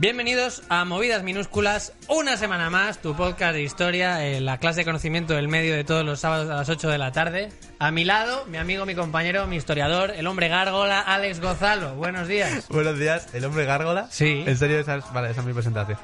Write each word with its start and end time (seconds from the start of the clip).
Bienvenidos 0.00 0.62
a 0.68 0.84
Movidas 0.84 1.24
Minúsculas, 1.24 1.92
una 2.08 2.36
semana 2.36 2.70
más, 2.70 3.02
tu 3.02 3.16
podcast 3.16 3.52
de 3.52 3.62
historia, 3.62 4.24
eh, 4.24 4.40
la 4.40 4.58
clase 4.58 4.82
de 4.82 4.84
conocimiento 4.84 5.34
del 5.34 5.48
medio 5.48 5.74
de 5.74 5.82
todos 5.82 6.04
los 6.04 6.20
sábados 6.20 6.48
a 6.48 6.54
las 6.54 6.68
8 6.68 6.88
de 6.88 6.98
la 6.98 7.10
tarde. 7.10 7.48
A 7.80 7.90
mi 7.90 8.04
lado, 8.04 8.46
mi 8.46 8.58
amigo, 8.58 8.86
mi 8.86 8.94
compañero, 8.94 9.48
mi 9.48 9.56
historiador, 9.56 10.12
el 10.12 10.28
hombre 10.28 10.46
gárgola, 10.46 11.00
Alex 11.00 11.40
Gozalo. 11.40 11.96
Buenos 11.96 12.28
días. 12.28 12.68
Buenos 12.70 12.96
días, 12.96 13.34
el 13.34 13.44
hombre 13.44 13.64
gárgola. 13.64 14.06
Sí. 14.08 14.44
En 14.46 14.56
serio, 14.56 14.78
esa 14.78 14.98
es, 14.98 15.04
vale, 15.12 15.32
esa 15.32 15.40
es 15.40 15.46
mi 15.48 15.52
presentación. 15.52 15.98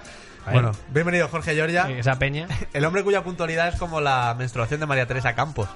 Bueno, 0.50 0.72
bienvenido 0.90 1.28
Jorge 1.28 1.54
Giorgia. 1.54 1.88
Esa 1.88 2.18
peña. 2.18 2.48
El 2.72 2.84
hombre 2.84 3.04
cuya 3.04 3.22
puntualidad 3.22 3.68
es 3.68 3.76
como 3.76 4.00
la 4.00 4.34
menstruación 4.36 4.80
de 4.80 4.86
María 4.86 5.06
Teresa 5.06 5.34
Campos, 5.36 5.68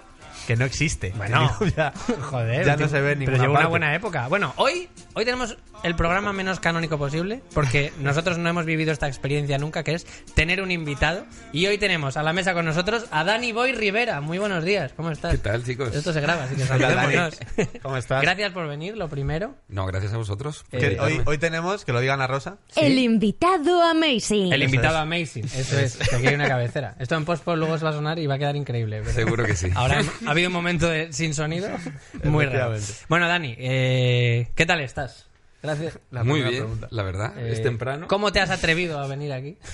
que 0.48 0.56
no 0.56 0.64
existe. 0.64 1.12
Bueno, 1.14 1.54
ya, 1.76 1.92
joder. 2.22 2.64
ya 2.64 2.76
no 2.78 2.88
se 2.88 3.02
ve 3.02 3.12
en 3.12 3.18
Pero 3.18 3.32
ninguna 3.32 3.42
llevo 3.42 3.50
una 3.52 3.58
parte. 3.60 3.68
buena 3.70 3.94
época. 3.94 4.28
Bueno, 4.28 4.54
hoy, 4.56 4.88
hoy 5.12 5.26
tenemos 5.26 5.58
el 5.82 5.94
programa 5.94 6.32
menos 6.32 6.58
canónico 6.58 6.96
posible, 6.96 7.42
porque 7.52 7.92
nosotros 8.00 8.38
no 8.38 8.48
hemos 8.48 8.64
vivido 8.64 8.90
esta 8.90 9.08
experiencia 9.08 9.58
nunca, 9.58 9.82
que 9.82 9.92
es 9.92 10.06
tener 10.34 10.62
un 10.62 10.70
invitado. 10.70 11.26
Y 11.52 11.66
hoy 11.66 11.76
tenemos 11.76 12.16
a 12.16 12.22
la 12.22 12.32
mesa 12.32 12.54
con 12.54 12.64
nosotros 12.64 13.04
a 13.10 13.24
Dani 13.24 13.52
Boy 13.52 13.72
Rivera. 13.72 14.22
Muy 14.22 14.38
buenos 14.38 14.64
días, 14.64 14.94
¿cómo 14.96 15.10
estás? 15.10 15.32
¿Qué 15.32 15.38
tal, 15.38 15.62
chicos? 15.64 15.94
Esto 15.94 16.14
se 16.14 16.22
graba, 16.22 16.44
así 16.44 16.54
que 16.54 16.62
saludémonos. 16.64 17.38
¿Cómo 17.82 17.98
estás? 17.98 18.22
Gracias 18.22 18.50
por 18.52 18.66
venir, 18.68 18.96
lo 18.96 19.08
primero. 19.10 19.54
No, 19.68 19.84
gracias 19.84 20.14
a 20.14 20.16
vosotros. 20.16 20.64
Eh, 20.72 20.96
hoy, 20.98 21.20
hoy 21.26 21.36
tenemos, 21.36 21.84
que 21.84 21.92
lo 21.92 22.00
digan 22.00 22.22
a 22.22 22.26
Rosa, 22.26 22.56
El 22.74 22.98
invitado 22.98 23.82
amazing. 23.82 24.50
El 24.50 24.62
Eso 24.62 24.74
invitado 24.74 24.96
es. 24.96 25.02
amazing, 25.02 25.44
eso 25.44 25.78
es, 25.78 26.00
aquí 26.14 26.26
hay 26.26 26.34
una 26.34 26.48
cabecera. 26.48 26.94
Esto 26.98 27.16
en 27.16 27.26
post 27.26 27.46
luego 27.46 27.76
se 27.76 27.84
va 27.84 27.90
a 27.90 27.92
sonar 27.92 28.18
y 28.18 28.26
va 28.26 28.36
a 28.36 28.38
quedar 28.38 28.56
increíble. 28.56 29.00
pero- 29.02 29.12
Seguro 29.12 29.44
que 29.44 29.54
sí. 29.54 29.68
Ahora 29.74 30.00
ha 30.26 30.34
habido 30.38 30.48
un 30.50 30.54
momento 30.54 30.88
de, 30.88 31.12
sin 31.12 31.34
sonido 31.34 31.68
muy 32.24 32.46
raro. 32.46 32.76
Bueno, 33.08 33.26
Dani, 33.28 33.54
eh, 33.58 34.48
¿qué 34.54 34.66
tal 34.66 34.80
estás? 34.80 35.26
Gracias. 35.62 35.98
la 36.12 36.22
Muy 36.22 36.40
bien, 36.40 36.54
pregunta. 36.62 36.86
la 36.92 37.02
verdad. 37.02 37.36
Eh, 37.38 37.52
es 37.52 37.62
temprano. 37.62 38.06
¿Cómo 38.06 38.30
te 38.30 38.40
has 38.40 38.50
atrevido 38.50 39.00
a 39.00 39.06
venir 39.08 39.32
aquí? 39.32 39.58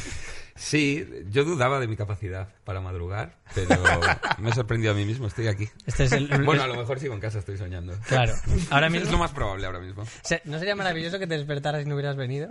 Sí, 0.56 1.05
yo 1.30 1.42
dudaba 1.42 1.80
de 1.80 1.88
mi 1.88 1.97
capacidad 1.97 2.47
para 2.62 2.80
madrugar, 2.80 3.38
pero 3.56 3.77
me 4.38 4.50
he 4.50 4.53
sorprendido 4.53 4.92
a 4.92 4.94
mí 4.94 5.05
mismo. 5.05 5.27
Estoy 5.27 5.48
aquí. 5.48 5.69
Este 5.84 6.05
es 6.05 6.12
el. 6.12 6.28
Bueno, 6.44 6.62
a 6.62 6.69
lo 6.69 6.77
mejor 6.77 7.00
sigo 7.00 7.12
en 7.12 7.19
casa, 7.19 7.41
estoy 7.41 7.58
soñando. 7.58 7.92
Claro. 8.06 8.34
Ahora 8.70 8.86
Es 8.86 8.92
mismo. 8.92 9.10
lo 9.10 9.19
más 9.19 9.33
probable 9.33 9.66
ahora 9.66 9.81
mismo. 9.81 10.05
¿No 10.44 10.58
sería 10.60 10.77
maravilloso 10.77 11.19
que 11.19 11.27
te 11.27 11.36
despertaras 11.36 11.83
y 11.84 11.88
no 11.88 11.97
hubieras 11.97 12.14
venido? 12.14 12.50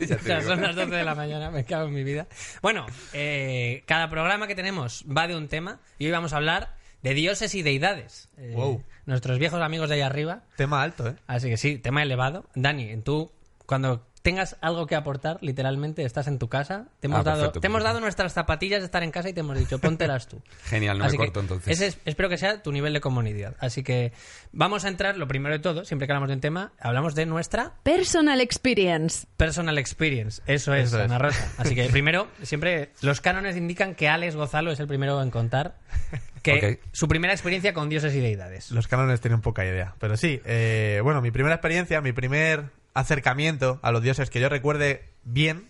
Ya 0.00 0.16
o 0.16 0.18
sea, 0.20 0.38
digo. 0.38 0.50
son 0.50 0.62
las 0.62 0.74
12 0.74 0.92
de 0.96 1.04
la 1.04 1.14
mañana, 1.14 1.50
me 1.50 1.66
cago 1.66 1.88
en 1.88 1.92
mi 1.94 2.04
vida. 2.04 2.26
Bueno, 2.62 2.86
eh, 3.12 3.82
cada 3.86 4.08
programa 4.08 4.46
que 4.46 4.54
tenemos 4.54 5.04
va 5.14 5.28
de 5.28 5.36
un 5.36 5.48
tema 5.48 5.78
y 5.98 6.06
hoy 6.06 6.12
vamos 6.12 6.32
a 6.32 6.36
hablar 6.38 6.74
de 7.02 7.14
dioses 7.14 7.54
y 7.54 7.62
deidades. 7.62 8.28
Eh, 8.36 8.52
Wow. 8.54 8.82
Nuestros 9.04 9.38
viejos 9.38 9.60
amigos 9.60 9.88
de 9.88 9.96
allá 9.96 10.06
arriba. 10.06 10.42
Tema 10.56 10.82
alto, 10.82 11.08
¿eh? 11.08 11.16
Así 11.26 11.48
que 11.48 11.56
sí, 11.56 11.78
tema 11.78 12.02
elevado. 12.02 12.44
Dani, 12.54 12.96
tú, 12.98 13.32
cuando 13.66 14.06
tengas 14.22 14.56
algo 14.60 14.86
que 14.86 14.94
aportar, 14.94 15.38
literalmente 15.40 16.04
estás 16.04 16.26
en 16.28 16.38
tu 16.38 16.48
casa. 16.48 16.86
Te 17.00 17.08
hemos, 17.08 17.20
Ah, 17.20 17.22
dado, 17.24 17.38
perfecto, 17.40 17.60
te 17.60 17.66
hemos 17.66 17.82
dado 17.82 18.00
nuestras 18.00 18.32
zapatillas 18.32 18.80
de 18.80 18.86
estar 18.86 19.02
en 19.02 19.10
casa 19.10 19.28
y 19.28 19.32
te 19.32 19.40
hemos 19.40 19.58
dicho, 19.58 19.78
póntelas 19.80 20.28
tú. 20.28 20.40
Genial, 20.64 20.98
no 20.98 21.04
Así 21.04 21.18
me 21.18 21.24
que 21.24 21.28
corto 21.32 21.40
entonces. 21.40 21.72
ese 21.72 21.86
es- 21.88 21.98
espero 22.04 22.28
que 22.28 22.38
sea 22.38 22.62
tu 22.62 22.70
nivel 22.72 22.92
de 22.92 23.00
comunidad. 23.00 23.56
Así 23.58 23.82
que 23.82 24.12
vamos 24.52 24.84
a 24.84 24.88
entrar, 24.88 25.16
lo 25.18 25.26
primero 25.28 25.54
de 25.54 25.58
todo, 25.58 25.84
siempre 25.84 26.06
que 26.06 26.12
hablamos 26.12 26.28
de 26.28 26.34
un 26.36 26.40
tema, 26.40 26.72
hablamos 26.78 27.14
de 27.14 27.26
nuestra 27.26 27.72
Personal 27.82 28.40
experience. 28.40 29.26
personal 29.36 29.76
experience. 29.78 30.40
Eso 30.46 30.72
es, 30.74 30.88
Eso 30.88 30.98
es. 30.98 31.04
Ana 31.04 31.18
Rosa. 31.18 31.52
Así 31.58 31.74
que 31.74 31.88
primero, 31.88 32.28
siempre 32.42 32.90
los 33.02 33.20
cánones 33.20 33.56
indican 33.56 33.94
que 33.94 34.08
Alex 34.08 34.36
Gozalo 34.36 34.70
es 34.70 34.78
el 34.80 34.86
primero 34.86 35.20
en 35.22 35.30
contar 35.30 35.76
que 36.42 36.80
su 36.92 37.08
primera 37.08 37.32
experiencia 37.32 37.72
con 37.74 37.88
dioses 37.88 38.14
y 38.14 38.20
deidades. 38.20 38.70
Los 38.70 38.86
cánones 38.88 39.20
tienen 39.20 39.40
poca 39.40 39.64
idea. 39.64 39.94
Pero 39.98 40.16
sí, 40.16 40.40
eh, 40.44 41.00
bueno, 41.02 41.20
mi 41.20 41.30
primera 41.30 41.54
experiencia, 41.56 42.00
mi 42.00 42.12
primer 42.12 42.66
acercamiento 42.94 43.78
a 43.82 43.92
los 43.92 44.02
dioses 44.02 44.30
que 44.30 44.40
yo 44.40 44.48
recuerde 44.48 45.08
bien, 45.24 45.68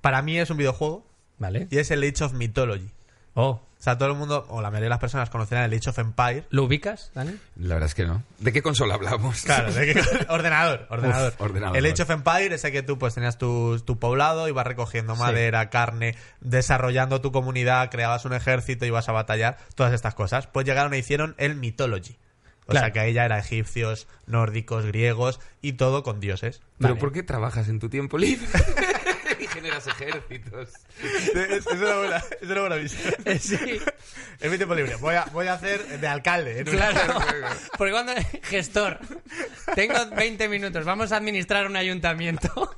para 0.00 0.22
mí 0.22 0.38
es 0.38 0.50
un 0.50 0.56
videojuego 0.56 1.06
¿Vale? 1.38 1.66
y 1.70 1.78
es 1.78 1.90
el 1.90 2.02
Age 2.02 2.24
of 2.24 2.32
Mythology. 2.32 2.90
Oh, 3.34 3.50
O 3.50 3.62
sea, 3.78 3.96
todo 3.96 4.08
el 4.08 4.16
mundo, 4.16 4.44
o 4.48 4.60
la 4.60 4.70
mayoría 4.70 4.86
de 4.86 4.90
las 4.90 4.98
personas 4.98 5.30
conocerán 5.30 5.62
el 5.70 5.78
Age 5.78 5.90
of 5.90 5.98
Empire. 6.00 6.44
¿lo 6.50 6.64
ubicas, 6.64 7.12
Dani? 7.14 7.36
La 7.56 7.74
verdad 7.74 7.86
es 7.88 7.94
que 7.94 8.04
no. 8.04 8.24
¿De 8.38 8.52
qué 8.52 8.60
consola 8.62 8.94
hablamos? 8.94 9.42
Claro, 9.42 9.72
¿de 9.72 9.94
qué? 9.94 10.00
ordenador, 10.28 10.88
ordenador. 10.90 11.32
Uf, 11.34 11.40
ordenador, 11.40 11.76
El. 11.76 11.86
Age 11.86 12.02
of 12.02 12.10
Empire, 12.10 12.52
ese 12.56 12.72
que 12.72 12.82
tú 12.82 12.98
pues 12.98 13.14
tenías 13.14 13.38
tu, 13.38 13.78
tu 13.84 13.98
poblado, 14.00 14.48
ibas 14.48 14.66
recogiendo 14.66 15.14
madera, 15.14 15.70
carne, 15.70 16.16
desarrollando 16.40 17.20
tu 17.20 17.30
comunidad, 17.30 17.90
creabas 17.90 18.24
un 18.24 18.32
ejército, 18.32 18.84
ibas 18.84 19.08
a 19.08 19.12
batallar, 19.12 19.58
todas 19.76 19.92
estas 19.92 20.14
cosas. 20.14 20.48
Pues 20.48 20.66
llegaron 20.66 20.92
e 20.94 20.98
hicieron 20.98 21.36
el 21.38 21.54
Mythology. 21.54 22.16
O 22.68 22.72
Claro. 22.72 22.86
sea 22.86 22.92
que 22.92 23.12
ya 23.14 23.24
era 23.24 23.38
egipcios, 23.38 24.06
nórdicos, 24.26 24.84
griegos 24.84 25.40
y 25.62 25.72
todo 25.72 26.02
con 26.02 26.20
dioses. 26.20 26.60
¿Pero 26.78 26.90
Vale. 26.94 27.00
por 27.00 27.12
qué 27.12 27.22
trabajas 27.22 27.68
en 27.68 27.78
tu 27.80 27.88
tiempo 27.88 28.18
libre? 28.18 28.46
y 29.40 29.46
generas 29.46 29.86
ejércitos. 29.86 30.70
Es, 31.02 31.66
es 31.66 31.80
una 31.80 31.96
buena, 31.96 32.16
es 32.40 32.48
una 32.50 32.60
buena 32.60 32.76
visión. 32.76 33.14
Sí. 33.40 33.56
Es 34.40 34.50
mi 34.50 34.56
tiempo 34.56 34.74
libre. 34.74 34.96
Voy 34.96 35.14
a, 35.14 35.24
voy 35.32 35.46
a 35.46 35.54
hacer 35.54 35.98
de 35.98 36.06
alcalde. 36.06 36.62
una- 36.62 36.70
Claro. 36.70 37.18
Porque 37.78 37.92
cuando 37.92 38.12
gestor, 38.44 38.98
tengo 39.74 39.94
20 40.14 40.48
minutos, 40.48 40.84
vamos 40.84 41.10
a 41.12 41.16
administrar 41.16 41.66
un 41.66 41.76
ayuntamiento. 41.76 42.70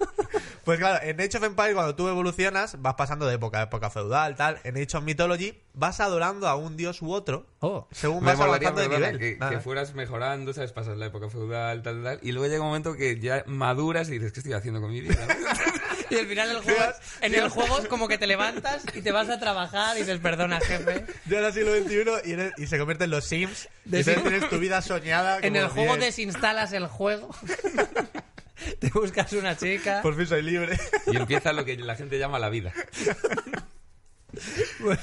Pues 0.71 0.79
claro, 0.79 1.05
en 1.05 1.21
Age 1.21 1.37
of 1.37 1.43
Empire 1.43 1.75
cuando 1.75 1.97
tú 1.97 2.07
evolucionas 2.09 2.81
vas 2.81 2.95
pasando 2.95 3.27
de 3.27 3.35
época 3.35 3.59
a 3.59 3.63
época 3.65 3.91
feudal, 3.91 4.37
tal. 4.37 4.61
En 4.63 4.77
Age 4.77 4.97
of 4.99 5.03
Mythology 5.03 5.59
vas 5.75 5.99
adorando 5.99 6.47
a 6.47 6.55
un 6.55 6.77
dios 6.77 7.03
u 7.03 7.11
otro 7.13 7.45
Oh. 7.59 7.89
según 7.91 8.21
Me 8.23 8.27
vas 8.31 8.39
molaría, 8.39 8.69
avanzando 8.69 8.97
de 8.97 9.13
nivel. 9.13 9.39
que, 9.41 9.49
que 9.51 9.59
fueras 9.59 9.95
mejorando, 9.95 10.53
¿sabes? 10.53 10.71
Pasas 10.71 10.97
la 10.97 11.07
época 11.07 11.29
feudal, 11.29 11.83
tal, 11.83 12.05
tal. 12.05 12.21
Y 12.23 12.31
luego 12.31 12.47
llega 12.47 12.61
un 12.63 12.69
momento 12.69 12.95
que 12.95 13.19
ya 13.19 13.43
maduras 13.49 14.09
y 14.11 14.13
dices, 14.13 14.33
¿qué 14.33 14.39
estoy 14.41 14.53
haciendo 14.53 14.81
con 14.81 14.93
mi 14.93 15.01
vida? 15.01 15.17
Y 16.11 16.17
al 16.19 16.27
final 16.27 16.49
del 16.49 16.59
juego, 16.61 16.81
en 17.21 17.35
el 17.37 17.49
juego 17.51 17.79
es 17.79 17.87
como 17.87 18.09
que 18.09 18.19
te 18.19 18.27
levantas 18.27 18.83
y 18.97 19.01
te 19.01 19.13
vas 19.13 19.29
a 19.29 19.39
trabajar 19.39 19.97
y 19.97 20.01
dices, 20.01 20.19
perdona, 20.19 20.59
jefe. 20.59 21.07
Ya 21.27 21.39
era 21.39 21.53
siglo 21.53 21.73
XXI 21.77 22.29
y, 22.29 22.33
eres- 22.33 22.53
y 22.59 22.67
se 22.67 22.79
convierte 22.79 23.05
en 23.05 23.11
los 23.11 23.25
Sims. 23.27 23.69
De 23.85 24.01
y 24.01 24.03
Sims. 24.03 24.23
tienes 24.23 24.49
tu 24.49 24.59
vida 24.59 24.83
soñada. 24.83 25.39
En 25.41 25.55
el 25.55 25.69
juego 25.69 25.91
bien. 25.95 26.01
desinstalas 26.01 26.73
el 26.73 26.89
juego. 26.89 27.29
Te 28.79 28.91
buscas 28.91 29.33
una 29.33 29.57
chica. 29.57 30.03
Por 30.03 30.17
fin 30.17 30.27
soy 30.27 30.43
libre. 30.43 30.79
y 31.07 31.17
empieza 31.17 31.53
lo 31.53 31.65
que 31.65 31.77
la 31.77 31.95
gente 31.95 32.19
llama 32.19 32.39
la 32.39 32.49
vida. 32.49 32.73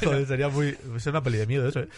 Joder, 0.03 0.27
sería 0.27 0.49
muy. 0.49 0.77
Es 0.95 1.05
una 1.07 1.23
peli 1.23 1.37
de 1.37 1.47
miedo 1.47 1.67
eso, 1.67 1.81
¿eh? 1.81 1.89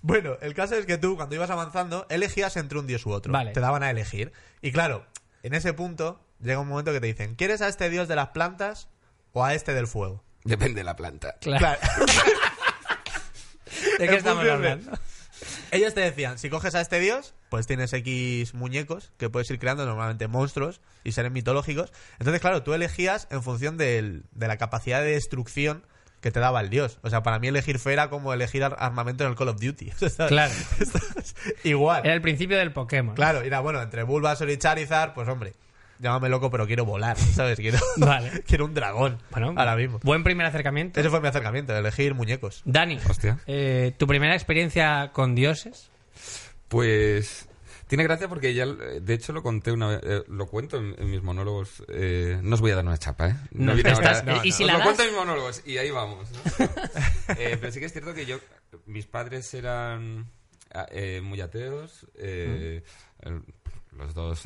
Bueno, 0.00 0.36
el 0.40 0.54
caso 0.54 0.76
es 0.76 0.86
que 0.86 0.96
tú, 0.96 1.16
cuando 1.16 1.34
ibas 1.34 1.50
avanzando, 1.50 2.06
elegías 2.08 2.56
entre 2.56 2.78
un 2.78 2.86
dios 2.86 3.04
u 3.04 3.10
otro. 3.10 3.32
Vale. 3.32 3.52
Te 3.52 3.60
daban 3.60 3.82
a 3.82 3.90
elegir. 3.90 4.32
Y 4.62 4.72
claro, 4.72 5.04
en 5.42 5.54
ese 5.54 5.72
punto 5.72 6.20
llega 6.40 6.60
un 6.60 6.68
momento 6.68 6.92
que 6.92 7.00
te 7.00 7.06
dicen: 7.06 7.34
¿quieres 7.34 7.60
a 7.62 7.68
este 7.68 7.90
dios 7.90 8.08
de 8.08 8.16
las 8.16 8.28
plantas 8.28 8.88
o 9.32 9.44
a 9.44 9.54
este 9.54 9.74
del 9.74 9.86
fuego? 9.86 10.22
Depende 10.44 10.80
de 10.80 10.84
la 10.84 10.96
planta. 10.96 11.36
Claro. 11.40 11.58
Claro. 11.58 11.80
¿De 13.98 14.08
qué 14.08 14.16
estamos 14.16 14.46
hablando? 14.46 14.92
Ellos 15.70 15.94
te 15.94 16.00
decían, 16.00 16.38
si 16.38 16.48
coges 16.48 16.74
a 16.74 16.80
este 16.80 17.00
dios, 17.00 17.34
pues 17.50 17.66
tienes 17.66 17.92
X 17.92 18.54
muñecos 18.54 19.10
que 19.16 19.30
puedes 19.30 19.50
ir 19.50 19.58
creando, 19.58 19.86
normalmente 19.86 20.28
monstruos 20.28 20.80
y 21.04 21.12
seres 21.12 21.32
mitológicos. 21.32 21.92
Entonces, 22.18 22.40
claro, 22.40 22.62
tú 22.62 22.74
elegías 22.74 23.26
en 23.30 23.42
función 23.42 23.76
del- 23.76 24.24
de 24.32 24.48
la 24.48 24.56
capacidad 24.58 25.00
de 25.02 25.12
destrucción 25.12 25.84
que 26.20 26.30
te 26.32 26.40
daba 26.40 26.60
el 26.60 26.68
dios. 26.68 26.98
O 27.02 27.10
sea, 27.10 27.22
para 27.22 27.38
mí 27.38 27.46
elegir 27.48 27.78
fe 27.78 27.92
era 27.92 28.10
como 28.10 28.32
elegir 28.32 28.64
ar- 28.64 28.76
armamento 28.80 29.22
en 29.24 29.30
el 29.30 29.36
Call 29.36 29.48
of 29.50 29.60
Duty. 29.60 29.92
Claro. 30.28 30.52
igual. 31.64 32.02
Era 32.04 32.14
el 32.14 32.20
principio 32.20 32.56
del 32.58 32.72
Pokémon. 32.72 33.14
Claro, 33.14 33.42
era 33.42 33.60
bueno, 33.60 33.80
entre 33.80 34.02
Bulbasaur 34.02 34.50
y 34.50 34.56
Charizard, 34.58 35.14
pues 35.14 35.28
hombre, 35.28 35.54
llámame 36.00 36.28
loco, 36.28 36.50
pero 36.50 36.66
quiero 36.66 36.84
volar, 36.84 37.16
¿sabes? 37.34 37.56
Quiero, 37.58 37.78
Vale. 37.98 38.42
quiero 38.46 38.64
un 38.64 38.74
dragón 38.74 39.18
Bueno, 39.30 39.54
ahora 39.56 39.76
mismo. 39.76 40.00
Buen 40.02 40.24
primer 40.24 40.44
acercamiento. 40.46 40.98
Ese 40.98 41.08
fue 41.08 41.20
mi 41.20 41.28
acercamiento, 41.28 41.76
elegir 41.76 42.14
muñecos. 42.14 42.62
Dani, 42.64 42.98
Hostia. 43.08 43.38
eh, 43.46 43.94
¿tu 43.96 44.06
primera 44.08 44.34
experiencia 44.34 45.10
con 45.12 45.34
dioses? 45.36 45.88
Pues 46.68 47.47
tiene 47.88 48.04
gracia 48.04 48.28
porque 48.28 48.54
ya, 48.54 48.66
de 48.66 49.14
hecho, 49.14 49.32
lo 49.32 49.42
conté 49.42 49.72
una 49.72 49.88
vez, 49.88 50.00
eh, 50.04 50.22
lo 50.28 50.46
cuento 50.46 50.76
en, 50.78 50.94
en 50.98 51.10
mis 51.10 51.22
monólogos. 51.22 51.82
eh, 51.88 52.38
no 52.42 52.54
os 52.54 52.60
voy 52.60 52.70
a 52.70 52.76
dar 52.76 52.84
una 52.84 52.98
chapa, 52.98 53.28
¿eh? 53.30 53.36
No, 53.50 53.74
viene 53.74 53.90
estás- 53.90 54.20
ahora- 54.20 54.40
y 54.44 54.52
si 54.52 54.62
os 54.62 54.66
la 54.68 54.72
lo 54.74 54.78
das- 54.78 54.84
cuento 54.86 55.02
en 55.02 55.08
mis 55.08 55.18
monólogos 55.18 55.62
y 55.66 55.78
ahí 55.78 55.90
vamos. 55.90 56.28
¿no? 56.30 56.38
Eh, 57.36 57.56
pero 57.60 57.72
sí 57.72 57.80
que 57.80 57.86
es 57.86 57.92
cierto 57.92 58.14
que 58.14 58.24
yo, 58.24 58.38
mis 58.86 59.06
padres 59.06 59.52
eran 59.54 60.30
ah, 60.72 60.86
eh, 60.90 61.20
muy 61.22 61.40
ateos, 61.40 62.06
eh, 62.14 62.82
el- 63.20 63.42
los 63.96 64.14
dos, 64.14 64.42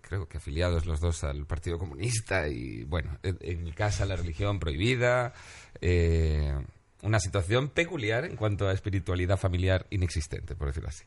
creo 0.00 0.26
que 0.28 0.38
afiliados 0.38 0.86
los 0.86 0.98
dos 1.00 1.24
al 1.24 1.44
Partido 1.46 1.78
Comunista 1.78 2.48
y, 2.48 2.84
bueno, 2.84 3.18
en, 3.22 3.36
en 3.42 3.62
mi 3.62 3.72
casa 3.72 4.06
la 4.06 4.16
religión 4.16 4.58
prohibida. 4.58 5.34
eh, 5.80 6.54
una 7.04 7.20
situación 7.20 7.68
peculiar 7.68 8.24
en 8.24 8.34
cuanto 8.34 8.66
a 8.66 8.72
espiritualidad 8.72 9.36
familiar 9.36 9.86
inexistente, 9.90 10.56
por 10.56 10.68
decirlo 10.68 10.88
así. 10.88 11.04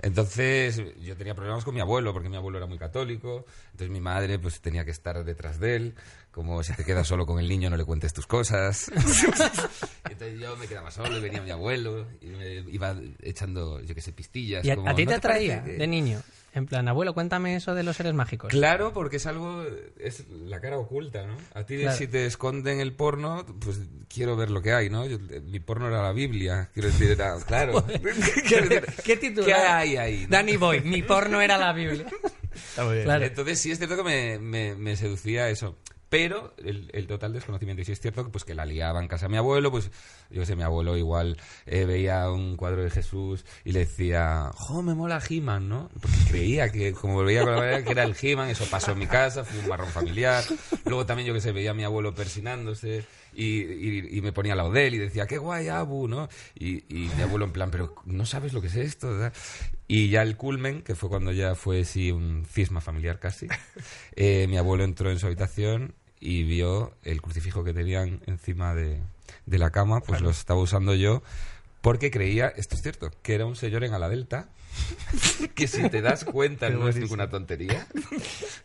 Entonces, 0.00 0.82
yo 1.00 1.16
tenía 1.16 1.34
problemas 1.34 1.64
con 1.64 1.74
mi 1.74 1.80
abuelo, 1.80 2.12
porque 2.12 2.28
mi 2.28 2.36
abuelo 2.36 2.58
era 2.58 2.66
muy 2.66 2.78
católico, 2.78 3.44
entonces 3.66 3.90
mi 3.90 4.00
madre 4.00 4.38
pues 4.38 4.60
tenía 4.60 4.84
que 4.84 4.90
estar 4.90 5.22
detrás 5.24 5.60
de 5.60 5.76
él, 5.76 5.94
como 6.34 6.62
si 6.64 6.72
te 6.74 6.84
quedas 6.84 7.06
solo 7.06 7.24
con 7.26 7.38
el 7.38 7.48
niño 7.48 7.70
no 7.70 7.76
le 7.76 7.84
cuentes 7.84 8.12
tus 8.12 8.26
cosas. 8.26 8.90
Entonces 10.10 10.40
yo 10.40 10.56
me 10.56 10.66
quedaba 10.66 10.90
solo 10.90 11.16
y 11.16 11.20
venía 11.20 11.40
mi 11.42 11.50
abuelo 11.50 12.06
y 12.20 12.26
me 12.26 12.54
iba 12.72 12.96
echando, 13.22 13.80
yo 13.80 13.94
qué 13.94 14.00
sé, 14.00 14.12
pistillas. 14.12 14.64
¿Y 14.64 14.70
a, 14.70 14.76
como, 14.76 14.88
a 14.88 14.94
ti 14.94 15.04
"¿No 15.04 15.10
te 15.10 15.16
atraía 15.16 15.58
parece 15.60 15.72
que-?". 15.72 15.78
de 15.78 15.86
niño? 15.86 16.20
En 16.54 16.66
plan, 16.66 16.86
abuelo, 16.86 17.14
cuéntame 17.14 17.56
eso 17.56 17.74
de 17.74 17.82
los 17.82 17.96
seres 17.96 18.14
mágicos. 18.14 18.48
Claro, 18.50 18.92
porque 18.92 19.16
es 19.16 19.26
algo, 19.26 19.64
es 19.98 20.24
la 20.28 20.60
cara 20.60 20.78
oculta, 20.78 21.26
¿no? 21.26 21.36
A 21.52 21.64
ti 21.64 21.78
Claro. 21.78 21.96
si 21.96 22.06
te 22.06 22.26
esconden 22.26 22.78
el 22.78 22.92
porno, 22.92 23.44
pues 23.60 23.80
quiero 24.08 24.36
ver 24.36 24.50
lo 24.50 24.62
que 24.62 24.72
hay, 24.72 24.88
¿no? 24.88 25.04
Yo- 25.04 25.18
mi 25.18 25.58
porno 25.58 25.88
era 25.88 26.00
la 26.02 26.12
Biblia, 26.12 26.70
quiero 26.72 26.88
decir, 26.90 27.10
era, 27.10 27.36
claro. 27.46 27.80
Decir, 27.82 28.84
¿Qué 29.04 29.16
título? 29.16 29.46
¿Qué 29.46 29.54
hay 29.54 29.96
ahí? 29.96 30.22
no? 30.22 30.28
Danny 30.30 30.56
Boy, 30.56 30.80
mi 30.82 31.02
porno 31.02 31.40
era 31.40 31.58
la 31.58 31.72
Biblia. 31.72 32.06
Está 32.54 32.84
muy 32.84 32.94
bien. 32.94 33.04
Claro. 33.04 33.24
Entonces 33.24 33.58
sí 33.60 33.72
es 33.72 33.78
cierto 33.78 33.96
que 33.96 34.04
me, 34.04 34.38
me- 34.38 34.74
me 34.76 34.96
seducía 34.96 35.48
eso. 35.48 35.76
Pero 36.16 36.54
el, 36.58 36.88
el 36.92 37.06
total 37.08 37.32
desconocimiento. 37.32 37.82
Y 37.82 37.84
sí 37.84 37.90
es 37.92 38.00
cierto 38.00 38.24
que, 38.24 38.30
pues, 38.30 38.44
que 38.44 38.54
la 38.54 38.64
liaba 38.64 39.00
en 39.02 39.08
casa 39.08 39.26
de 39.26 39.30
mi 39.32 39.36
abuelo, 39.36 39.72
pues 39.72 39.90
yo 40.30 40.46
sé, 40.46 40.54
mi 40.54 40.62
abuelo 40.62 40.96
igual 40.96 41.36
eh, 41.66 41.84
veía 41.86 42.30
un 42.30 42.56
cuadro 42.56 42.84
de 42.84 42.90
Jesús 42.90 43.44
y 43.64 43.72
le 43.72 43.80
decía, 43.80 44.50
jo, 44.54 44.80
me 44.82 44.94
mola 44.94 45.20
He-Man, 45.28 45.68
¿no? 45.68 45.90
Porque 46.00 46.16
creía 46.30 46.70
que, 46.70 46.92
como 46.92 47.24
veía 47.24 47.42
con 47.42 47.50
la 47.52 47.58
manera 47.58 47.82
que 47.82 47.90
era 47.90 48.04
el 48.04 48.14
He-Man, 48.20 48.48
eso 48.48 48.64
pasó 48.70 48.92
en 48.92 49.00
mi 49.00 49.06
casa, 49.08 49.44
fue 49.44 49.58
un 49.58 49.68
marrón 49.68 49.88
familiar. 49.88 50.44
Luego 50.84 51.04
también 51.04 51.26
yo 51.26 51.34
que 51.34 51.40
sé, 51.40 51.50
veía 51.50 51.72
a 51.72 51.74
mi 51.74 51.82
abuelo 51.82 52.14
persinándose 52.14 53.04
y, 53.34 53.62
y- 53.62 54.18
y 54.18 54.20
me 54.20 54.30
ponía 54.32 54.52
al 54.52 54.58
lado 54.58 54.70
de 54.70 54.86
él 54.86 54.94
y 54.94 54.98
decía, 54.98 55.26
qué 55.26 55.38
guay, 55.38 55.66
Abu, 55.66 56.06
¿no? 56.06 56.28
Y, 56.54 56.84
y 56.88 57.10
mi 57.16 57.22
abuelo 57.22 57.44
en 57.44 57.50
plan, 57.52 57.70
pero 57.72 57.96
no 58.04 58.24
sabes 58.24 58.52
lo 58.52 58.60
que 58.60 58.68
es 58.68 58.76
esto, 58.76 59.10
¿verdad? 59.10 59.32
Y 59.88 60.08
ya 60.10 60.22
el 60.22 60.36
culmen, 60.36 60.82
que 60.82 60.94
fue 60.94 61.08
cuando 61.08 61.32
ya 61.32 61.54
fue 61.56 61.84
sí 61.84 62.10
un 62.12 62.46
cisma 62.46 62.80
familiar 62.80 63.18
casi, 63.18 63.48
eh, 64.16 64.46
mi 64.48 64.56
abuelo 64.56 64.84
entró 64.84 65.10
en 65.10 65.18
su 65.18 65.26
habitación 65.26 65.94
y 66.20 66.44
vio 66.44 66.94
el 67.02 67.20
crucifijo 67.22 67.64
que 67.64 67.72
tenían 67.74 68.20
encima 68.26 68.74
de, 68.74 69.00
de 69.46 69.58
la 69.58 69.70
cama, 69.70 70.00
pues 70.00 70.20
lo 70.20 70.30
estaba 70.30 70.60
usando 70.60 70.94
yo 70.94 71.22
porque 71.80 72.10
creía, 72.10 72.48
esto 72.48 72.76
es 72.76 72.82
cierto, 72.82 73.10
que 73.22 73.34
era 73.34 73.44
un 73.44 73.56
señor 73.56 73.84
en 73.84 73.92
ala 73.92 74.08
delta, 74.08 74.48
que 75.54 75.66
si 75.68 75.88
te 75.90 76.00
das 76.00 76.24
cuenta 76.24 76.70
no 76.70 76.88
es 76.88 76.96
ninguna 76.96 77.28
tontería, 77.28 77.86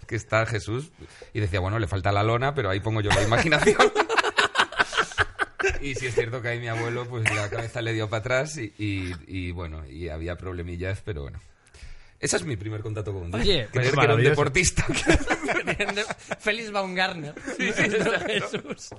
que 0.08 0.16
está 0.16 0.46
Jesús, 0.46 0.92
y 1.34 1.42
decía, 1.42 1.60
bueno, 1.60 1.80
le 1.80 1.88
falta 1.88 2.12
la 2.14 2.24
lona, 2.24 2.54
pero 2.56 2.70
ahí 2.70 2.80
pongo 2.80 3.02
yo 3.02 3.10
la 3.10 3.22
imaginación. 3.24 3.76
Y 5.82 5.96
si 5.96 6.08
es 6.08 6.16
cierto 6.16 6.42
que 6.42 6.48
ahí 6.50 6.60
mi 6.60 6.68
abuelo, 6.70 7.06
pues 7.08 7.30
la 7.36 7.50
cabeza 7.50 7.82
le 7.82 7.92
dio 7.94 8.10
para 8.10 8.20
atrás 8.22 8.58
y, 8.58 8.74
y- 8.78 9.14
y, 9.28 9.52
bueno, 9.52 9.86
y 9.88 10.08
había 10.10 10.38
problemillas, 10.38 11.02
pero 11.04 11.24
bueno. 11.24 11.40
Ese 12.20 12.36
es 12.36 12.44
mi 12.44 12.58
primer 12.58 12.82
contacto 12.82 13.14
con 13.14 13.32
Dios. 13.32 13.42
Oye, 13.42 13.68
pues 13.72 13.90
creer 13.90 13.94
que 13.96 14.02
era 14.02 14.16
un 14.16 14.22
maravilloso. 14.24 14.30
deportista. 14.32 14.86
Félix 16.40 16.72
Baumgartner. 16.72 17.34
Jesús. 18.28 18.90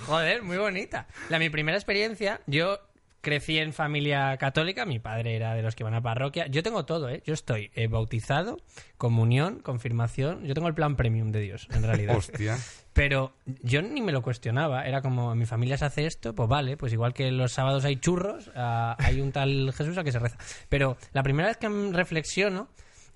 Joder, 0.00 0.42
muy 0.42 0.56
bonita. 0.56 1.06
La, 1.28 1.38
mi 1.38 1.48
primera 1.48 1.76
experiencia, 1.78 2.40
yo 2.46 2.80
crecí 3.26 3.58
en 3.58 3.72
familia 3.72 4.36
católica, 4.36 4.86
mi 4.86 5.00
padre 5.00 5.34
era 5.34 5.54
de 5.54 5.60
los 5.60 5.74
que 5.74 5.82
iban 5.82 5.94
a 5.94 6.00
parroquia. 6.00 6.46
Yo 6.46 6.62
tengo 6.62 6.84
todo, 6.84 7.08
¿eh? 7.08 7.24
Yo 7.26 7.34
estoy 7.34 7.72
eh, 7.74 7.88
bautizado, 7.88 8.58
comunión, 8.98 9.58
confirmación. 9.58 10.44
Yo 10.44 10.54
tengo 10.54 10.68
el 10.68 10.74
plan 10.74 10.94
premium 10.94 11.32
de 11.32 11.40
Dios, 11.40 11.66
en 11.72 11.82
realidad. 11.82 12.16
Hostia. 12.16 12.56
Pero 12.92 13.32
yo 13.64 13.82
ni 13.82 14.00
me 14.00 14.12
lo 14.12 14.22
cuestionaba. 14.22 14.86
Era 14.86 15.02
como, 15.02 15.34
mi 15.34 15.44
familia 15.44 15.76
se 15.76 15.86
hace 15.86 16.06
esto, 16.06 16.36
pues 16.36 16.48
vale, 16.48 16.76
pues 16.76 16.92
igual 16.92 17.14
que 17.14 17.32
los 17.32 17.50
sábados 17.50 17.84
hay 17.84 17.96
churros, 17.96 18.52
ah, 18.54 18.94
hay 19.00 19.20
un 19.20 19.32
tal 19.32 19.72
Jesús 19.72 19.98
a 19.98 20.04
que 20.04 20.12
se 20.12 20.20
reza. 20.20 20.38
Pero 20.68 20.96
la 21.12 21.24
primera 21.24 21.48
vez 21.48 21.56
que 21.56 21.68
reflexiono 21.68 22.68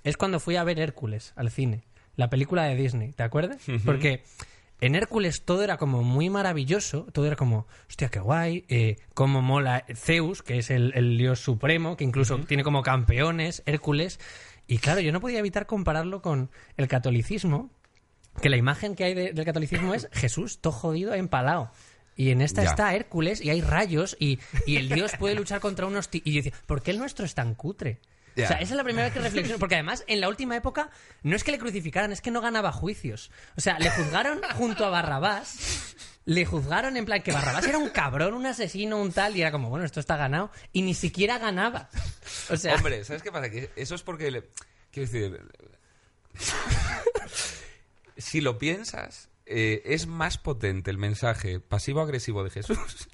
es 0.02 0.16
cuando 0.16 0.40
fui 0.40 0.56
a 0.56 0.64
ver 0.64 0.80
Hércules 0.80 1.34
al 1.36 1.52
cine, 1.52 1.84
la 2.16 2.28
película 2.30 2.64
de 2.64 2.74
Disney, 2.74 3.12
¿te 3.12 3.22
acuerdas? 3.22 3.62
Porque 3.84 4.24
en 4.80 4.94
Hércules 4.94 5.44
todo 5.44 5.62
era 5.62 5.76
como 5.76 6.02
muy 6.02 6.30
maravilloso, 6.30 7.06
todo 7.12 7.26
era 7.26 7.36
como, 7.36 7.66
hostia, 7.88 8.08
qué 8.08 8.20
guay, 8.20 8.64
eh, 8.68 8.96
cómo 9.14 9.42
mola 9.42 9.84
Zeus, 9.94 10.42
que 10.42 10.58
es 10.58 10.70
el, 10.70 10.92
el 10.94 11.16
dios 11.18 11.40
supremo, 11.40 11.96
que 11.96 12.04
incluso 12.04 12.38
tiene 12.40 12.62
como 12.64 12.82
campeones, 12.82 13.62
Hércules. 13.66 14.18
Y 14.66 14.78
claro, 14.78 15.00
yo 15.00 15.12
no 15.12 15.20
podía 15.20 15.38
evitar 15.40 15.66
compararlo 15.66 16.22
con 16.22 16.50
el 16.76 16.88
catolicismo, 16.88 17.70
que 18.40 18.48
la 18.48 18.56
imagen 18.56 18.94
que 18.94 19.04
hay 19.04 19.14
de- 19.14 19.32
del 19.32 19.44
catolicismo 19.44 19.92
es 19.94 20.08
Jesús 20.12 20.60
todo 20.60 20.72
jodido 20.72 21.12
empalado. 21.14 21.70
Y 22.16 22.30
en 22.30 22.40
esta 22.42 22.62
Ya. 22.62 22.70
está 22.70 22.94
Hércules 22.94 23.40
y 23.40 23.50
hay 23.50 23.60
rayos 23.62 24.16
y, 24.20 24.38
y 24.66 24.76
el 24.76 24.88
dios 24.88 25.12
puede 25.18 25.34
luchar 25.34 25.60
contra 25.60 25.86
unos... 25.86 26.08
Y 26.12 26.32
yo 26.32 26.42
decía, 26.42 26.52
¿por 26.66 26.82
qué 26.82 26.90
el 26.90 26.98
nuestro 26.98 27.24
es 27.24 27.34
tan 27.34 27.54
cutre? 27.54 28.00
O 28.32 28.46
sea, 28.46 28.56
esa 28.56 28.62
es 28.62 28.70
la 28.72 28.84
primera 28.84 29.04
vez 29.04 29.12
que 29.14 29.20
reflexiono. 29.20 29.58
Porque 29.58 29.74
además, 29.76 30.04
en 30.06 30.20
la 30.20 30.28
última 30.28 30.56
época, 30.56 30.90
no 31.22 31.36
es 31.36 31.44
que 31.44 31.50
le 31.52 31.58
crucificaran, 31.58 32.12
es 32.12 32.20
que 32.20 32.30
no 32.30 32.40
ganaba 32.40 32.72
juicios. 32.72 33.30
O 33.56 33.60
sea, 33.60 33.78
le 33.78 33.90
juzgaron 33.90 34.40
junto 34.54 34.84
a 34.84 34.90
Barrabás. 34.90 35.94
Le 36.26 36.44
juzgaron 36.46 36.96
en 36.96 37.04
plan 37.06 37.22
que 37.22 37.32
Barrabás 37.32 37.66
era 37.66 37.78
un 37.78 37.88
cabrón, 37.88 38.34
un 38.34 38.46
asesino, 38.46 38.98
un 39.00 39.12
tal. 39.12 39.36
Y 39.36 39.40
era 39.42 39.50
como, 39.50 39.68
bueno, 39.70 39.84
esto 39.84 40.00
está 40.00 40.16
ganado. 40.16 40.50
Y 40.72 40.82
ni 40.82 40.94
siquiera 40.94 41.38
ganaba. 41.38 41.88
O 42.50 42.56
sea, 42.56 42.74
Hombre, 42.76 43.04
¿sabes 43.04 43.22
qué 43.22 43.32
pasa? 43.32 43.50
Que 43.50 43.70
eso 43.76 43.94
es 43.94 44.02
porque... 44.02 44.30
le- 44.30 44.48
Quiero 44.92 45.10
decir... 45.10 45.40
si 48.16 48.40
lo 48.40 48.58
piensas... 48.58 49.28
eh, 49.46 49.82
es 49.84 50.06
más 50.06 50.38
potente 50.38 50.90
el 50.90 50.98
mensaje 50.98 51.58
pasivo-agresivo 51.60 52.44
de 52.44 52.50
Jesús 52.50 53.08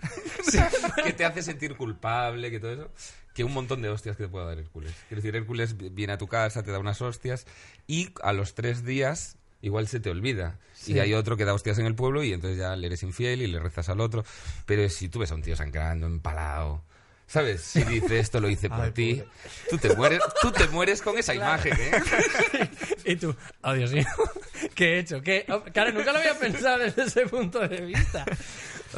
que 1.05 1.13
te 1.13 1.25
hace 1.25 1.43
sentir 1.43 1.77
culpable, 1.77 2.51
que 2.51 2.61
todo 2.61 2.73
eso, 2.73 2.91
que 3.37 3.45
un 3.45 3.53
montón 3.53 3.83
de 3.83 3.91
hostias 3.91 4.17
que 4.17 4.23
te 4.23 4.29
puede 4.31 4.47
dar 4.47 4.59
Hércules. 4.59 4.95
Quiero 5.09 5.21
decir, 5.21 5.37
Hércules 5.37 5.77
viene 5.95 6.15
a 6.15 6.19
tu 6.19 6.27
casa, 6.27 6.63
te 6.63 6.71
da 6.71 6.79
unas 6.79 7.03
hostias 7.03 7.47
y 7.87 8.09
a 8.23 8.33
los 8.33 8.55
tres 8.55 8.83
días 8.83 9.37
igual 9.61 9.89
se 9.89 10.01
te 10.01 10.09
olvida. 10.09 10.59
Y 10.87 11.01
hay 11.01 11.13
otro 11.13 11.37
que 11.37 11.45
da 11.45 11.53
hostias 11.53 11.79
en 11.79 11.85
el 11.85 11.95
pueblo 11.95 12.25
y 12.25 12.33
entonces 12.33 12.59
ya 12.59 12.75
le 12.77 12.87
eres 12.87 13.03
infiel 13.03 13.43
y 13.43 13.47
le 13.47 13.61
rezas 13.61 13.91
al 13.91 14.01
otro. 14.01 14.25
Pero 14.65 14.89
si 14.89 15.11
tú 15.11 15.19
ves 15.19 15.33
a 15.33 15.35
un 15.35 15.43
tío 15.43 15.55
sangrando, 15.55 16.07
empalado... 16.07 16.83
¿Sabes? 17.29 17.63
Si 17.63 17.83
dice 17.83 18.21
esto 18.21 18.39
lo 18.39 18.49
hice 18.49 18.71
por 18.71 18.93
ti, 18.93 19.21
tú 19.69 19.79
te 19.79 19.97
mueres, 19.97 20.21
tú 20.41 20.53
te 20.53 20.69
mueres 20.69 21.03
con 21.03 21.19
esa 21.19 21.35
imagen, 21.35 21.73
¿eh? 21.73 22.71
Y 23.05 23.17
tú, 23.17 23.35
oh 23.63 23.73
Dios 23.73 23.93
mío, 23.93 24.07
¿qué 24.77 24.95
he 24.95 24.99
hecho? 25.01 25.21
¿Qué? 25.21 25.45
Oh, 25.49 25.61
Claro, 25.65 25.91
nunca 25.91 26.13
lo 26.13 26.21
había 26.21 26.39
pensado 26.39 26.79
desde 26.79 27.03
ese 27.03 27.27
punto 27.27 27.67
de 27.67 27.81
vista. 27.81 28.25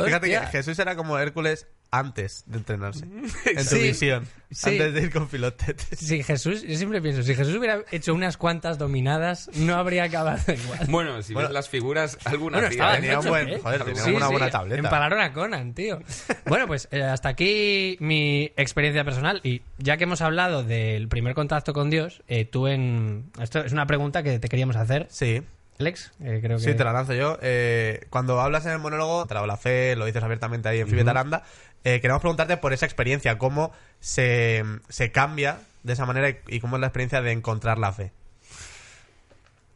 Fíjate 0.04 0.28
que. 0.28 0.46
Jesús 0.48 0.78
era 0.78 0.94
como 0.94 1.18
Hércules 1.18 1.66
antes 1.90 2.44
de 2.46 2.58
entrenarse. 2.58 3.04
En 3.04 3.56
tu 3.56 3.62
Sí, 3.64 3.78
visión. 3.82 4.26
sí. 4.50 4.70
Antes 4.70 4.94
de 4.94 5.02
ir 5.02 5.10
con 5.12 5.28
Filotete. 5.28 5.84
Si 5.96 6.22
Jesús, 6.22 6.62
yo 6.62 6.76
siempre 6.76 7.00
pienso, 7.00 7.22
si 7.22 7.34
Jesús 7.34 7.54
hubiera 7.56 7.80
hecho 7.90 8.12
unas 8.14 8.36
cuantas 8.36 8.76
dominadas, 8.78 9.50
no 9.54 9.74
habría 9.76 10.04
acabado 10.04 10.40
igual. 10.52 10.80
Bueno, 10.88 11.22
si 11.22 11.32
Bueno. 11.32 11.48
ves 11.48 11.54
las 11.54 11.68
figuras, 11.68 12.18
alguna 12.24 12.58
Bueno, 12.58 12.72
¿eh? 12.74 12.94
tenía 12.96 13.20
un 13.20 13.26
buen- 13.26 13.48
¿eh? 13.48 13.60
joder, 13.62 13.84
tenía 13.84 14.02
Sí, 14.02 14.10
una 14.10 14.26
sí, 14.26 14.32
buena 14.32 14.50
tableta. 14.50 14.78
Empalaron 14.80 15.20
a 15.20 15.32
Conan, 15.32 15.72
tío. 15.74 16.00
Bueno, 16.46 16.66
pues 16.66 16.88
eh, 16.90 17.02
hasta 17.02 17.30
aquí 17.30 17.96
mi 18.00 18.52
experiencia 18.56 19.04
personal. 19.04 19.40
Y 19.42 19.62
ya 19.78 19.96
que 19.96 20.04
hemos 20.04 20.20
hablado 20.20 20.62
del 20.64 21.08
primer 21.08 21.34
contacto 21.34 21.72
con 21.72 21.90
Dios, 21.90 22.22
eh, 22.28 22.44
tú 22.44 22.66
en... 22.68 23.30
Esto 23.40 23.60
es 23.60 23.72
una 23.72 23.86
pregunta 23.86 24.22
que 24.22 24.38
te 24.38 24.48
queríamos 24.48 24.76
hacer. 24.76 25.06
Sí. 25.10 25.42
Alex, 25.80 26.10
eh, 26.24 26.40
creo 26.42 26.58
que... 26.58 26.64
Sí, 26.64 26.74
te 26.74 26.82
la 26.82 26.92
lanzo 26.92 27.14
yo. 27.14 27.38
Eh, 27.40 28.04
cuando 28.10 28.40
hablas 28.40 28.66
en 28.66 28.72
el 28.72 28.78
monólogo, 28.80 29.26
te 29.26 29.34
la 29.34 29.56
fe, 29.56 29.94
lo 29.94 30.06
dices 30.06 30.20
abiertamente 30.24 30.68
ahí 30.68 30.80
en 30.80 30.88
Fibe 30.88 31.04
Taranda, 31.04 31.44
eh, 31.84 32.00
queremos 32.00 32.20
preguntarte 32.20 32.56
por 32.56 32.72
esa 32.72 32.86
experiencia, 32.86 33.38
cómo 33.38 33.72
se, 34.00 34.62
se 34.88 35.10
cambia 35.12 35.60
de 35.82 35.92
esa 35.92 36.06
manera 36.06 36.30
y, 36.30 36.36
y 36.48 36.60
cómo 36.60 36.76
es 36.76 36.80
la 36.80 36.86
experiencia 36.88 37.22
de 37.22 37.32
encontrar 37.32 37.78
la 37.78 37.92
fe. 37.92 38.12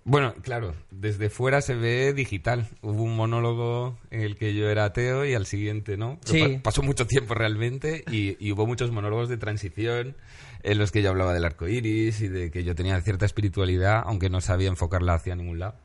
Bueno, 0.04 0.34
claro, 0.42 0.74
desde 0.90 1.30
fuera 1.30 1.60
se 1.60 1.76
ve 1.76 2.12
digital. 2.12 2.68
Hubo 2.82 3.04
un 3.04 3.14
monólogo 3.14 3.96
en 4.10 4.22
el 4.22 4.36
que 4.36 4.52
yo 4.52 4.68
era 4.68 4.84
ateo 4.84 5.24
y 5.24 5.34
al 5.34 5.46
siguiente 5.46 5.96
no. 5.96 6.18
Sí. 6.24 6.40
pa- 6.56 6.62
pasó 6.64 6.82
mucho 6.82 7.06
tiempo 7.06 7.34
realmente 7.34 8.02
y, 8.10 8.36
y 8.44 8.50
hubo 8.50 8.66
muchos 8.66 8.90
monólogos 8.90 9.28
de 9.28 9.36
transición 9.36 10.16
en 10.64 10.78
los 10.78 10.90
que 10.90 11.02
yo 11.02 11.10
hablaba 11.10 11.32
del 11.32 11.44
arco 11.44 11.68
iris 11.68 12.20
y 12.20 12.26
de 12.26 12.50
que 12.50 12.64
yo 12.64 12.74
tenía 12.74 13.00
cierta 13.00 13.26
espiritualidad, 13.26 14.02
aunque 14.04 14.28
no 14.28 14.40
sabía 14.40 14.68
enfocarla 14.68 15.14
hacia 15.14 15.36
ningún 15.36 15.60
lado. 15.60 15.76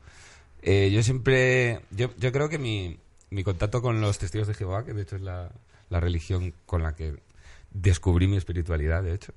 Eh, 0.62 0.90
yo 0.92 1.04
siempre. 1.04 1.80
Yo, 1.92 2.10
yo 2.18 2.32
creo 2.32 2.48
que 2.48 2.58
mi, 2.58 2.98
mi 3.30 3.44
contacto 3.44 3.80
con 3.80 4.00
los 4.00 4.18
testigos 4.18 4.48
de 4.48 4.54
Jehová, 4.54 4.84
que 4.84 4.94
de 4.94 5.02
hecho 5.02 5.14
es 5.14 5.22
la, 5.22 5.52
la 5.90 6.00
religión 6.00 6.54
con 6.66 6.82
la 6.82 6.94
que 6.94 7.16
descubrí 7.70 8.26
mi 8.26 8.36
espiritualidad, 8.36 9.02
de 9.02 9.14
hecho. 9.14 9.32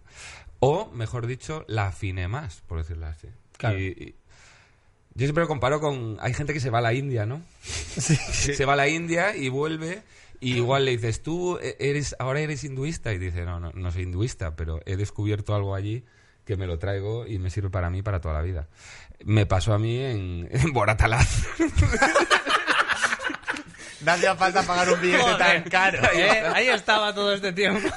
O, 0.59 0.89
mejor 0.93 1.27
dicho, 1.27 1.65
la 1.67 1.87
afiné 1.87 2.27
más, 2.27 2.61
por 2.67 2.77
decirlo 2.79 3.07
así. 3.07 3.27
Claro. 3.57 3.79
Y- 3.79 3.87
y- 3.87 4.15
yo 5.13 5.25
siempre 5.25 5.43
lo 5.43 5.47
comparo 5.49 5.81
con... 5.81 6.17
Hay 6.21 6.33
gente 6.33 6.53
que 6.53 6.59
se 6.61 6.69
va 6.69 6.77
a 6.77 6.81
la 6.81 6.93
India, 6.93 7.25
¿no? 7.25 7.41
Se 7.63 8.63
va 8.65 8.73
a 8.73 8.77
la 8.77 8.87
India 8.87 9.35
y 9.35 9.49
vuelve 9.49 10.03
y 10.39 10.55
igual 10.55 10.85
le 10.85 10.91
dices, 10.91 11.21
tú 11.21 11.59
eres 11.79 12.15
ahora 12.17 12.39
eres 12.39 12.63
hinduista 12.63 13.13
y 13.13 13.17
dice, 13.19 13.43
no, 13.45 13.59
no, 13.59 13.71
no 13.73 13.91
soy 13.91 14.03
hinduista, 14.03 14.55
pero 14.55 14.79
he 14.85 14.95
descubierto 14.95 15.53
algo 15.53 15.75
allí 15.75 16.03
que 16.45 16.55
me 16.57 16.65
lo 16.65 16.79
traigo 16.79 17.27
y 17.27 17.37
me 17.37 17.49
sirve 17.51 17.69
para 17.69 17.89
mí 17.91 18.01
para 18.01 18.21
toda 18.21 18.33
la 18.35 18.41
vida. 18.41 18.67
Me 19.23 19.45
pasó 19.45 19.73
a 19.73 19.77
mí 19.79 19.97
en, 19.99 20.47
en 20.51 20.73
Boratalaz. 20.73 21.45
No 24.05 24.11
hacía 24.11 24.35
falta 24.35 24.63
pagar 24.63 24.89
un 24.93 25.01
billete 25.01 25.35
tan 25.37 25.63
caro. 25.63 25.99
Eh, 26.15 26.41
ahí 26.53 26.67
estaba 26.67 27.13
todo 27.13 27.33
este 27.33 27.53
tiempo. 27.53 27.87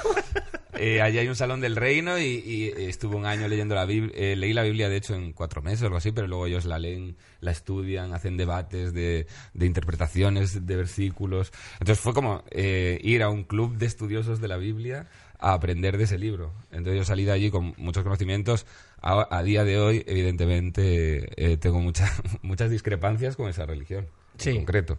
Eh, 0.76 1.00
allí 1.00 1.18
hay 1.18 1.28
un 1.28 1.36
salón 1.36 1.60
del 1.60 1.76
reino 1.76 2.18
y, 2.18 2.24
y 2.44 2.68
estuve 2.88 3.14
un 3.16 3.26
año 3.26 3.46
leyendo 3.46 3.74
la 3.76 3.84
Biblia. 3.84 4.34
leí 4.36 4.52
la 4.52 4.62
Biblia, 4.64 4.88
de 4.88 4.96
hecho, 4.96 5.14
en 5.14 5.32
cuatro 5.32 5.62
meses 5.62 5.82
o 5.82 5.86
algo 5.86 5.98
así, 5.98 6.10
pero 6.10 6.26
luego 6.26 6.46
ellos 6.46 6.64
la 6.64 6.78
leen, 6.80 7.16
la 7.40 7.52
estudian, 7.52 8.12
hacen 8.12 8.36
debates 8.36 8.92
de, 8.92 9.26
de 9.54 9.66
interpretaciones 9.66 10.66
de 10.66 10.76
versículos. 10.76 11.52
Entonces 11.74 12.00
fue 12.00 12.12
como 12.12 12.42
eh, 12.50 12.98
ir 13.02 13.22
a 13.22 13.28
un 13.28 13.44
club 13.44 13.76
de 13.76 13.86
estudiosos 13.86 14.40
de 14.40 14.48
la 14.48 14.56
Biblia 14.56 15.06
a 15.38 15.52
aprender 15.52 15.96
de 15.96 16.04
ese 16.04 16.18
libro. 16.18 16.52
Entonces 16.72 16.96
yo 16.96 17.04
salí 17.04 17.24
de 17.24 17.32
allí 17.32 17.50
con 17.50 17.74
muchos 17.76 18.02
conocimientos. 18.02 18.66
A, 19.00 19.28
a 19.30 19.42
día 19.44 19.62
de 19.64 19.78
hoy, 19.78 20.02
evidentemente, 20.08 21.28
eh, 21.36 21.56
tengo 21.56 21.78
muchas 21.80 22.10
muchas 22.42 22.70
discrepancias 22.70 23.36
con 23.36 23.48
esa 23.48 23.64
religión 23.64 24.08
Sí. 24.38 24.50
en 24.50 24.56
concreto. 24.56 24.98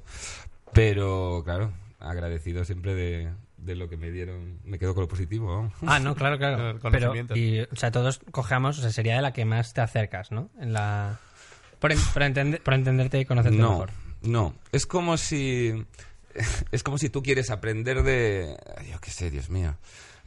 Pero, 0.73 1.41
claro, 1.45 1.71
agradecido 1.99 2.65
siempre 2.65 2.93
de, 2.95 3.31
de 3.57 3.75
lo 3.75 3.89
que 3.89 3.97
me 3.97 4.11
dieron. 4.11 4.59
Me 4.63 4.77
quedo 4.79 4.93
con 4.93 5.03
lo 5.03 5.07
positivo. 5.07 5.47
vamos. 5.47 5.73
Ah, 5.85 5.99
no, 5.99 6.15
claro, 6.15 6.37
claro. 6.37 6.69
El 6.71 6.79
Pero, 6.91 7.13
y, 7.35 7.61
o 7.61 7.75
sea, 7.75 7.91
todos 7.91 8.19
cogemos, 8.31 8.77
o 8.79 8.81
sea, 8.81 8.91
sería 8.91 9.15
de 9.15 9.21
la 9.21 9.33
que 9.33 9.45
más 9.45 9.73
te 9.73 9.81
acercas, 9.81 10.31
¿no? 10.31 10.49
En 10.59 10.73
la... 10.73 11.19
Por, 11.79 11.91
en- 11.91 11.99
por 12.13 12.23
entende- 12.23 12.59
por 12.61 12.73
entenderte 12.73 13.19
y 13.19 13.25
conocerte 13.25 13.57
No, 13.57 13.69
mejor. 13.71 13.91
no. 14.21 14.55
Es 14.71 14.85
como 14.85 15.17
si. 15.17 15.85
Es 16.71 16.83
como 16.83 16.97
si 16.97 17.09
tú 17.09 17.23
quieres 17.23 17.49
aprender 17.49 18.03
de. 18.03 18.57
Yo 18.91 18.99
qué 18.99 19.09
sé, 19.11 19.29
Dios 19.31 19.49
mío. 19.49 19.75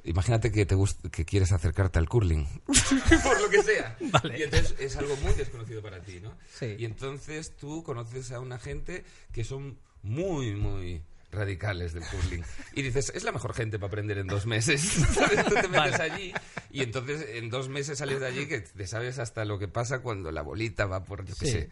Imagínate 0.04 0.50
que 0.52 0.64
te 0.64 0.74
gust- 0.74 1.10
que 1.10 1.24
quieres 1.26 1.52
acercarte 1.52 1.98
al 1.98 2.08
curling. 2.08 2.46
Por 3.24 3.40
lo 3.42 3.50
que 3.50 3.62
sea. 3.62 3.94
Vale. 4.12 4.38
Y 4.38 4.42
entonces 4.44 4.74
es 4.78 4.96
algo 4.96 5.14
muy 5.16 5.32
desconocido 5.34 5.82
para 5.82 6.00
ti, 6.00 6.20
¿no? 6.22 6.32
Sí. 6.58 6.76
Y 6.78 6.84
entonces 6.86 7.56
tú 7.56 7.82
conoces 7.82 8.30
a 8.32 8.40
una 8.40 8.58
gente 8.58 9.04
que 9.32 9.42
son 9.44 9.76
muy, 10.02 10.54
muy 10.54 11.02
radicales 11.30 11.92
del 11.92 12.04
curling. 12.04 12.42
Y 12.74 12.82
dices, 12.82 13.12
es 13.14 13.22
la 13.22 13.32
mejor 13.32 13.52
gente 13.54 13.78
para 13.78 13.88
aprender 13.88 14.18
en 14.18 14.26
dos 14.26 14.46
meses. 14.46 15.04
Tú 15.48 15.54
te 15.54 15.68
metes 15.68 16.00
allí 16.00 16.32
y 16.70 16.82
entonces 16.82 17.26
en 17.34 17.50
dos 17.50 17.68
meses 17.68 17.98
sales 17.98 18.20
de 18.20 18.26
allí 18.26 18.46
que 18.46 18.60
te 18.60 18.86
sabes 18.86 19.18
hasta 19.18 19.44
lo 19.44 19.58
que 19.58 19.68
pasa 19.68 20.00
cuando 20.00 20.30
la 20.32 20.42
bolita 20.42 20.86
va 20.86 21.04
por, 21.04 21.24
yo 21.26 21.34
qué 21.38 21.46
Sí. 21.46 21.52
sé. 21.52 21.70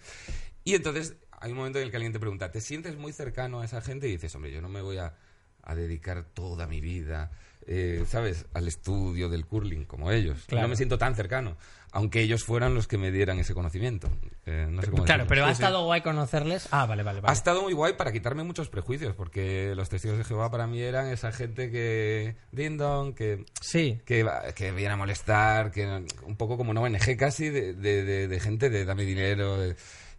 Y 0.64 0.75
entonces 0.75 1.14
hay 1.30 1.52
un 1.52 1.59
momento 1.59 1.78
en 1.78 1.85
el 1.85 1.90
que 1.90 1.97
alguien 1.97 2.12
te 2.12 2.18
pregunta, 2.21 2.50
¿te 2.50 2.61
sientes 2.61 2.97
muy 2.97 3.12
cercano 3.12 3.61
a 3.61 3.64
esa 3.64 3.80
gente? 3.80 4.09
Y 4.09 4.12
dices, 4.12 4.35
hombre, 4.35 4.52
yo 4.52 4.61
no 4.61 4.68
me 4.68 4.83
voy 4.83 4.99
a, 4.99 5.14
a 5.62 5.75
dedicar 5.75 6.25
toda 6.25 6.66
mi 6.66 6.80
vida, 6.80 7.30
eh, 7.66 8.04
¿sabes?, 8.06 8.46
al 8.54 8.68
estudio 8.68 9.28
del 9.28 9.46
curling 9.46 9.85
como 9.85 10.11
ellos. 10.12 10.44
Claro. 10.46 10.62
No 10.66 10.68
me 10.70 10.76
siento 10.76 10.99
tan 10.99 11.14
cercano, 11.14 11.56
aunque 11.92 12.20
ellos 12.20 12.44
fueran 12.44 12.75
los 12.75 12.87
que 12.87 12.99
me 12.99 13.11
dieran 13.11 13.38
ese 13.38 13.54
conocimiento. 13.54 14.08
Eh, 14.44 14.66
no 14.70 14.82
sé 14.82 14.90
cómo 14.90 15.04
Claro, 15.04 15.25
decirlo. 15.25 15.28
pero 15.28 15.44
ha 15.44 15.49
Sí, 15.49 15.56
sí. 15.56 15.62
estado 15.62 15.85
guay 15.85 16.00
conocerles. 16.02 16.68
Ah, 16.70 16.87
vale, 16.87 17.02
vale, 17.02 17.20
vale. 17.20 17.30
Ha 17.30 17.35
estado 17.35 17.62
muy 17.62 17.73
guay 17.73 17.94
para 17.94 18.12
quitarme 18.12 18.44
muchos 18.44 18.68
prejuicios, 18.68 19.14
porque 19.14 19.73
los 19.75 19.88
testigos 19.88 20.18
de 20.18 20.25
Jehová 20.25 20.50
para 20.50 20.66
mí 20.66 20.80
eran 20.80 21.06
esa 21.08 21.32
gente 21.32 21.70
que... 21.70 22.37
Ding 22.52 22.76
dong, 22.76 23.14
que 23.14 23.44
Sí. 23.61 24.00
que, 24.04 24.25
que 24.54 24.73
viene 24.73 24.92
a 24.94 24.96
molestar, 24.96 25.70
que 25.70 25.87
un 26.25 26.37
poco 26.37 26.56
como 26.56 26.70
una 26.70 26.80
ONG 26.82 27.16
casi 27.16 27.49
de, 27.49 27.73
de- 27.75 28.04
de- 28.04 28.28
de 28.28 28.40
gente 28.40 28.70
de 28.70 28.85
dame 28.85 29.04
dinero. 29.04 29.58
de- 29.58 29.76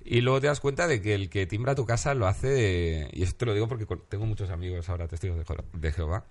y 0.09 0.21
luego 0.21 0.39
te 0.39 0.47
das 0.47 0.61
cuenta 0.61 0.87
de 0.87 1.01
que 1.01 1.13
el 1.15 1.29
que 1.29 1.45
timbra 1.47 1.75
tu 1.75 1.85
casa 1.85 2.13
lo 2.13 2.27
hace, 2.27 3.09
y 3.11 3.23
esto 3.23 3.39
te 3.39 3.45
lo 3.45 3.53
digo 3.53 3.67
porque 3.67 3.85
tengo 4.07 4.25
muchos 4.25 4.49
amigos 4.51 4.87
ahora 4.87 5.05
testigos 5.09 5.37
de 5.73 5.91
Jehová, 5.91 6.23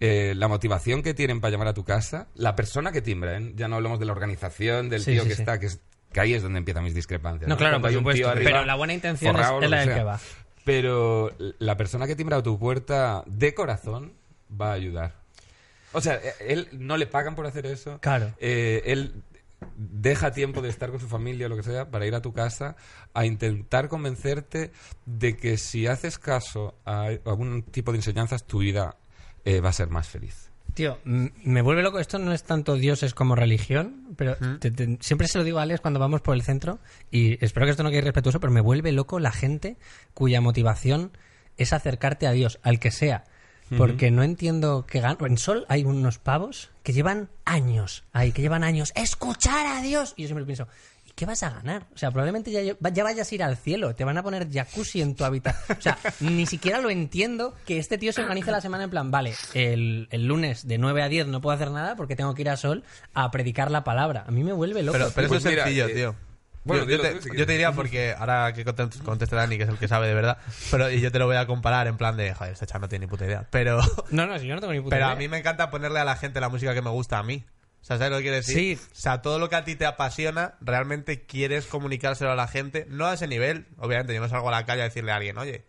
eh, 0.00 0.34
la 0.36 0.48
motivación 0.48 1.02
que 1.02 1.14
tienen 1.14 1.40
para 1.40 1.52
llamar 1.52 1.68
a 1.68 1.74
tu 1.74 1.84
casa, 1.84 2.28
la 2.34 2.54
persona 2.54 2.92
que 2.92 3.00
timbra, 3.02 3.38
¿eh? 3.38 3.52
ya 3.56 3.68
no 3.68 3.76
hablamos 3.76 3.98
de 3.98 4.06
la 4.06 4.12
organización, 4.12 4.88
del 4.88 5.00
Sí, 5.02 5.12
tío 5.12 5.22
sí, 5.22 5.28
que 5.28 5.34
sí. 5.34 5.42
está, 5.42 5.58
que, 5.58 5.66
es, 5.66 5.80
que 6.12 6.20
ahí 6.20 6.34
es 6.34 6.42
donde 6.42 6.58
empiezan 6.58 6.84
mis 6.84 6.94
discrepancias. 6.94 7.48
No, 7.48 7.56
claro, 7.56 7.80
Cuando 7.80 8.02
por 8.02 8.12
supuesto. 8.12 8.28
arriba 8.28 8.50
Pero 8.50 8.64
la 8.64 8.74
buena 8.74 8.92
intención 8.94 9.36
es, 9.36 9.70
la 9.70 9.80
del 9.80 9.94
que 9.94 10.02
va. 10.02 10.20
Pero 10.64 11.30
la 11.58 11.76
persona 11.76 12.06
que 12.06 12.16
timbra 12.16 12.38
a 12.38 12.42
tu 12.42 12.58
puerta 12.58 13.22
de 13.26 13.54
corazón 13.54 14.12
va 14.50 14.70
a 14.70 14.74
ayudar. 14.74 15.14
O 15.92 16.00
sea, 16.00 16.16
eh, 16.16 16.34
él 16.40 16.68
no 16.72 16.96
le 16.96 17.06
pagan 17.06 17.34
por 17.34 17.46
hacer 17.46 17.66
eso. 17.66 17.98
Claro. 18.00 18.32
Eh, 18.38 18.82
él 18.86 19.22
deja 19.76 20.32
tiempo 20.32 20.60
de 20.60 20.68
estar 20.68 20.90
con 20.90 21.00
su 21.00 21.08
familia 21.08 21.46
o 21.46 21.48
lo 21.48 21.56
que 21.56 21.62
sea 21.62 21.90
para 21.90 22.06
ir 22.06 22.14
a 22.14 22.20
tu 22.20 22.32
casa 22.32 22.76
a 23.14 23.24
intentar 23.24 23.88
convencerte 23.88 24.70
de 25.06 25.36
que 25.36 25.56
si 25.56 25.86
haces 25.86 26.18
caso 26.18 26.74
a 26.84 27.06
algún 27.24 27.62
tipo 27.62 27.92
de 27.92 27.98
enseñanzas, 27.98 28.44
tu 28.44 28.58
vida 28.58 28.96
eh, 29.46 29.60
va 29.60 29.70
a 29.70 29.72
ser 29.72 29.88
más 29.88 30.06
feliz. 30.08 30.50
Tío, 30.74 30.98
me 31.04 31.62
vuelve 31.62 31.82
loco. 31.82 31.98
Esto 32.00 32.18
no 32.18 32.34
es 32.34 32.42
tanto 32.42 32.74
dioses 32.74 33.14
como 33.14 33.34
religión, 33.34 34.08
pero 34.16 34.36
te- 34.60 34.70
te- 34.70 34.98
siempre 35.00 35.26
se 35.26 35.38
lo 35.38 35.44
digo 35.44 35.58
a 35.58 35.62
Alex 35.62 35.80
cuando 35.80 35.98
vamos 35.98 36.20
por 36.20 36.34
el 36.34 36.42
centro 36.42 36.80
y 37.10 37.42
espero 37.42 37.64
que 37.64 37.70
esto 37.70 37.82
no 37.82 37.88
quede 37.88 38.00
irrespetuoso, 38.00 38.40
pero 38.40 38.52
me 38.52 38.60
vuelve 38.60 38.92
loco 38.92 39.18
la 39.18 39.32
gente 39.32 39.78
cuya 40.12 40.42
motivación 40.42 41.12
es 41.56 41.72
acercarte 41.72 42.26
a 42.26 42.32
Dios, 42.32 42.58
al 42.62 42.78
que 42.78 42.90
sea. 42.90 43.24
Porque 43.78 44.12
no 44.12 44.22
entiendo 44.22 44.86
qué 44.86 45.00
ganan. 45.00 45.16
En 45.22 45.38
Sol 45.38 45.64
hay 45.68 45.82
unos 45.82 46.18
pavos 46.18 46.70
que 46.84 46.92
llevan 46.92 47.30
años 47.44 48.04
ahí, 48.12 48.30
que 48.30 48.40
llevan 48.42 48.62
años. 48.62 48.92
¡Escuchar 48.94 49.66
a 49.66 49.82
Dios! 49.82 50.12
Y 50.16 50.22
yo 50.22 50.28
siempre 50.28 50.44
pienso, 50.44 50.68
¿y 50.95 50.95
qué 51.16 51.26
vas 51.26 51.42
a 51.42 51.50
ganar? 51.50 51.86
O 51.94 51.98
sea, 51.98 52.10
probablemente 52.12 52.52
ya, 52.52 52.62
ya 52.62 53.02
vayas 53.04 53.32
a 53.32 53.34
ir 53.34 53.42
al 53.42 53.56
cielo, 53.56 53.94
te 53.96 54.04
van 54.04 54.16
a 54.18 54.22
poner 54.22 54.48
jacuzzi 54.52 55.00
en 55.02 55.16
tu 55.16 55.24
habitación. 55.24 55.78
O 55.78 55.82
sea, 55.82 55.98
ni 56.20 56.46
siquiera 56.46 56.80
lo 56.80 56.90
entiendo 56.90 57.54
que 57.66 57.78
este 57.78 57.98
tío 57.98 58.12
se 58.12 58.20
organice 58.22 58.50
la 58.52 58.60
semana 58.60 58.84
en 58.84 58.90
plan, 58.90 59.10
vale, 59.10 59.34
el, 59.54 60.06
el 60.12 60.26
lunes 60.26 60.68
de 60.68 60.78
9 60.78 61.02
a 61.02 61.08
10 61.08 61.26
no 61.28 61.40
puedo 61.40 61.54
hacer 61.56 61.70
nada 61.72 61.96
porque 61.96 62.14
tengo 62.16 62.34
que 62.34 62.42
ir 62.42 62.50
a 62.50 62.56
Sol 62.56 62.84
a 63.14 63.30
predicar 63.32 63.70
la 63.70 63.82
palabra. 63.82 64.24
A 64.28 64.30
mí 64.30 64.44
me 64.44 64.52
vuelve 64.52 64.82
loco. 64.82 64.98
Pero, 64.98 65.10
pero 65.14 65.28
Pues 65.28 65.40
eso 65.40 65.48
es 65.48 65.52
mira, 65.54 65.64
sencillo, 65.64 65.86
eh, 65.88 65.94
tío. 65.94 66.14
bueno, 66.64 66.84
yo, 66.84 67.00
te, 67.00 67.10
tú, 67.12 67.22
si 67.22 67.24
yo 67.24 67.30
quieres. 67.30 67.46
te 67.46 67.52
diría 67.52 67.72
porque 67.72 68.14
ahora 68.18 68.52
que 68.52 68.64
conteste, 68.64 68.98
conteste 69.02 69.36
Dani, 69.36 69.56
que 69.56 69.62
es 69.62 69.68
el 69.70 69.78
que 69.78 69.88
sabe 69.88 70.08
de 70.08 70.14
verdad, 70.14 70.36
pero 70.70 70.90
y 70.90 71.00
yo 71.00 71.10
te 71.10 71.18
lo 71.18 71.26
voy 71.26 71.36
a 71.36 71.46
comparar 71.46 71.86
en 71.86 71.96
plan 71.96 72.16
de, 72.18 72.34
joder, 72.34 72.52
este 72.52 72.66
chaval 72.66 72.82
no 72.82 72.88
tiene 72.90 73.06
ni 73.06 73.10
puta 73.10 73.24
idea. 73.24 73.46
Pero, 73.50 73.80
No, 74.10 74.26
no, 74.26 74.38
si 74.38 74.46
yo 74.46 74.54
no 74.54 74.60
tengo 74.60 74.74
ni 74.74 74.80
puta 74.80 74.94
pero 74.96 75.06
idea. 75.06 75.12
a 75.14 75.16
mí 75.16 75.28
me 75.28 75.38
encanta 75.38 75.70
ponerle 75.70 75.98
a 76.00 76.04
la 76.04 76.16
gente 76.16 76.40
la 76.40 76.50
música 76.50 76.74
que 76.74 76.82
me 76.82 76.90
gusta 76.90 77.18
a 77.18 77.22
mí. 77.22 77.44
O 77.86 77.88
sea, 77.88 77.98
¿sabes 77.98 78.10
lo 78.10 78.16
que 78.16 78.22
quiero 78.24 78.36
decir? 78.38 78.78
Sí. 78.78 78.84
O 78.90 78.94
sea, 78.96 79.22
todo 79.22 79.38
lo 79.38 79.48
que 79.48 79.54
a 79.54 79.64
ti 79.64 79.76
te 79.76 79.86
apasiona, 79.86 80.54
realmente 80.60 81.22
quieres 81.24 81.66
comunicárselo 81.66 82.32
a 82.32 82.34
la 82.34 82.48
gente. 82.48 82.84
No 82.90 83.06
a 83.06 83.14
ese 83.14 83.28
nivel, 83.28 83.66
obviamente, 83.78 84.12
yo 84.12 84.20
no 84.20 84.28
salgo 84.28 84.48
a 84.48 84.50
la 84.50 84.66
calle 84.66 84.80
a 84.80 84.86
decirle 84.86 85.12
a 85.12 85.16
alguien, 85.16 85.38
oye, 85.38 85.64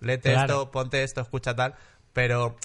léete 0.00 0.32
Claro. 0.32 0.42
esto, 0.52 0.70
ponte 0.70 1.02
esto, 1.02 1.22
escucha 1.22 1.56
tal, 1.56 1.74
pero 2.12 2.56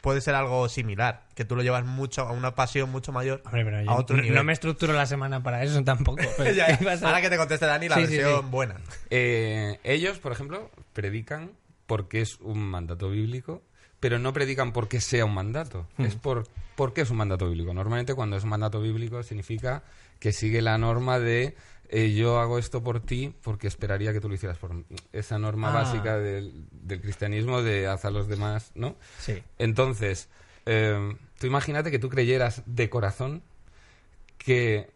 puede 0.00 0.20
ser 0.20 0.34
algo 0.34 0.68
similar, 0.68 1.22
que 1.36 1.44
tú 1.44 1.54
lo 1.54 1.62
llevas 1.62 1.84
mucho 1.84 2.22
a 2.22 2.32
una 2.32 2.56
pasión 2.56 2.90
mucho 2.90 3.12
mayor 3.12 3.42
Hombre, 3.44 3.64
pero 3.64 3.80
yo 3.82 3.90
a 3.90 3.94
otro 3.94 4.16
no, 4.16 4.22
nivel. 4.22 4.36
no 4.36 4.42
me 4.42 4.52
estructuro 4.54 4.92
la 4.92 5.06
semana 5.06 5.40
para 5.40 5.62
eso 5.62 5.84
tampoco. 5.84 6.20
pero 6.36 7.06
ahora 7.06 7.20
que 7.20 7.30
te 7.30 7.36
conteste 7.36 7.64
Dani, 7.64 7.88
la 7.88 7.94
Sí, 7.94 8.06
sí, 8.08 8.16
versión 8.16 8.40
sí. 8.40 8.46
buena. 8.50 8.74
Eh, 9.10 9.78
ellos, 9.84 10.18
por 10.18 10.32
ejemplo, 10.32 10.68
predican 10.94 11.52
porque 11.86 12.22
es 12.22 12.40
un 12.40 12.58
mandato 12.58 13.08
bíblico, 13.08 13.62
pero 14.00 14.18
no 14.18 14.32
predican 14.32 14.72
porque 14.72 15.00
sea 15.00 15.24
un 15.24 15.34
mandato. 15.34 15.86
Es 15.98 16.14
por 16.14 16.46
porque 16.76 17.00
es 17.00 17.10
un 17.10 17.16
mandato 17.16 17.48
bíblico. 17.48 17.74
Normalmente 17.74 18.14
cuando 18.14 18.36
es 18.36 18.44
un 18.44 18.50
mandato 18.50 18.80
bíblico 18.80 19.22
significa 19.24 19.82
que 20.20 20.32
sigue 20.32 20.62
la 20.62 20.78
norma 20.78 21.18
de 21.18 21.56
eh, 21.90 22.12
yo 22.14 22.38
hago 22.38 22.58
esto 22.58 22.82
por 22.84 23.00
ti 23.00 23.34
porque 23.42 23.66
esperaría 23.66 24.12
que 24.12 24.20
tú 24.20 24.28
lo 24.28 24.34
hicieras 24.34 24.58
por 24.58 24.74
mí. 24.74 24.84
Esa 25.12 25.38
norma 25.38 25.70
Ah. 25.70 25.82
básica 25.82 26.18
del, 26.18 26.66
del 26.70 27.00
cristianismo 27.00 27.62
de 27.62 27.86
haz 27.88 28.04
a 28.04 28.10
los 28.10 28.28
demás, 28.28 28.70
¿no? 28.74 28.94
Sí. 29.18 29.42
Entonces, 29.58 30.28
eh, 30.66 31.16
tú 31.38 31.46
imagínate 31.46 31.90
que 31.90 31.98
tú 31.98 32.08
creyeras 32.10 32.62
de 32.66 32.88
corazón 32.90 33.42
que 34.36 34.90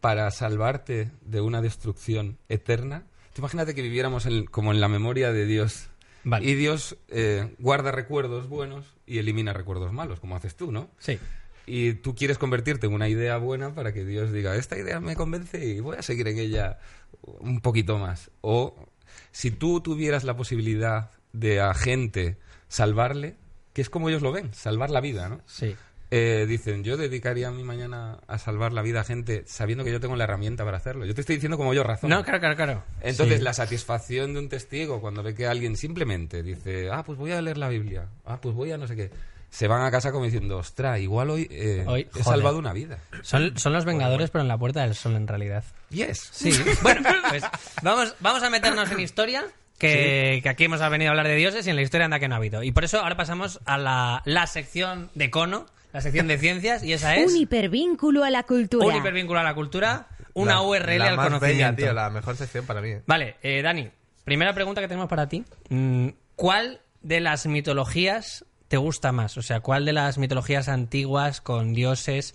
para 0.00 0.30
salvarte 0.30 1.10
de 1.22 1.40
una 1.40 1.62
destrucción 1.62 2.36
eterna, 2.48 3.04
tú 3.32 3.40
imagínate 3.40 3.74
que 3.74 3.80
viviéramos 3.82 4.26
en- 4.26 4.44
como 4.46 4.72
en 4.72 4.80
la 4.80 4.88
memoria 4.88 5.32
de 5.32 5.46
Dios. 5.46 5.88
Vale. 6.24 6.46
Y 6.46 6.54
Dios 6.54 6.96
eh, 7.08 7.54
guarda 7.58 7.92
recuerdos 7.92 8.48
buenos 8.48 8.84
y 9.06 9.18
elimina 9.18 9.52
recuerdos 9.52 9.92
malos, 9.92 10.20
como 10.20 10.36
haces 10.36 10.56
tú, 10.56 10.72
¿no? 10.72 10.90
Sí. 10.98 11.18
Y 11.66 11.94
tú 11.94 12.14
quieres 12.14 12.38
convertirte 12.38 12.86
en 12.86 12.92
una 12.92 13.08
idea 13.08 13.36
buena 13.38 13.74
para 13.74 13.92
que 13.92 14.04
Dios 14.04 14.32
diga, 14.32 14.56
esta 14.56 14.78
idea 14.78 15.00
me 15.00 15.16
convence 15.16 15.64
y 15.64 15.80
voy 15.80 15.96
a 15.96 16.02
seguir 16.02 16.28
en 16.28 16.38
ella 16.38 16.78
un 17.22 17.60
poquito 17.60 17.98
más. 17.98 18.30
O 18.40 18.88
si 19.32 19.50
tú 19.50 19.80
tuvieras 19.80 20.24
la 20.24 20.36
posibilidad 20.36 21.10
de 21.32 21.60
a 21.60 21.74
gente 21.74 22.38
salvarle, 22.68 23.36
que 23.72 23.82
es 23.82 23.90
como 23.90 24.08
ellos 24.08 24.22
lo 24.22 24.32
ven, 24.32 24.52
salvar 24.52 24.90
la 24.90 25.00
vida, 25.00 25.28
¿no? 25.28 25.40
Sí. 25.46 25.76
Eh, 26.16 26.46
dicen, 26.46 26.84
yo 26.84 26.96
dedicaría 26.96 27.50
mi 27.50 27.64
mañana 27.64 28.18
a 28.28 28.38
salvar 28.38 28.72
la 28.72 28.82
vida 28.82 29.00
a 29.00 29.04
gente 29.04 29.42
sabiendo 29.46 29.82
que 29.82 29.90
yo 29.90 29.98
tengo 29.98 30.14
la 30.14 30.22
herramienta 30.24 30.64
para 30.64 30.76
hacerlo. 30.76 31.04
Yo 31.06 31.14
te 31.14 31.22
estoy 31.22 31.34
diciendo 31.36 31.56
como 31.56 31.74
yo 31.74 31.82
razón. 31.82 32.08
No, 32.08 32.22
claro, 32.22 32.38
claro, 32.38 32.54
claro. 32.54 32.84
Entonces, 33.00 33.38
Sí. 33.38 33.42
la 33.42 33.52
satisfacción 33.52 34.32
de 34.32 34.38
un 34.38 34.48
testigo 34.48 35.00
cuando 35.00 35.24
ve 35.24 35.34
que 35.34 35.48
alguien 35.48 35.76
simplemente 35.76 36.44
dice, 36.44 36.88
ah, 36.92 37.02
pues 37.04 37.18
voy 37.18 37.32
a 37.32 37.42
leer 37.42 37.58
la 37.58 37.68
Biblia, 37.68 38.06
ah, 38.26 38.38
pues 38.40 38.54
voy 38.54 38.70
a 38.70 38.78
no 38.78 38.86
sé 38.86 38.94
qué, 38.94 39.10
se 39.50 39.66
van 39.66 39.82
a 39.84 39.90
casa 39.90 40.12
como 40.12 40.24
diciendo, 40.24 40.56
ostras, 40.58 41.00
igual 41.00 41.30
hoy, 41.30 41.48
eh, 41.50 41.84
Hoy, 41.86 42.08
he 42.14 42.22
salvado 42.22 42.58
una 42.58 42.72
vida. 42.72 42.98
Son, 43.22 43.58
son 43.58 43.72
los 43.72 43.84
Vengadores, 43.84 44.30
pero 44.30 44.42
en 44.42 44.48
la 44.48 44.56
Puerta 44.56 44.82
del 44.82 44.94
Sol, 44.94 45.16
en 45.16 45.26
realidad. 45.26 45.64
Yes. 45.90 46.28
Sí. 46.32 46.52
bueno, 46.82 47.08
pues 47.28 47.42
vamos, 47.82 48.14
vamos 48.20 48.42
a 48.44 48.50
meternos 48.50 48.88
en 48.92 49.00
historia. 49.00 49.44
Que, 49.78 50.38
que 50.44 50.48
aquí 50.48 50.64
hemos 50.64 50.78
venido 50.88 51.08
a 51.08 51.10
hablar 51.10 51.26
de 51.26 51.34
dioses 51.34 51.66
y 51.66 51.70
en 51.70 51.74
la 51.76 51.82
historia 51.82 52.04
anda 52.04 52.20
que 52.20 52.28
no 52.28 52.36
ha 52.36 52.38
habido. 52.38 52.62
Y 52.62 52.70
por 52.70 52.84
eso 52.84 53.00
ahora 53.00 53.16
pasamos 53.16 53.58
a 53.64 53.76
la, 53.76 54.22
la 54.24 54.46
sección 54.46 55.10
de 55.16 55.30
cono, 55.30 55.66
la 55.94 56.00
sección 56.02 56.26
de 56.28 56.36
ciencias, 56.36 56.82
y 56.82 56.92
esa 56.92 57.14
es 57.16 57.30
Un 57.32 57.38
hipervínculo 57.38 58.24
a 58.24 58.30
la 58.30 58.42
cultura. 58.42 58.86
un 58.86 58.96
hipervínculo 58.96 59.38
a 59.40 59.42
la 59.44 59.54
cultura, 59.54 60.08
una 60.34 60.54
La- 60.56 60.62
URL 60.62 60.98
la 60.98 61.06
al 61.06 61.16
más 61.16 61.26
conocimiento. 61.28 61.76
Bella, 61.76 61.76
tío, 61.76 61.92
la 61.94 62.10
mejor 62.10 62.36
sección 62.36 62.66
para 62.66 62.82
mí. 62.82 62.94
Vale, 63.06 63.36
eh, 63.42 63.62
Dani, 63.62 63.88
primera 64.24 64.52
pregunta 64.52 64.80
que 64.82 64.88
tenemos 64.88 65.08
para 65.08 65.28
ti. 65.28 65.44
Mm, 65.70 66.08
¿Cuál 66.36 66.80
de 67.02 67.20
las 67.20 67.46
mitologías 67.46 68.44
te 68.68 68.76
gusta 68.76 69.12
más? 69.12 69.36
O 69.38 69.42
sea, 69.42 69.60
¿cuál 69.60 69.84
de 69.84 69.92
las 69.92 70.18
mitologías 70.18 70.68
antiguas 70.68 71.40
con 71.40 71.72
dioses... 71.72 72.34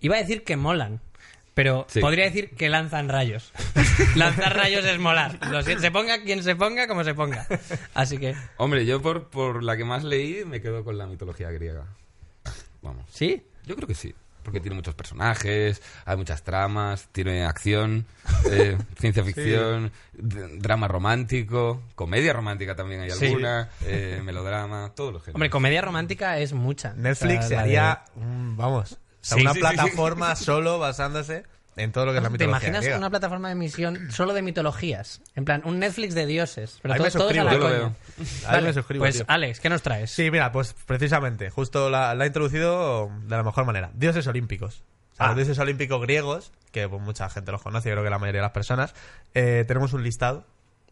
Iba 0.00 0.16
a 0.16 0.20
decir 0.20 0.44
que 0.44 0.56
molan, 0.56 1.02
pero 1.52 1.84
Sí. 1.90 2.00
podría 2.00 2.24
decir 2.24 2.56
que 2.56 2.70
lanzan 2.70 3.10
rayos. 3.10 3.52
Lanzar 4.16 4.56
rayos 4.56 4.82
es 4.86 4.98
molar. 4.98 5.38
Se 5.78 5.90
ponga 5.90 6.22
quien 6.22 6.42
se 6.42 6.56
ponga, 6.56 6.88
como 6.88 7.04
se 7.04 7.12
ponga. 7.12 7.46
Así 7.92 8.16
que, 8.16 8.34
Hombre, 8.56 8.86
yo 8.86 9.02
por, 9.02 9.28
por 9.28 9.62
la 9.62 9.76
que 9.76 9.84
más 9.84 10.04
leí 10.04 10.42
me 10.46 10.62
quedo 10.62 10.84
con 10.84 10.96
la 10.96 11.06
mitología 11.06 11.50
griega. 11.50 11.84
Vamos. 12.82 13.04
¿sí? 13.12 13.42
Yo 13.66 13.76
creo 13.76 13.86
que 13.88 13.94
sí. 13.94 14.14
Porque 14.42 14.58
tiene 14.58 14.74
muchos 14.74 14.94
personajes, 14.94 15.82
hay 16.06 16.16
muchas 16.16 16.42
tramas, 16.42 17.08
tiene 17.12 17.44
acción, 17.44 18.06
eh, 18.50 18.78
ciencia 18.98 19.22
ficción, 19.22 19.92
d- 20.14 20.56
drama 20.56 20.88
romántico, 20.88 21.82
comedia 21.94 22.32
romántica 22.32 22.74
también 22.74 23.02
hay 23.02 23.10
Sí. 23.10 23.26
alguna, 23.26 23.68
eh, 23.84 24.22
melodrama, 24.24 24.92
todos 24.96 25.12
los 25.12 25.22
géneros. 25.22 25.34
Hombre, 25.36 25.50
comedia 25.50 25.82
romántica 25.82 26.38
es 26.38 26.54
mucha. 26.54 26.94
Netflix 26.94 27.36
O 27.36 27.40
sea, 27.40 27.48
se 27.48 27.54
la 27.56 27.60
haría, 27.60 28.04
un- 28.16 28.56
vamos, 28.56 28.92
o 28.92 28.96
sea, 29.20 29.36
Sí, 29.36 29.42
una 29.42 29.52
sí, 29.52 29.58
sí, 29.58 29.60
plataforma 29.60 30.34
solo 30.36 30.78
basándose 30.78 31.44
en 31.82 31.92
todo 31.92 32.06
lo 32.06 32.12
que 32.12 32.18
es 32.18 32.22
la 32.22 32.28
¿Te 32.28 32.32
mitología 32.32 32.58
imaginas 32.58 32.80
griega. 32.82 32.98
una 32.98 33.10
plataforma 33.10 33.48
de 33.48 33.52
emisión 33.52 34.10
solo 34.10 34.32
de 34.34 34.42
mitologías? 34.42 35.20
En 35.34 35.44
plan, 35.44 35.62
un 35.64 35.78
Netflix 35.78 36.14
de 36.14 36.26
dioses. 36.26 36.78
Pero 36.82 36.94
Ahí 36.94 37.00
todos, 37.10 37.32
me 37.32 37.40
a 37.40 37.44
la 37.44 37.52
yo 37.52 37.58
lo 37.58 37.64
coña. 37.64 37.78
veo. 37.78 37.94
Ahí 38.18 38.26
Vale, 38.46 38.66
me 38.68 38.72
suscribo, 38.72 39.02
pues 39.04 39.16
tío. 39.16 39.24
Alex, 39.28 39.60
¿qué 39.60 39.68
nos 39.68 39.82
traes? 39.82 40.10
Sí, 40.10 40.30
mira, 40.30 40.52
pues 40.52 40.74
precisamente, 40.86 41.50
justo 41.50 41.90
la, 41.90 42.14
la 42.14 42.24
ha 42.24 42.26
introducido 42.26 43.10
de 43.24 43.36
la 43.36 43.42
mejor 43.42 43.64
manera. 43.64 43.90
Dioses 43.94 44.26
olímpicos. 44.26 44.82
O 45.12 45.16
sea, 45.16 45.26
Ah. 45.26 45.28
Los 45.28 45.36
dioses 45.36 45.58
olímpicos 45.58 46.00
griegos, 46.00 46.52
que 46.72 46.88
pues, 46.88 47.02
mucha 47.02 47.28
gente 47.28 47.52
los 47.52 47.62
conoce, 47.62 47.88
yo 47.90 47.94
creo 47.94 48.04
que 48.04 48.10
la 48.10 48.18
mayoría 48.18 48.40
de 48.40 48.44
las 48.46 48.52
personas. 48.52 48.94
eh, 49.34 49.64
tenemos 49.68 49.92
un 49.92 50.02
listado 50.02 50.46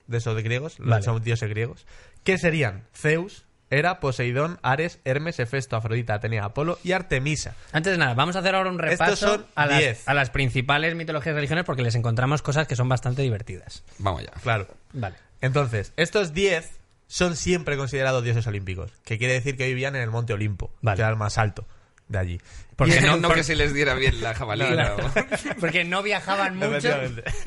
de 0.06 0.18
esos 0.18 0.34
de 0.36 0.42
griegos, 0.42 0.78
los 0.78 1.06
Vale. 1.06 1.20
dioses 1.20 1.48
griegos. 1.48 1.86
¿Qué 2.24 2.36
serían? 2.38 2.84
Zeus, 2.94 3.44
Hera, 3.70 4.00
Poseidón, 4.00 4.58
Ares, 4.62 5.00
Hermes, 5.04 5.38
Hefesto, 5.38 5.76
Afrodita, 5.76 6.14
Atenea, 6.14 6.44
Apolo 6.44 6.78
y 6.82 6.92
Artemisa. 6.92 7.54
Antes 7.72 7.92
de 7.92 7.98
nada, 7.98 8.14
vamos 8.14 8.36
a 8.36 8.40
hacer 8.40 8.54
ahora 8.54 8.70
un 8.70 8.82
Estos 8.84 8.90
repaso 8.98 9.28
son 9.28 9.46
a, 9.54 9.66
las, 9.66 9.78
10. 9.78 10.08
a 10.08 10.14
las 10.14 10.30
principales 10.30 10.94
mitologías 10.94 11.32
y 11.32 11.36
religiones 11.36 11.64
porque 11.64 11.82
les 11.82 11.94
encontramos 11.94 12.42
cosas 12.42 12.66
que 12.66 12.76
son 12.76 12.88
bastante 12.88 13.22
divertidas. 13.22 13.84
Vamos 13.98 14.24
ya. 14.24 14.30
Claro. 14.42 14.66
Vale. 14.92 15.16
Entonces, 15.40 15.92
estos 15.96 16.32
10 16.32 16.70
son 17.06 17.36
siempre 17.36 17.76
considerados 17.76 18.24
dioses 18.24 18.46
olímpicos, 18.46 18.92
que 19.04 19.18
quiere 19.18 19.34
decir 19.34 19.56
que 19.56 19.66
vivían 19.66 19.96
en 19.96 20.02
el 20.02 20.10
monte 20.10 20.32
Olimpo, 20.32 20.70
Vale. 20.82 20.96
que 20.96 21.02
era 21.02 21.10
el 21.10 21.16
más 21.16 21.38
alto 21.38 21.66
de 22.08 22.18
allí. 22.18 22.40
Porque 22.76 23.00
no- 23.00 23.16
no, 23.16 23.30
que 23.32 23.42
se 23.42 23.56
les 23.56 23.74
diera 23.74 23.94
bien 23.94 24.20
la 24.22 24.34
jabalina. 24.34 24.94
o- 24.94 25.56
Porque 25.60 25.84
no 25.84 26.02
viajaban 26.02 26.56
mucho, 26.56 26.88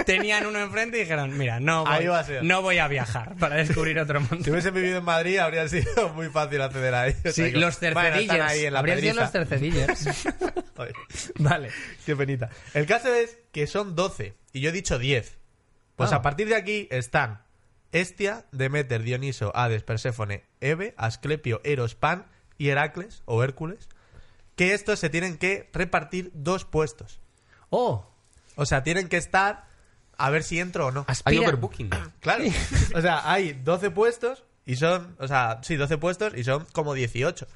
tenían 0.05 0.45
uno 0.45 0.59
enfrente 0.59 0.97
y 0.97 1.01
dijeron, 1.01 1.37
mira, 1.37 1.59
no 1.61 1.85
voy, 1.85 2.05
va 2.07 2.19
a 2.19 2.23
ser. 2.23 2.43
no 2.43 2.61
voy 2.61 2.79
a 2.79 2.87
viajar 2.89 3.35
para 3.37 3.55
descubrir 3.55 3.97
otro 3.99 4.19
Si 4.21 4.27
mundo. 4.29 4.51
hubiesen 4.51 4.73
vivido 4.73 4.97
en 4.97 5.05
Madrid, 5.05 5.37
habría 5.37 5.67
sido 5.69 6.09
muy 6.13 6.27
fácil 6.29 6.61
acceder 6.61 6.93
a 6.93 7.07
ellos. 7.07 7.33
Sí, 7.33 7.51
los 7.51 7.79
Bueno, 7.79 8.17
en 8.17 8.73
la 8.73 8.79
Habrían 8.79 8.99
sido 8.99 9.13
los 9.15 9.29
pedriza. 9.31 9.87
Joder, 10.75 10.93
vale. 11.39 11.69
Qué 12.05 12.15
penita. 12.15 12.49
El 12.73 12.85
caso 12.85 13.13
es 13.13 13.37
que 13.53 13.67
son 13.67 13.95
12 13.95 14.33
y 14.53 14.59
yo 14.61 14.69
he 14.69 14.73
dicho 14.73 14.99
10. 14.99 15.37
Pues 15.95 16.11
Ah. 16.11 16.17
a 16.17 16.21
partir 16.21 16.47
de 16.49 16.55
aquí 16.55 16.87
están 16.91 17.41
Estia, 17.93 18.45
Demeter, 18.51 19.03
Dioniso, 19.03 19.51
Hades, 19.55 19.83
Perséfone, 19.83 20.43
Eve, 20.61 20.93
Asclepio, 20.97 21.61
Eros, 21.63 21.95
Pan 21.95 22.25
y 22.57 22.69
Heracles 22.69 23.21
o 23.25 23.43
Hércules. 23.43 23.87
Que 24.61 24.73
estos 24.75 24.99
se 24.99 25.09
tienen 25.09 25.37
que 25.39 25.69
repartir 25.73 26.29
dos 26.35 26.65
puestos. 26.65 27.19
Oh, 27.71 28.05
O 28.55 28.65
sea, 28.67 28.83
tienen 28.83 29.07
que 29.07 29.17
estar 29.17 29.65
a 30.17 30.29
ver 30.29 30.43
si 30.43 30.59
entro 30.59 30.87
o 30.87 30.91
no. 30.91 30.99
Hay 31.07 31.13
aspiran. 31.13 31.45
overbooking. 31.45 31.89
Claro. 32.19 32.43
O 32.95 33.01
sea, 33.01 33.31
hay 33.31 33.53
12 33.53 33.89
puestos 33.89 34.43
y 34.65 34.75
son, 34.75 35.15
o 35.19 35.27
sea, 35.27 35.59
sí, 35.63 35.77
12 35.77 35.97
puestos 35.97 36.33
y 36.35 36.43
son 36.43 36.65
como 36.73 36.93
18. 36.93 37.47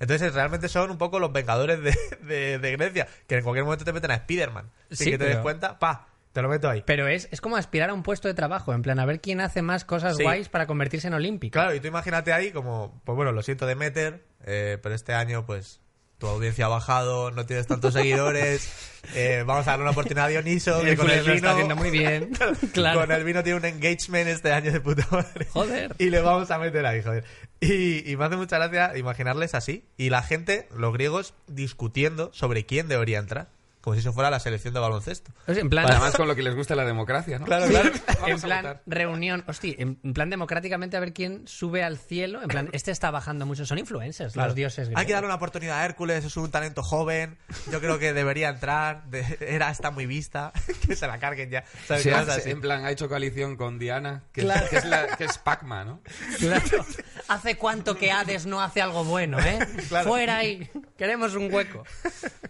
Entonces 0.00 0.32
realmente 0.32 0.68
son 0.70 0.90
un 0.90 0.96
poco 0.96 1.18
los 1.18 1.32
vengadores 1.32 1.82
de, 1.82 1.94
de- 2.26 2.58
de 2.58 2.72
Grecia, 2.76 3.08
que 3.26 3.36
en 3.36 3.42
cualquier 3.44 3.64
momento 3.64 3.84
te 3.84 3.92
meten 3.92 4.10
a 4.12 4.14
Spider-Man. 4.14 4.70
Sin 4.88 4.96
Sí, 4.96 5.04
que 5.04 5.18
te 5.18 5.24
pero- 5.24 5.30
des 5.34 5.42
cuenta, 5.42 5.78
pa, 5.78 6.08
te 6.32 6.40
lo 6.40 6.48
meto 6.48 6.70
ahí. 6.70 6.82
Pero 6.86 7.06
es, 7.08 7.28
es 7.30 7.40
como 7.42 7.56
aspirar 7.58 7.90
a 7.90 7.94
un 7.94 8.02
puesto 8.02 8.26
de 8.26 8.32
trabajo, 8.34 8.72
en 8.72 8.80
plan, 8.80 8.98
a 9.00 9.04
ver 9.04 9.20
quién 9.20 9.40
hace 9.42 9.60
más 9.60 9.84
cosas 9.84 10.16
Sí. 10.16 10.22
guays 10.22 10.48
para 10.48 10.66
convertirse 10.66 11.08
en 11.08 11.14
olímpico. 11.14 11.52
Claro, 11.52 11.74
y 11.74 11.80
tú 11.80 11.88
imagínate 11.88 12.32
ahí 12.32 12.52
como, 12.52 13.02
pues 13.04 13.16
bueno, 13.16 13.32
lo 13.32 13.42
siento 13.42 13.66
de 13.66 13.74
meter, 13.74 14.24
pero 14.42 14.94
este 14.94 15.12
año 15.12 15.44
pues 15.44 15.80
tu 16.24 16.30
audiencia 16.30 16.64
ha 16.64 16.68
bajado, 16.68 17.30
no 17.32 17.44
tienes 17.44 17.66
tantos 17.66 17.92
seguidores, 17.92 18.66
eh, 19.14 19.44
vamos 19.46 19.66
a 19.66 19.72
darle 19.72 19.82
una 19.82 19.90
oportunidad 19.90 20.24
a 20.24 20.28
Dioniso, 20.28 20.80
que 20.80 20.96
con 20.96 21.10
el 21.10 21.20
vino... 21.20 21.34
está 21.34 21.50
haciendo 21.50 21.76
muy 21.76 21.90
bien. 21.90 22.30
claro. 22.72 23.00
Con 23.00 23.12
el 23.12 23.24
vino 23.24 23.42
tiene 23.42 23.58
un 23.58 23.64
engagement 23.66 24.28
este 24.28 24.50
año 24.50 24.72
de 24.72 24.80
puta 24.80 25.06
madre. 25.10 25.46
Joder. 25.50 25.94
Y 25.98 26.08
le 26.08 26.22
vamos 26.22 26.50
a 26.50 26.58
meter 26.58 26.86
ahí, 26.86 27.02
joder. 27.02 27.24
Y, 27.60 28.10
y 28.10 28.16
me 28.16 28.24
hace 28.24 28.36
mucha 28.36 28.56
gracia 28.56 28.96
imaginarles 28.96 29.54
así. 29.54 29.84
Y 29.98 30.08
la 30.08 30.22
gente, 30.22 30.66
los 30.74 30.94
griegos, 30.94 31.34
discutiendo 31.46 32.30
sobre 32.32 32.64
quién 32.64 32.88
debería 32.88 33.18
entrar. 33.18 33.48
Como 33.84 33.94
si 33.96 34.00
eso 34.00 34.14
fuera 34.14 34.30
la 34.30 34.40
selección 34.40 34.72
de 34.72 34.80
baloncesto. 34.80 35.30
O 35.46 35.52
sea, 35.52 35.60
en 35.60 35.68
plan, 35.68 35.84
Además, 35.84 36.16
con 36.16 36.26
lo 36.26 36.34
que 36.34 36.42
les 36.42 36.54
gusta 36.54 36.74
la 36.74 36.86
democracia, 36.86 37.38
¿no? 37.38 37.44
Claro, 37.44 37.66
claro. 37.66 37.90
En 38.26 38.40
plan 38.40 38.80
reunión, 38.86 39.44
hostia, 39.46 39.74
en 39.76 39.96
plan 40.14 40.30
democráticamente 40.30 40.96
a 40.96 41.00
ver 41.00 41.12
quién 41.12 41.46
sube 41.46 41.84
al 41.84 41.98
cielo. 41.98 42.40
En 42.40 42.48
plan, 42.48 42.70
este 42.72 42.90
está 42.90 43.10
bajando 43.10 43.44
mucho. 43.44 43.66
Son 43.66 43.76
influencers, 43.78 44.36
los 44.36 44.54
dioses. 44.54 44.88
Hay 44.94 45.04
que 45.04 45.12
darle 45.12 45.26
una 45.26 45.34
oportunidad 45.34 45.80
a 45.80 45.84
Hércules, 45.84 46.24
es 46.24 46.34
un 46.38 46.50
talento 46.50 46.82
joven. 46.82 47.36
Yo 47.70 47.78
creo 47.80 47.98
que 47.98 48.14
debería 48.14 48.48
entrar. 48.48 49.04
De, 49.10 49.36
era 49.40 49.70
está 49.70 49.90
muy 49.90 50.06
vista. 50.06 50.52
que 50.86 50.96
se 50.96 51.06
la 51.06 51.18
carguen 51.18 51.50
ya. 51.50 51.64
¿Sabes? 51.86 52.04
Sí, 52.04 52.08
Cosas 52.08 52.28
hace- 52.30 52.40
así. 52.40 52.50
en 52.52 52.62
plan, 52.62 52.86
ha 52.86 52.90
hecho 52.90 53.06
coalición 53.10 53.56
con 53.58 53.78
Diana, 53.78 54.22
que, 54.32 54.40
Claro. 54.40 54.66
que 54.70 54.76
es, 54.76 54.84
la, 54.86 55.06
que 55.18 55.24
es 55.24 55.38
¿no? 55.44 56.00
Claro. 56.38 56.86
¿Hace 57.28 57.56
cuánto 57.58 57.98
que 57.98 58.10
Hades 58.12 58.46
no 58.46 58.62
hace 58.62 58.80
algo 58.80 59.04
bueno, 59.04 59.38
eh? 59.40 59.58
Claro. 59.88 60.08
Fuera 60.08 60.38
ahí. 60.38 60.70
Queremos 60.96 61.34
un 61.34 61.52
hueco. 61.52 61.84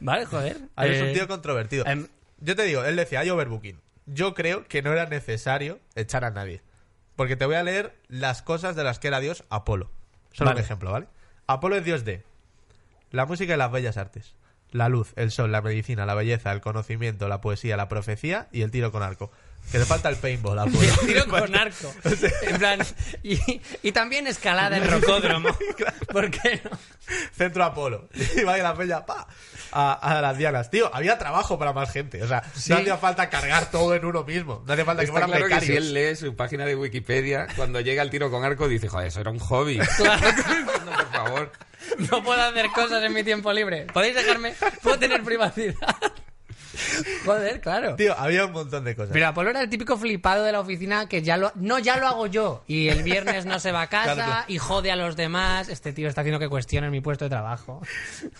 Vale, 0.00 0.26
joder. 0.26 0.58
Es 0.76 1.00
Eh, 1.00 1.02
un 1.08 1.12
tío 1.14 1.23
controvertido. 1.28 1.86
em, 1.86 2.08
Yo 2.40 2.56
te 2.56 2.64
digo, 2.64 2.84
él 2.84 2.96
decía, 2.96 3.20
hay 3.20 3.30
overbooking. 3.30 3.80
Yo 4.06 4.34
creo 4.34 4.66
que 4.66 4.82
no 4.82 4.92
era 4.92 5.06
necesario 5.06 5.78
echar 5.94 6.24
a 6.24 6.30
nadie. 6.30 6.60
Porque 7.16 7.36
te 7.36 7.46
voy 7.46 7.54
a 7.54 7.62
leer 7.62 7.94
las 8.08 8.42
cosas 8.42 8.76
de 8.76 8.84
las 8.84 8.98
que 8.98 9.08
era 9.08 9.20
Dios 9.20 9.44
Apolo. 9.48 9.90
Solo 10.32 10.50
Vale. 10.50 10.60
un 10.60 10.64
ejemplo, 10.64 10.90
¿vale? 10.92 11.06
Apolo 11.46 11.76
es 11.76 11.84
Dios 11.84 12.04
de 12.04 12.24
la 13.12 13.24
música 13.26 13.54
y 13.54 13.56
las 13.56 13.70
bellas 13.70 13.96
artes. 13.96 14.34
La 14.72 14.88
luz, 14.88 15.12
el 15.16 15.30
sol, 15.30 15.52
la 15.52 15.62
medicina, 15.62 16.04
la 16.06 16.14
belleza, 16.14 16.50
el 16.52 16.60
conocimiento, 16.60 17.28
la 17.28 17.40
poesía, 17.40 17.76
la 17.76 17.88
profecía 17.88 18.48
y 18.50 18.62
el 18.62 18.72
tiro 18.72 18.90
con 18.90 19.04
arco. 19.04 19.30
Que 19.72 19.78
le 19.80 19.84
falta 19.86 20.08
el 20.08 20.16
paintball, 20.16 20.58
Apolo. 20.58 20.78
el 21.00 21.06
tiro 21.06 21.26
con 21.26 21.54
arco. 21.56 21.92
En 22.42 22.58
plan, 22.58 22.80
y, 23.24 23.38
y 23.82 23.90
también 23.92 24.26
escalada 24.28 24.76
en 24.76 24.88
rocódromo. 24.90 25.48
¿Por 26.12 26.30
qué 26.30 26.60
no? 26.64 26.70
Centro 27.36 27.64
Apolo. 27.64 28.08
Y 28.36 28.44
vaya 28.44 28.62
la 28.62 28.72
bella, 28.72 29.04
pa, 29.04 29.26
a, 29.72 29.92
a 29.94 30.20
las 30.22 30.38
dianas. 30.38 30.70
Tío, 30.70 30.94
había 30.94 31.18
trabajo 31.18 31.58
para 31.58 31.72
más 31.72 31.90
gente. 31.90 32.22
O 32.22 32.28
sea, 32.28 32.42
Sí. 32.54 32.70
no 32.72 32.78
hacía 32.78 32.96
falta 32.98 33.28
cargar 33.30 33.70
todo 33.72 33.94
en 33.96 34.04
uno 34.04 34.22
mismo. 34.22 34.62
No 34.64 34.72
hacía 34.72 34.84
falta 34.84 35.00
que 35.02 35.06
Está 35.06 35.12
fueran 35.26 35.30
claro 35.30 35.46
que 35.46 35.54
si 35.66 35.72
becarios. 35.72 35.86
él 35.88 35.94
lee 35.94 36.14
su 36.16 36.36
página 36.36 36.64
de 36.66 36.76
Wikipedia, 36.76 37.48
cuando 37.56 37.80
llega 37.80 38.02
al 38.02 38.10
tiro 38.10 38.30
con 38.30 38.44
arco, 38.44 38.68
dice, 38.68 38.86
joder, 38.88 39.08
eso 39.08 39.20
era 39.20 39.30
un 39.32 39.40
hobby. 39.40 39.78
no, 39.78 39.84
por 40.92 41.10
favor. 41.12 41.52
No 42.10 42.22
puedo 42.22 42.40
hacer 42.40 42.66
cosas 42.70 43.02
en 43.02 43.12
mi 43.12 43.24
tiempo 43.24 43.52
libre. 43.52 43.86
¿Podéis 43.92 44.14
dejarme? 44.14 44.54
¿Puedo 44.82 44.98
tener 44.98 45.22
privacidad? 45.24 45.74
Joder, 47.24 47.60
claro. 47.60 47.96
Tío, 47.96 48.18
había 48.18 48.46
un 48.46 48.52
montón 48.52 48.84
de 48.84 48.94
cosas. 48.94 49.10
Pero 49.12 49.26
Apolo 49.28 49.50
era 49.50 49.60
el 49.60 49.68
típico 49.70 49.96
flipado 49.96 50.44
de 50.44 50.52
la 50.52 50.60
oficina 50.60 51.08
que 51.08 51.22
ya 51.22 51.36
lo... 51.36 51.52
No, 51.54 51.78
ya 51.78 51.96
lo 51.96 52.06
hago 52.06 52.26
yo. 52.26 52.64
Y 52.66 52.88
el 52.88 53.02
viernes 53.02 53.46
no 53.46 53.58
se 53.60 53.72
va 53.72 53.82
a 53.82 53.86
casa 53.88 54.14
Claro, 54.14 54.30
claro. 54.30 54.44
y 54.48 54.58
jode 54.58 54.90
a 54.90 54.96
los 54.96 55.16
demás. 55.16 55.68
Este 55.68 55.92
tío 55.92 56.08
está 56.08 56.22
haciendo 56.22 56.38
que 56.38 56.48
cuestionen 56.48 56.90
mi 56.90 57.00
puesto 57.00 57.24
de 57.24 57.30
trabajo. 57.30 57.80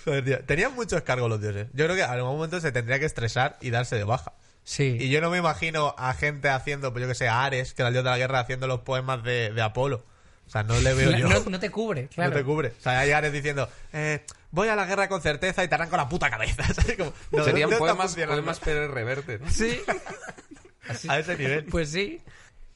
Joder, 0.05 0.25
tío. 0.25 0.40
Tenían 0.44 0.75
muchos 0.75 1.03
cargos 1.03 1.29
los 1.29 1.40
dioses. 1.40 1.68
Yo 1.73 1.85
creo 1.85 1.97
que 1.97 2.03
a 2.03 2.12
algún 2.12 2.37
momento 2.37 2.61
se 2.61 2.73
tendría 2.73 2.99
que 2.99 3.07
estresar 3.07 3.57
y 3.61 3.70
darse 3.70 3.97
de 3.97 4.05
baja. 4.05 4.33
Sí. 4.64 4.97
Y 4.99 5.11
yo 5.11 5.20
no 5.20 5.29
me 5.31 5.38
imagino 5.38 5.94
a 5.99 6.14
gente 6.14 6.49
haciendo, 6.49 6.92
pues 6.92 7.03
yo 7.03 7.09
que 7.09 7.14
sé, 7.14 7.29
a 7.29 7.44
Ares, 7.44 7.75
que 7.75 7.83
era 7.83 7.88
el 7.88 7.94
dios 7.94 8.05
de 8.05 8.11
la 8.11 8.16
guerra, 8.18 8.40
haciendo 8.40 8.66
los 8.66 8.81
poemas 8.81 9.23
de, 9.23 9.53
de 9.53 9.62
Apolo. 9.62 10.05
O 10.46 10.50
sea, 10.50 10.62
no 10.62 10.78
le 10.80 10.94
veo 10.94 11.11
yo. 11.12 11.28
no, 11.28 11.40
no 11.50 11.59
te 11.61 11.70
cubre, 11.70 12.09
claro. 12.09 12.30
No 12.30 12.37
te 12.37 12.44
cubre. 12.44 12.68
O 12.78 12.80
sea, 12.80 13.00
hay 13.00 13.11
Ares 13.11 13.33
diciendo, 13.33 13.68
eh, 13.92 14.24
voy 14.50 14.68
a 14.68 14.76
la 14.76 14.85
guerra 14.87 15.09
con 15.09 15.20
certeza 15.22 15.64
y 15.64 15.68
te 15.68 15.74
arranco 15.74 15.96
la 15.96 16.09
puta 16.09 16.30
cabeza. 16.30 16.64
Como, 16.98 17.12
no, 17.33 17.44
Serían 17.44 17.70
poemas, 17.70 18.14
poemas 18.14 18.61
Pérez 18.61 18.90
Reverte, 18.90 19.38
¿no? 19.38 19.50
Sí. 19.50 19.80
A 21.09 21.18
ese 21.18 21.37
nivel. 21.38 21.64
Pues 21.64 21.90
sí. 21.90 22.20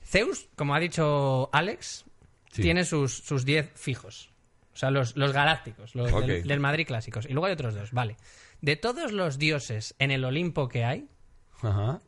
Zeus, 0.04 0.48
como 0.56 0.74
ha 0.74 0.80
dicho 0.80 1.50
Alex, 1.52 2.04
Sí. 2.52 2.62
tiene 2.62 2.84
sus 2.86 3.12
sus 3.18 3.44
10 3.44 3.70
fijos. 3.74 4.30
O 4.72 4.76
sea, 4.78 4.90
los, 4.90 5.16
los 5.16 5.32
galácticos, 5.32 5.94
los 5.94 6.10
del, 6.26 6.46
del 6.46 6.60
Madrid 6.60 6.86
clásicos. 6.86 7.26
Y 7.26 7.32
luego 7.34 7.46
hay 7.46 7.52
otros 7.52 7.74
dos, 7.74 7.92
vale. 7.92 8.16
De 8.62 8.76
todos 8.76 9.12
los 9.12 9.38
dioses 9.38 9.94
en 9.98 10.10
el 10.10 10.24
Olimpo 10.24 10.68
que 10.68 10.84
hay, 10.84 11.08
Ajá. 11.60 12.00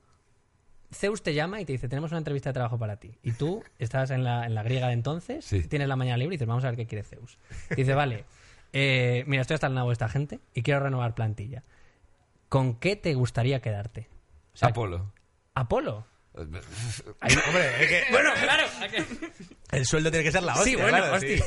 Zeus 0.92 1.22
te 1.22 1.34
llama 1.34 1.60
y 1.60 1.64
te 1.64 1.72
dice, 1.72 1.88
tenemos 1.88 2.10
una 2.10 2.18
entrevista 2.18 2.50
de 2.50 2.54
trabajo 2.54 2.78
para 2.78 2.96
ti. 2.96 3.16
Y 3.22 3.32
tú 3.32 3.62
estás 3.78 4.10
en 4.10 4.24
la, 4.24 4.46
en 4.46 4.54
la 4.54 4.62
griega 4.62 4.88
de 4.88 4.94
entonces, 4.94 5.44
Sí. 5.44 5.62
tienes 5.68 5.86
la 5.88 5.96
mañana 5.96 6.16
libre 6.16 6.34
y 6.34 6.36
dices, 6.36 6.48
vamos 6.48 6.64
a 6.64 6.68
ver 6.68 6.76
qué 6.76 6.86
quiere 6.86 7.04
Zeus. 7.04 7.38
Y 7.70 7.76
dice, 7.76 7.94
vale, 7.94 8.24
eh, 8.72 9.24
mira, 9.26 9.42
estoy 9.42 9.54
hasta 9.54 9.68
el 9.68 9.74
nabo 9.74 9.90
de 9.90 9.94
esta 9.94 10.08
gente 10.08 10.40
y 10.54 10.62
quiero 10.62 10.80
renovar 10.80 11.14
plantilla. 11.14 11.62
¿Con 12.48 12.74
qué 12.74 12.96
te 12.96 13.14
gustaría 13.14 13.60
quedarte? 13.60 14.08
O 14.52 14.56
sea, 14.56 14.68
Apolo. 14.70 15.12
Apolo. 15.54 16.04
Hombre, 16.34 16.60
es 17.80 17.88
que 17.88 18.02
Bueno, 18.12 18.30
claro. 18.40 18.66
¿a 18.80 18.88
qué? 18.88 19.04
el 19.72 19.84
sueldo 19.86 20.10
tiene 20.10 20.24
que 20.24 20.32
ser 20.32 20.42
la 20.42 20.54
hostia. 20.54 20.64
sí, 20.64 20.76
bueno, 20.76 20.96
claro, 20.98 21.14
hostia. 21.14 21.44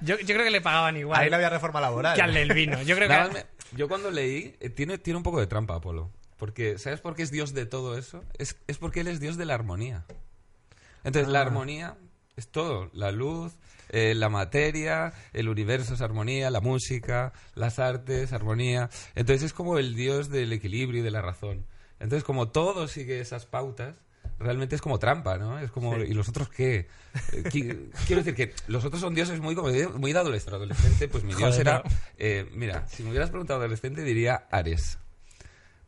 Yo, 0.00 0.18
yo 0.18 0.26
creo 0.34 0.44
que 0.44 0.50
le 0.50 0.60
pagaban 0.60 0.96
igual 0.96 1.20
Ahí 1.20 1.30
no 1.30 1.36
había 1.36 1.50
reforma 1.50 1.80
laboral. 1.80 2.14
que 2.16 2.22
al 2.22 2.34
del 2.34 2.52
vino. 2.52 2.80
Yo 2.82 2.94
creo 2.96 3.08
Nada 3.08 3.28
que... 3.28 3.34
me- 3.34 3.44
yo 3.76 3.88
cuando 3.88 4.10
leí, 4.10 4.54
eh, 4.60 4.70
tiene, 4.70 4.98
tiene 4.98 5.16
un 5.16 5.22
poco 5.22 5.40
de 5.40 5.46
trampa 5.46 5.74
Apolo. 5.76 6.10
Porque, 6.44 6.76
¿sabes 6.76 7.00
por 7.00 7.14
qué 7.16 7.22
es 7.22 7.30
Dios 7.30 7.54
de 7.54 7.64
todo 7.64 7.96
eso? 7.96 8.22
Es, 8.36 8.56
es 8.66 8.76
porque 8.76 9.00
él 9.00 9.06
es 9.08 9.18
Dios 9.18 9.38
de 9.38 9.46
la 9.46 9.54
armonía. 9.54 10.04
Entonces, 11.04 11.26
Ah. 11.28 11.32
la 11.32 11.40
armonía 11.40 11.96
es 12.36 12.48
todo. 12.48 12.90
La 12.92 13.12
luz, 13.12 13.54
eh, 13.88 14.14
la 14.14 14.28
materia, 14.28 15.14
el 15.32 15.48
universo 15.48 15.94
es 15.94 16.02
armonía, 16.02 16.50
la 16.50 16.60
música, 16.60 17.32
las 17.54 17.78
artes, 17.78 18.34
armonía. 18.34 18.90
Entonces, 19.14 19.42
es 19.42 19.52
como 19.54 19.78
el 19.78 19.94
Dios 19.94 20.28
del 20.28 20.52
equilibrio 20.52 21.00
y 21.00 21.02
de 21.02 21.10
la 21.10 21.22
razón. 21.22 21.64
Entonces, 21.98 22.24
como 22.24 22.50
todo 22.50 22.88
sigue 22.88 23.20
esas 23.20 23.46
pautas, 23.46 23.96
realmente 24.38 24.74
es 24.76 24.82
como 24.82 24.98
trampa, 24.98 25.38
¿no? 25.38 25.58
Es 25.60 25.70
como, 25.70 25.96
¿y 25.96 26.12
los 26.12 26.28
otros 26.28 26.50
qué? 26.50 26.88
Eh, 27.32 27.42
qui- 27.44 27.88
Quiero 28.06 28.22
decir 28.22 28.34
que 28.34 28.52
los 28.66 28.84
otros 28.84 29.00
son 29.00 29.14
dioses 29.14 29.40
muy, 29.40 29.54
como, 29.54 29.68
muy 29.98 30.12
de 30.12 30.18
adolescente. 30.18 30.56
Adolescente, 30.56 31.08
pues 31.08 31.24
mi 31.24 31.32
dios 31.36 31.58
era... 31.58 31.78
no. 31.78 31.90
eh, 32.18 32.46
mira, 32.52 32.86
si 32.86 33.02
me 33.02 33.08
hubieras 33.08 33.30
preguntado 33.30 33.60
adolescente, 33.60 34.02
diría 34.02 34.46
Ares. 34.50 34.98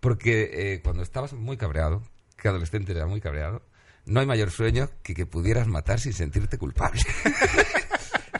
Porque 0.06 0.50
eh, 0.52 0.82
cuando 0.84 1.02
estabas 1.02 1.32
muy 1.32 1.56
cabreado, 1.56 2.00
que 2.36 2.46
adolescente 2.46 2.92
era 2.92 3.06
muy 3.06 3.20
cabreado, 3.20 3.60
no 4.04 4.20
hay 4.20 4.26
mayor 4.26 4.52
sueño 4.52 4.88
que 5.02 5.16
que 5.16 5.26
pudieras 5.26 5.66
matar 5.66 5.98
sin 5.98 6.12
sentirte 6.12 6.58
culpable. 6.58 7.00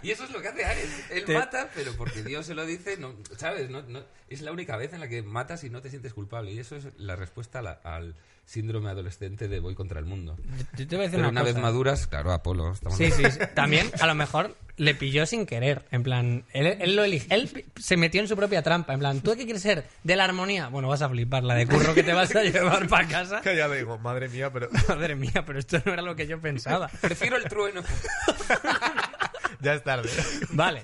y 0.02 0.10
eso 0.10 0.24
es 0.24 0.30
lo 0.30 0.40
que 0.42 0.48
hace 0.48 0.64
Ares. 0.64 0.90
Él 1.10 1.24
Te- 1.24 1.34
mata, 1.34 1.70
pero 1.74 1.92
porque 1.96 2.22
Dios 2.22 2.46
se 2.46 2.54
lo 2.54 2.64
dice, 2.66 2.96
no, 2.98 3.14
¿sabes? 3.36 3.70
No, 3.70 3.82
no- 3.82 4.04
es 4.28 4.40
la 4.42 4.52
única 4.52 4.76
vez 4.76 4.92
en 4.92 5.00
la 5.00 5.08
que 5.08 5.22
matas 5.22 5.64
y 5.64 5.70
no 5.70 5.80
te 5.80 5.90
sientes 5.90 6.12
culpable. 6.12 6.52
Y 6.52 6.58
eso 6.58 6.76
es 6.76 6.88
la 6.96 7.16
respuesta 7.16 7.60
a 7.60 7.62
la- 7.62 7.80
al 7.84 8.14
síndrome 8.44 8.90
adolescente 8.90 9.48
de 9.48 9.58
voy 9.58 9.74
contra 9.74 9.98
el 9.98 10.04
mundo. 10.06 10.36
Yo 10.76 10.86
te 10.86 10.94
voy 10.96 11.04
a 11.04 11.08
decir 11.08 11.18
Pero 11.18 11.30
una, 11.30 11.40
una 11.40 11.42
vez 11.42 11.54
cosa. 11.54 11.62
maduras, 11.62 12.06
claro, 12.06 12.32
Apolo. 12.32 12.72
estamos 12.72 12.96
Sí, 12.96 13.10
sí, 13.10 13.24
sí. 13.28 13.38
También, 13.54 13.90
a 14.00 14.06
lo 14.06 14.14
mejor, 14.14 14.56
le 14.76 14.94
pilló 14.94 15.26
sin 15.26 15.46
querer. 15.46 15.84
En 15.90 16.04
plan, 16.04 16.44
él, 16.52 16.66
él 16.80 16.94
lo 16.94 17.02
elige. 17.02 17.26
Él 17.34 17.64
se 17.76 17.96
metió 17.96 18.20
en 18.20 18.28
su 18.28 18.36
propia 18.36 18.62
trampa. 18.62 18.92
En 18.92 19.00
plan, 19.00 19.20
¿tú 19.20 19.34
qué 19.36 19.44
quieres 19.46 19.62
ser? 19.62 19.84
¿De 20.04 20.14
la 20.14 20.24
armonía? 20.24 20.68
Bueno, 20.68 20.86
vas 20.86 21.02
a 21.02 21.08
flipar. 21.08 21.42
La 21.42 21.56
de 21.56 21.66
curro 21.66 21.92
que 21.92 22.04
te 22.04 22.12
vas 22.12 22.36
a 22.36 22.42
llevar 22.44 22.86
para 22.86 23.08
casa. 23.08 23.40
Que 23.40 23.56
ya 23.56 23.66
le 23.66 23.78
digo, 23.78 23.98
madre 23.98 24.28
mía, 24.28 24.52
pero 24.52 24.68
Madre 24.88 25.16
mía, 25.16 25.42
pero 25.44 25.58
esto 25.58 25.82
no 25.84 25.92
era 25.92 26.02
lo 26.02 26.14
que 26.14 26.28
yo 26.28 26.40
pensaba. 26.40 26.86
Prefiero 27.00 27.36
el 27.38 27.44
trueno. 27.44 27.82
ya 29.60 29.74
es 29.74 29.82
tarde. 29.84 30.08
Vale. 30.50 30.82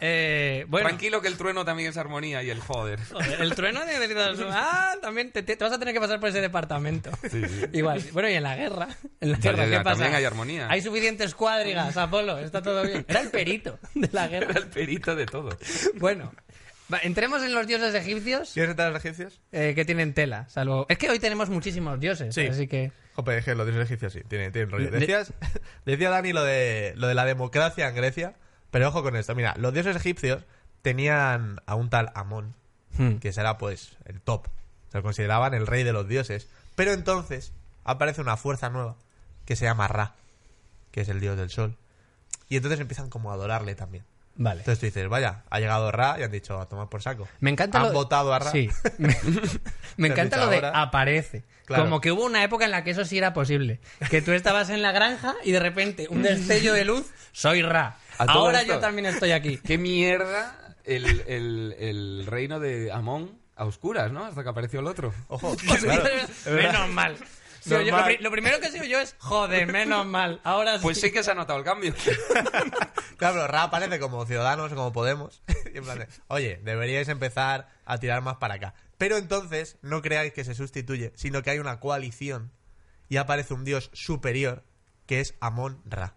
Eh, 0.00 0.64
bueno, 0.68 0.88
Tranquilo 0.88 1.20
que 1.20 1.28
el 1.28 1.36
trueno 1.36 1.64
también 1.64 1.88
es 1.90 1.96
armonía 1.96 2.42
y 2.42 2.50
el 2.50 2.60
joder. 2.60 3.00
joder, 3.04 3.40
el 3.40 3.54
trueno 3.54 3.84
de 3.84 3.98
Ah, 4.50 4.94
también 5.02 5.32
te, 5.32 5.42
vas 5.56 5.72
a 5.72 5.78
tener 5.78 5.92
que 5.92 6.00
pasar 6.00 6.20
por 6.20 6.28
ese 6.28 6.40
departamento. 6.40 7.10
Igual. 7.72 8.02
Bueno, 8.12 8.28
y 8.30 8.34
en 8.34 8.42
la 8.44 8.56
guerra. 8.56 8.88
En 9.20 9.32
la 9.32 9.38
guerra, 9.38 9.64
¿qué 9.64 9.70
ya, 9.72 9.82
pasa? 9.82 9.96
también 9.96 10.14
hay 10.14 10.24
armonía. 10.24 10.68
Hay 10.70 10.80
suficientes 10.82 11.34
cuadrigas, 11.34 11.96
Apolo. 11.96 12.38
Está 12.38 12.62
todo 12.62 12.82
bien. 12.84 13.04
Era 13.08 13.20
el 13.20 13.28
perito 13.30 13.78
de 13.94 14.08
la 14.12 14.26
Era 14.26 14.38
guerra. 14.46 14.60
el 14.60 14.66
perito 14.68 15.16
de 15.16 15.26
todo. 15.26 15.56
Bueno. 15.96 16.32
va, 16.92 16.98
entremos 17.02 17.42
en 17.42 17.52
los 17.52 17.66
dioses 17.66 17.94
egipcios. 17.94 18.52
¿Quieres 18.54 18.70
entrar 18.70 18.88
a 18.88 18.92
los 18.92 19.04
egipcios? 19.04 19.40
eh, 19.52 19.72
que 19.74 19.84
tienen 19.84 20.14
tela, 20.14 20.48
salvo... 20.48 20.86
Es 20.88 20.96
que 20.96 21.10
hoy 21.10 21.18
tenemos 21.18 21.50
muchísimos 21.50 21.98
dioses, 22.00 22.34
Sí. 22.34 22.46
así 22.46 22.66
que... 22.68 22.92
Jope, 23.18 23.36
es 23.36 23.44
que 23.44 23.54
los 23.56 23.66
dioses 23.66 23.84
egipcios 23.86 24.12
sí, 24.12 24.20
tienen, 24.28 24.52
tienen 24.52 24.70
rollo. 24.70 24.90
Decías, 24.92 25.32
decía 25.84 26.08
Dani 26.08 26.32
lo 26.32 26.44
de, 26.44 26.94
lo 26.96 27.08
de 27.08 27.14
la 27.14 27.24
democracia 27.24 27.88
en 27.88 27.94
Grecia, 27.96 28.34
pero 28.70 28.88
ojo 28.88 29.02
con 29.02 29.16
esto. 29.16 29.34
Mira, 29.34 29.54
los 29.58 29.74
dioses 29.74 29.96
egipcios 29.96 30.44
tenían 30.82 31.60
a 31.66 31.74
un 31.74 31.90
tal 31.90 32.12
Amón, 32.14 32.54
Hmm. 32.98 33.18
que 33.18 33.32
será 33.32 33.58
pues 33.58 33.96
el 34.06 34.20
top. 34.20 34.46
Se 34.90 34.98
lo 34.98 35.02
consideraban 35.02 35.54
el 35.54 35.66
rey 35.66 35.84
de 35.84 35.92
los 35.92 36.08
dioses. 36.08 36.48
Pero 36.74 36.92
entonces 36.92 37.52
aparece 37.84 38.20
una 38.20 38.36
fuerza 38.36 38.70
nueva 38.70 38.96
que 39.44 39.56
se 39.56 39.64
llama 39.64 39.88
Ra, 39.88 40.14
que 40.90 41.02
es 41.02 41.08
el 41.08 41.20
dios 41.20 41.36
del 41.36 41.50
sol. 41.50 41.76
Y 42.48 42.56
entonces 42.56 42.80
empiezan 42.80 43.10
como 43.10 43.30
a 43.30 43.34
adorarle 43.34 43.74
también. 43.74 44.04
Vale. 44.38 44.60
Entonces 44.60 44.78
tú 44.78 44.86
dices, 44.86 45.08
vaya, 45.08 45.42
ha 45.50 45.58
llegado 45.58 45.90
Ra 45.90 46.16
y 46.18 46.22
han 46.22 46.30
dicho, 46.30 46.60
a 46.60 46.68
tomar 46.68 46.88
por 46.88 47.02
saco. 47.02 47.28
Me 47.40 47.50
encanta 47.50 47.78
Han 47.80 47.88
lo... 47.88 47.92
votado 47.92 48.32
a 48.32 48.38
Ra. 48.38 48.50
Sí. 48.52 48.70
Me, 49.96 50.08
encanta 50.08 50.36
lo 50.36 50.46
de 50.46 50.56
ahora. 50.56 50.80
aparece. 50.80 51.44
Claro. 51.64 51.82
Como 51.84 52.00
que 52.00 52.12
hubo 52.12 52.24
una 52.24 52.44
época 52.44 52.64
en 52.64 52.70
la 52.70 52.84
que 52.84 52.92
eso 52.92 53.04
sí 53.04 53.18
era 53.18 53.34
posible. 53.34 53.80
Que 54.10 54.22
tú 54.22 54.32
estabas 54.32 54.70
en 54.70 54.80
la 54.80 54.92
granja 54.92 55.34
y 55.44 55.50
de 55.50 55.58
repente 55.58 56.06
un 56.08 56.22
destello 56.22 56.72
de 56.72 56.84
luz, 56.84 57.10
soy 57.32 57.62
Ra. 57.62 57.98
Ahora 58.16 58.60
esto. 58.60 58.74
yo 58.74 58.78
también 58.80 59.06
estoy 59.06 59.32
aquí. 59.32 59.58
¿Qué 59.58 59.76
mierda 59.76 60.76
el, 60.84 61.04
el, 61.26 61.74
el 61.78 62.24
reino 62.26 62.60
de 62.60 62.92
Amón 62.92 63.38
a 63.58 63.64
oscuras, 63.64 64.12
¿no? 64.12 64.24
Hasta 64.24 64.44
que 64.44 64.48
apareció 64.48 64.80
el 64.80 64.86
otro. 64.86 65.12
Ojo, 65.26 65.56
claro. 65.82 66.04
menos 66.46 66.88
mal. 66.90 67.16
Sí, 67.68 67.74
oye, 67.74 67.84
lo, 67.90 67.96
Normal. 67.96 68.14
pri- 68.16 68.22
lo 68.24 68.30
primero 68.30 68.60
que 68.60 68.70
sigo 68.70 68.84
yo 68.84 68.98
es, 69.00 69.14
joder, 69.18 69.66
menos 69.72 70.06
mal. 70.06 70.40
Ahora 70.44 70.76
sí. 70.76 70.82
Pues 70.82 71.00
sí 71.00 71.10
que 71.12 71.22
se 71.22 71.30
ha 71.30 71.34
notado 71.34 71.58
el 71.58 71.64
cambio. 71.64 71.94
Claro, 73.18 73.34
pero 73.34 73.46
Ra 73.48 73.64
aparece 73.64 73.98
como 73.98 74.24
Ciudadanos, 74.26 74.72
como 74.72 74.92
Podemos. 74.92 75.42
Y 75.74 75.78
en 75.78 75.84
plan 75.84 75.98
de, 75.98 76.06
oye, 76.28 76.60
deberíais 76.62 77.08
empezar 77.08 77.68
a 77.84 77.98
tirar 77.98 78.22
más 78.22 78.36
para 78.36 78.54
acá. 78.54 78.74
Pero 78.96 79.16
entonces, 79.16 79.76
no 79.82 80.02
creáis 80.02 80.32
que 80.32 80.44
se 80.44 80.54
sustituye, 80.54 81.12
sino 81.16 81.42
que 81.42 81.50
hay 81.50 81.58
una 81.58 81.80
coalición 81.80 82.52
y 83.08 83.16
aparece 83.16 83.54
un 83.54 83.64
dios 83.64 83.90
superior 83.92 84.62
que 85.06 85.18
es 85.20 85.34
Amon 85.40 85.82
Ra. 85.84 86.14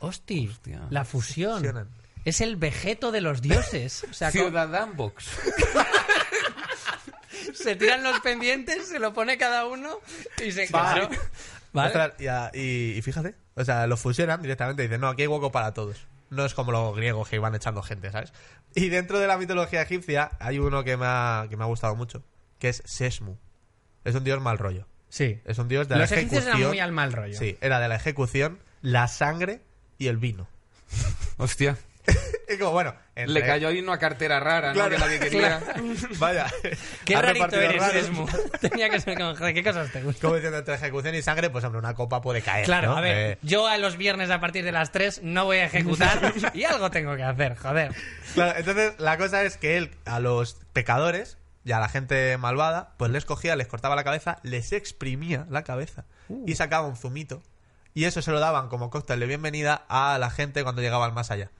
Hosti, 0.00 0.48
Hostia. 0.48 0.86
la 0.90 1.04
fusión. 1.04 1.58
Fusionan. 1.58 1.88
Es 2.24 2.40
el 2.40 2.56
vegeto 2.56 3.12
de 3.12 3.20
los 3.20 3.40
dioses. 3.40 4.04
O 4.10 4.12
sea, 4.12 4.30
Ciudadán 4.32 4.96
Box. 4.96 5.26
se 7.54 7.76
tiran 7.76 8.02
los 8.02 8.20
pendientes, 8.20 8.88
se 8.88 8.98
lo 8.98 9.12
pone 9.12 9.38
cada 9.38 9.66
uno 9.66 9.98
y 10.44 10.52
se 10.52 10.66
claro. 10.66 11.08
¿Vale? 11.72 11.86
Ostras, 11.88 12.12
y, 12.18 12.26
a- 12.26 12.50
y- 12.52 12.94
y 12.96 13.02
fíjate, 13.02 13.34
o 13.54 13.64
sea, 13.64 13.86
lo 13.86 13.96
fusionan 13.96 14.42
directamente 14.42 14.82
y 14.82 14.86
dicen, 14.88 15.00
no, 15.00 15.08
aquí 15.08 15.22
hay 15.22 15.28
hueco 15.28 15.52
para 15.52 15.72
todos. 15.72 16.06
No 16.30 16.44
es 16.44 16.54
como 16.54 16.72
los 16.72 16.94
griegos 16.96 17.28
que 17.28 17.36
iban 17.36 17.54
echando 17.54 17.82
gente, 17.82 18.10
¿sabes? 18.12 18.32
Y 18.74 18.88
dentro 18.88 19.18
de 19.18 19.26
la 19.26 19.36
mitología 19.36 19.82
egipcia 19.82 20.30
hay 20.38 20.58
uno 20.58 20.84
que 20.84 20.96
me 20.96 21.04
ha, 21.06 21.46
que 21.48 21.56
me 21.56 21.64
ha 21.64 21.66
gustado 21.66 21.94
mucho, 21.96 22.22
que 22.58 22.68
es 22.68 22.82
Sesmu. 22.86 23.36
Es 24.04 24.14
un 24.14 24.24
dios 24.24 24.40
mal 24.40 24.58
rollo. 24.58 24.86
Sí. 25.08 25.40
Es 25.44 25.58
un 25.58 25.66
dios 25.68 25.88
de 25.88 25.96
Los 25.96 26.10
la 26.10 26.16
egipcios 26.16 26.42
ejecución. 26.44 26.58
eran 26.60 26.70
muy 26.70 26.80
al 26.80 26.92
mal 26.92 27.12
rollo. 27.12 27.36
Sí, 27.38 27.58
era 27.60 27.80
de 27.80 27.88
la 27.88 27.96
ejecución, 27.96 28.60
la 28.80 29.08
sangre 29.08 29.60
y 29.98 30.06
el 30.06 30.16
vino. 30.18 30.48
Hostia. 31.36 31.76
Y 32.52 32.58
como, 32.58 32.72
bueno, 32.72 32.94
entre- 33.14 33.34
Le 33.34 33.46
cayó 33.46 33.68
ahí 33.68 33.78
una 33.80 33.98
cartera 33.98 34.40
rara, 34.40 34.72
Claro, 34.72 34.90
¿no? 34.90 34.96
Que 34.96 35.00
nadie 35.02 35.20
quería. 35.20 35.60
Vaya. 36.18 36.46
Qué 37.04 37.16
rarito 37.20 37.56
eres, 37.60 37.80
raros. 37.80 37.94
Esmu. 37.96 38.26
Tenía 38.60 38.90
que 38.90 39.00
ser 39.00 39.16
joder, 39.20 39.54
¿qué 39.54 39.62
cosas 39.62 39.90
te 39.92 40.02
gustan? 40.02 40.20
Como 40.22 40.34
diciendo, 40.34 40.58
entre 40.58 40.74
ejecución 40.74 41.14
y 41.14 41.22
sangre, 41.22 41.50
pues 41.50 41.64
hombre, 41.64 41.78
una 41.78 41.94
copa 41.94 42.20
puede 42.20 42.42
caer. 42.42 42.64
Claro, 42.64 42.90
¿no? 42.90 42.96
a 42.96 43.00
ver, 43.00 43.16
Eh, 43.32 43.38
yo 43.42 43.66
a 43.66 43.78
los 43.78 43.96
viernes 43.96 44.30
a 44.30 44.40
partir 44.40 44.64
de 44.64 44.72
las 44.72 44.90
3 44.92 45.20
no 45.22 45.44
voy 45.44 45.58
a 45.58 45.66
ejecutar 45.66 46.32
y 46.54 46.64
algo 46.64 46.90
tengo 46.90 47.14
que 47.16 47.22
hacer, 47.22 47.56
joder. 47.56 47.92
claro, 48.34 48.58
entonces 48.58 48.94
la 48.98 49.16
cosa 49.18 49.42
es 49.44 49.56
que 49.56 49.76
él 49.76 49.90
a 50.04 50.18
los 50.20 50.56
pecadores 50.72 51.38
y 51.64 51.72
a 51.72 51.78
la 51.78 51.88
gente 51.88 52.36
malvada, 52.38 52.94
pues 52.96 53.10
les 53.12 53.24
cogía, 53.24 53.54
les 53.54 53.66
cortaba 53.68 53.94
la 53.94 54.02
cabeza, 54.04 54.38
les 54.42 54.72
exprimía 54.72 55.46
la 55.50 55.62
cabeza 55.62 56.04
Uh. 56.28 56.44
y 56.46 56.54
sacaba 56.54 56.86
un 56.86 56.96
zumito. 56.96 57.42
Y 57.92 58.04
eso 58.04 58.22
se 58.22 58.30
lo 58.30 58.38
daban 58.38 58.68
como 58.68 58.88
cóctel 58.88 59.18
de 59.18 59.26
bienvenida 59.26 59.84
a 59.88 60.16
la 60.20 60.30
gente 60.30 60.62
cuando 60.62 60.80
llegaba 60.80 61.04
al 61.06 61.12
más 61.12 61.32
allá. 61.32 61.50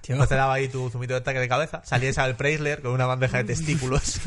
Tío. 0.00 0.16
Pues 0.16 0.28
te 0.30 0.36
daba 0.36 0.54
ahí 0.54 0.68
tu 0.68 0.88
zumito 0.88 1.12
de 1.14 1.20
ataque 1.20 1.38
de 1.38 1.48
cabeza, 1.48 1.82
salías 1.84 2.16
al 2.18 2.34
Preisler 2.36 2.80
con 2.80 2.92
una 2.92 3.04
bandeja 3.06 3.38
de 3.38 3.44
testículos. 3.44 4.20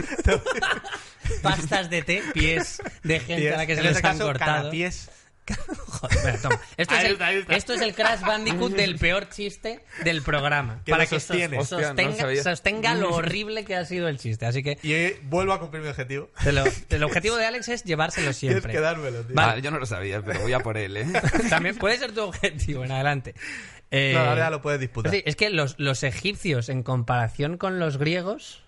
Pastas 1.42 1.90
de 1.90 2.02
té, 2.04 2.22
pies 2.34 2.82
de 3.04 3.20
gente 3.20 3.54
a 3.54 3.58
la 3.58 3.66
que 3.66 3.74
se 3.76 3.80
en 3.82 3.88
les 3.88 3.96
este 3.96 4.08
han 4.08 4.14
caso, 4.18 4.28
cortado. 4.28 4.58
canapiés. 4.58 5.10
Joder, 5.88 6.18
bueno, 6.22 6.40
toma. 6.42 6.60
Esto, 6.78 6.96
es 6.96 7.04
el, 7.04 7.12
está, 7.14 7.26
ahí 7.28 7.38
está. 7.38 7.56
esto 7.56 7.74
es 7.74 7.82
el 7.82 7.94
Crash 7.96 8.22
Bandicoot 8.22 8.74
del 8.74 8.98
peor 8.98 9.30
chiste 9.30 9.84
del 10.04 10.22
programa. 10.22 10.82
Que 10.86 10.92
para 10.92 11.06
que 11.06 11.20
sostiene. 11.20 11.58
sos- 11.58 11.74
Hostia, 11.84 11.94
no 11.94 12.28
lo 12.32 12.44
sostenga, 12.44 12.96
lo 12.96 13.14
horrible 13.14 13.66
que 13.66 13.76
ha 13.76 13.86
sido 13.86 14.08
el 14.08 14.18
chiste. 14.18 14.46
Así 14.46 14.64
que 14.64 14.78
Y 14.84 14.94
eh, 14.94 15.20
vuelvo 15.24 15.54
a 15.54 15.60
cumplir 15.60 15.84
mi 15.84 15.90
objetivo. 15.90 16.30
lo- 16.46 16.64
el 16.90 17.04
objetivo 17.04 17.36
de 17.38 17.46
Alex 17.46 17.70
es 17.70 17.84
llevárselo 17.84 18.32
Tienes 18.34 18.38
siempre. 18.38 18.72
que 18.74 18.80
dármelo, 18.80 19.22
tío. 19.24 19.36
Vale. 19.36 19.54
Ah, 19.54 19.60
yo 19.60 19.72
no 19.72 19.80
lo 19.80 19.86
sabía, 19.86 20.22
pero 20.24 20.42
voy 20.42 20.54
a 20.54 20.60
por 20.60 20.78
él, 20.78 20.98
¿eh? 20.98 21.08
También 21.50 21.78
puede 21.78 21.98
ser 21.98 22.12
tu 22.14 22.22
objetivo 22.22 22.84
en 22.84 22.92
adelante. 22.92 23.36
Eh, 23.92 24.14
No, 24.14 24.22
ahora 24.22 24.46
ya 24.46 24.50
lo 24.50 24.62
puedes 24.62 24.80
disputar. 24.80 25.14
es 25.14 25.36
que 25.36 25.50
los, 25.50 25.76
los 25.78 26.04
egipcios, 26.04 26.70
en 26.70 26.82
comparación 26.84 27.58
con 27.58 27.78
los 27.80 27.98
griegos, 27.98 28.64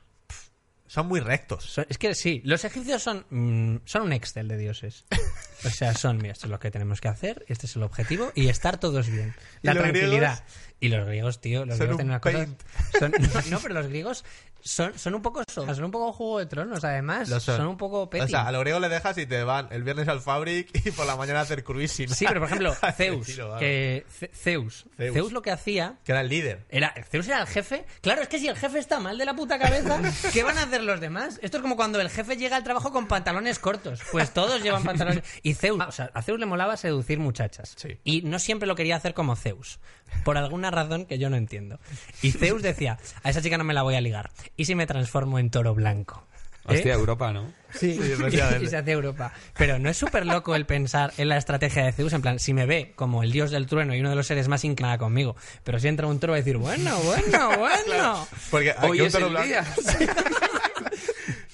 Son 0.88 1.08
muy 1.08 1.22
rectos. 1.22 1.63
son- 1.65 1.86
es 1.89 1.98
que 1.98 2.13
sí, 2.13 2.41
los 2.43 2.65
egipcios 2.65 3.02
son, 3.02 3.26
mm, 3.30 3.78
son 3.86 4.02
un 4.04 4.13
Excel 4.13 4.48
de 4.50 4.58
dioses. 4.58 5.06
O 5.65 5.69
sea, 5.69 5.93
son, 5.93 6.17
mira, 6.17 6.34
esto 6.34 6.47
es 6.47 6.52
lo 6.52 6.60
que 6.60 6.71
tenemos 6.71 6.99
que 6.99 7.08
hacer, 7.08 7.45
este 7.47 7.67
es 7.67 7.76
el 7.76 7.84
objetivo 7.84 8.32
y 8.36 8.49
estar 8.49 8.80
todos 8.80 9.10
bien. 9.10 9.34
¿Y 9.62 9.67
La 9.67 9.73
tranquilidad. 9.73 10.43
Y 10.79 10.89
los 10.89 11.05
griegos, 11.07 11.39
tío, 11.39 11.65
los 11.65 11.77
Son 11.77 11.88
griegos 11.88 11.93
un 11.93 11.97
tienen 11.97 12.12
una 12.12 12.19
cosa. 12.19 12.38
paint. 12.38 12.62
son- 12.99 13.51
no, 13.51 13.59
pero 13.59 13.73
los 13.75 13.88
griegos 13.88 14.25
son, 14.62 14.97
son 14.97 15.13
un 15.15 15.21
poco 15.21 15.43
son, 15.51 15.73
son 15.75 15.83
un 15.86 15.91
poco 15.91 16.12
juego 16.13 16.39
de 16.39 16.45
tronos, 16.45 16.83
además. 16.83 17.27
Son. 17.41 17.67
un 17.67 17.77
poco 17.77 18.09
petty. 18.09 18.25
O 18.25 18.27
sea, 18.27 18.47
a 18.47 18.51
los 18.51 18.62
griegos 18.62 18.81
le 18.81 18.89
dejas 18.89 19.17
y 19.17 19.25
te 19.25 19.43
van 19.43 19.67
el 19.71 19.83
viernes 19.83 20.07
al 20.07 20.21
Fabric 20.21 20.69
y 20.86 20.91
por 20.91 21.05
la 21.05 21.15
mañana 21.15 21.39
a 21.39 21.41
hacer 21.43 21.63
cruising. 21.63 22.09
Sí, 22.09 22.25
pero 22.27 22.39
por 22.41 22.47
ejemplo, 22.49 22.73
que 23.59 24.05
Zeus, 24.13 24.25
Zeus. 24.33 24.86
Zeus 24.97 25.31
lo 25.31 25.41
que 25.41 25.51
hacía 25.51 25.95
Que 26.03 26.12
era 26.13 26.21
el 26.21 26.29
líder. 26.29 26.65
Era, 26.69 26.93
Zeus 27.09 27.27
era 27.27 27.41
el 27.41 27.47
jefe. 27.47 27.86
Claro, 28.01 28.21
es 28.21 28.27
que 28.27 28.39
si 28.39 28.47
el 28.47 28.55
jefe 28.57 28.79
está 28.79 28.99
mal 28.99 29.17
de 29.17 29.25
la 29.25 29.33
puta 29.36 29.59
cabeza, 29.59 30.01
¿qué 30.31 30.43
van 30.43 30.57
a 30.57 30.63
hacer 30.63 30.83
los 30.83 30.99
demás? 30.99 31.39
Esto 31.41 31.57
es 31.57 31.62
como 31.62 31.75
cuando 31.75 31.99
el 31.99 32.09
jefe 32.09 32.38
llega 32.38 32.55
al 32.57 32.63
trabajo 32.63 32.91
con 32.91 33.07
pantalones 33.07 33.59
cortos. 33.59 34.01
Pues 34.12 34.31
todos 34.33 34.62
llevan 34.63 34.83
pantalones. 34.83 35.23
Y 35.43 35.53
Zeus, 35.55 35.81
o 35.86 35.91
sea, 35.91 36.09
a 36.13 36.21
Zeus 36.21 36.39
le 36.39 36.45
molaba 36.45 36.77
seducir 36.77 37.19
muchachas. 37.19 37.73
Sí. 37.77 37.97
Y 38.03 38.21
no 38.21 38.39
siempre 38.39 38.67
lo 38.67 38.75
quería 38.75 38.95
hacer 38.95 39.13
como 39.13 39.36
Zeus. 39.36 39.79
Por 40.23 40.38
alguna 40.38 40.71
razón 40.71 41.06
que 41.06 41.17
yo 41.17 41.30
no 41.30 41.36
entiendo. 41.38 41.80
Y 42.21 42.32
Zeus 42.32 42.62
decía, 42.62 42.97
a 43.23 43.30
esa 43.30 43.41
chica 43.41 43.58
no 43.58 43.63
me 43.63 43.73
la 43.73 43.82
voy 43.84 43.95
a 43.95 44.02
ligar. 44.02 44.32
¿Y 44.58 44.65
si 44.65 44.76
me 44.76 44.86
transformo 44.88 45.39
en 45.39 45.49
toro 45.49 45.73
blanco? 45.76 46.23
¿Eh? 46.69 46.76
Hostia, 46.76 46.93
Europa, 46.93 47.34
¿no? 47.34 47.52
Sí, 47.73 47.99
Sí, 48.02 48.12
efectivamente. 48.13 48.63
y 48.63 48.67
se 48.69 48.78
hace 48.78 48.91
Europa. 48.91 49.34
Pero 49.58 49.80
no 49.80 49.89
es 49.89 49.97
súper 49.97 50.26
loco 50.26 50.56
el 50.56 50.65
pensar 50.65 51.12
en 51.17 51.28
la 51.28 51.36
estrategia 51.38 51.84
de 51.84 51.91
Zeus, 51.91 52.13
en 52.13 52.21
plan, 52.21 52.39
si 52.39 52.54
me 52.54 52.65
ve 52.65 52.93
como 52.95 53.21
el 53.21 53.34
dios 53.34 53.52
del 53.52 53.67
trueno 53.67 53.93
y 53.93 53.99
uno 53.99 54.10
de 54.12 54.15
los 54.15 54.28
seres 54.28 54.47
más 54.47 54.63
inclinada 54.63 54.97
conmigo, 54.97 55.36
pero 55.65 55.78
si 55.80 55.89
entra 55.89 56.08
un 56.08 56.19
toro 56.19 56.32
va 56.32 56.38
a 56.38 56.39
decir, 56.39 56.56
bueno, 56.56 56.97
bueno, 57.02 57.49
bueno. 57.60 58.28
Porque 58.49 58.73
Hoy 58.82 59.02
un 59.02 59.08
es 59.08 59.12
toro 59.13 59.26
el 59.28 59.32
blanco, 59.34 59.47
día. 59.49 59.65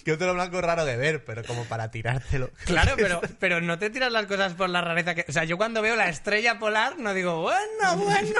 que 0.09 0.13
un 0.13 0.19
toro 0.19 0.33
blanco 0.33 0.57
es 0.59 0.65
raro 0.65 0.85
de 0.85 0.97
ver, 0.97 1.23
pero 1.25 1.43
como 1.43 1.63
para 1.65 1.91
tirártelo. 1.91 2.49
Claro, 2.65 2.93
pero, 2.97 3.21
pero 3.39 3.61
no 3.61 3.79
te 3.79 3.89
tiras 3.89 4.11
las 4.11 4.25
cosas 4.25 4.53
por 4.53 4.69
la 4.69 4.81
rareza 4.81 5.15
que... 5.15 5.25
O 5.27 5.31
sea, 5.31 5.43
yo 5.45 5.57
cuando 5.57 5.81
veo 5.81 5.95
la 5.95 6.09
estrella 6.09 6.59
polar 6.59 6.97
no 6.99 7.13
digo, 7.13 7.41
bueno, 7.41 7.97
bueno. 7.97 8.39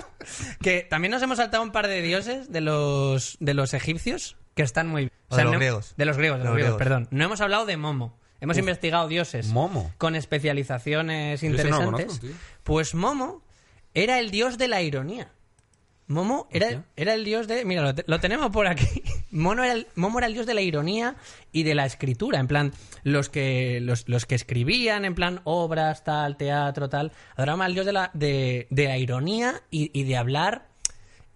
que 0.62 0.82
también 0.88 1.10
nos 1.12 1.22
hemos 1.22 1.38
saltado 1.38 1.62
un 1.62 1.72
par 1.72 1.88
de 1.88 2.02
dioses 2.02 2.50
de 2.50 2.60
los, 2.60 3.36
de 3.40 3.54
los 3.54 3.74
egipcios 3.74 4.36
que 4.54 4.62
están 4.62 4.88
muy... 4.88 5.10
O 5.28 5.36
de 5.36 5.44
los 5.44 5.52
no- 5.52 5.58
griegos. 5.58 5.94
De 5.96 6.04
los 6.04 6.16
griegos, 6.16 6.38
de 6.38 6.44
los 6.44 6.50
los 6.52 6.54
griegos, 6.56 6.78
griegos. 6.78 6.78
perdón. 7.02 7.08
No 7.10 7.24
hemos 7.24 7.40
hablado 7.40 7.66
de 7.66 7.76
Momo. 7.76 8.18
Hemos 8.40 8.58
investigado 8.58 9.08
dioses 9.08 9.46
Momo. 9.48 9.92
con 9.96 10.14
especializaciones 10.16 11.40
Yo 11.40 11.48
ese 11.48 11.64
no 11.70 11.80
lo 11.80 11.84
interesantes. 11.86 12.06
conozco, 12.06 12.26
tío. 12.26 12.36
pues 12.62 12.94
Momo 12.94 13.42
era 13.94 14.18
el 14.18 14.30
dios 14.30 14.58
de 14.58 14.68
la 14.68 14.82
ironía. 14.82 15.32
Momo 16.06 16.48
era, 16.50 16.84
era 16.96 17.14
el 17.14 17.24
dios 17.24 17.48
de... 17.48 17.64
Mira, 17.64 17.80
lo, 17.82 17.94
te- 17.94 18.04
lo 18.06 18.20
tenemos 18.20 18.50
por 18.50 18.66
aquí. 18.66 19.02
Mono 19.30 19.64
era 19.64 19.72
el, 19.72 19.86
Momo 19.94 20.18
era 20.18 20.26
el 20.26 20.34
dios 20.34 20.44
de 20.46 20.52
la 20.54 20.60
ironía 20.60 21.16
y 21.52 21.62
de 21.62 21.74
la 21.74 21.86
escritura. 21.86 22.38
En 22.40 22.46
plan, 22.46 22.72
los 23.04 23.28
que, 23.30 23.80
los, 23.80 24.08
los 24.08 24.26
que 24.26 24.34
escribían, 24.34 25.04
en 25.04 25.14
plan, 25.14 25.40
obras, 25.44 26.04
tal, 26.04 26.36
teatro, 26.36 26.88
tal, 26.88 27.12
adoraban 27.36 27.62
al 27.62 27.74
dios 27.74 27.86
de 27.86 27.92
la, 27.92 28.10
de, 28.12 28.66
de 28.70 28.84
la 28.84 28.98
ironía 28.98 29.62
y, 29.70 29.90
y 29.98 30.04
de 30.04 30.16
hablar 30.16 30.68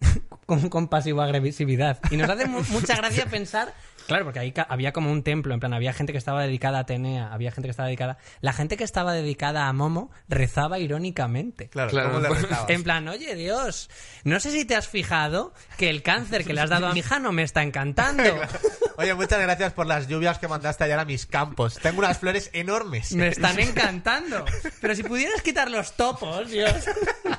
con, 0.47 0.69
con 0.69 0.89
pasivo-agresividad. 0.89 1.99
Y 2.11 2.17
nos 2.17 2.29
hace 2.29 2.47
mu- 2.47 2.63
mucha 2.71 2.95
gracia 2.97 3.27
pensar... 3.31 3.73
Claro, 4.09 4.25
porque 4.25 4.41
ahí 4.41 4.55
había 4.69 4.93
como 4.93 5.13
un 5.13 5.23
templo, 5.23 5.53
en 5.55 5.61
plan, 5.61 5.75
había 5.75 5.93
gente 5.93 6.13
que 6.13 6.19
estaba 6.19 6.43
dedicada 6.43 6.79
a 6.79 6.81
Atenea, 6.81 7.33
había 7.33 7.53
gente 7.53 7.69
que 7.69 7.71
estaba 7.71 7.87
dedicada... 7.89 8.17
La 8.41 8.55
gente 8.55 8.77
que 8.79 8.85
estaba 8.85 9.13
dedicada 9.13 9.69
a 9.69 9.73
Momo 9.75 10.11
rezaba 10.29 10.79
irónicamente. 10.79 11.69
Claro, 11.69 11.91
Claro, 11.91 12.13
¿cómo 12.13 12.21
le 12.21 12.29
rezabas? 12.41 12.71
En 12.71 12.83
plan, 12.83 13.07
oye 13.07 13.35
Dios, 13.35 13.91
no 14.25 14.41
sé 14.41 14.51
si 14.51 14.65
te 14.65 14.75
has 14.75 14.89
fijado 14.89 15.53
que 15.77 15.91
el 15.91 16.03
cáncer 16.03 16.45
que 16.45 16.55
le 16.55 16.63
has 16.63 16.71
dado 16.71 16.87
a 16.89 16.93
mi 16.95 17.01
hija 17.01 17.19
no 17.19 17.33
me 17.33 17.43
está 17.43 17.63
encantando. 17.63 18.25
Oye, 18.97 19.15
muchas 19.15 19.41
gracias 19.41 19.73
por 19.75 19.87
las 19.87 20.09
lluvias 20.09 20.41
que 20.41 20.49
mandaste 20.49 20.83
ayer 20.83 20.99
a 20.99 21.05
mis 21.05 21.25
campos. 21.25 21.79
Tengo 21.81 22.01
unas 22.01 22.19
flores 22.19 22.51
enormes. 22.53 23.13
Me 23.13 23.29
están 23.29 23.57
encantando. 23.61 24.45
Pero 24.81 24.95
si 24.97 25.05
pudieras 25.05 25.41
quitar 25.43 25.71
los 25.71 25.93
topos, 25.93 26.51
Dios, 26.51 26.73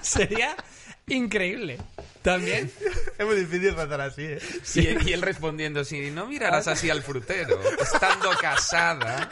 sería 0.01 0.55
increíble. 1.09 1.77
También. 2.21 2.71
Es 3.17 3.25
muy 3.25 3.35
difícil 3.35 3.75
rezar 3.75 4.01
así, 4.01 4.23
¿eh? 4.23 4.39
Y, 4.75 5.09
y 5.09 5.13
él 5.13 5.21
respondiendo, 5.21 5.83
si 5.85 6.11
no 6.11 6.25
mirarás 6.25 6.67
así 6.67 6.89
al 6.89 7.01
frutero, 7.01 7.59
estando 7.79 8.29
casada, 8.41 9.29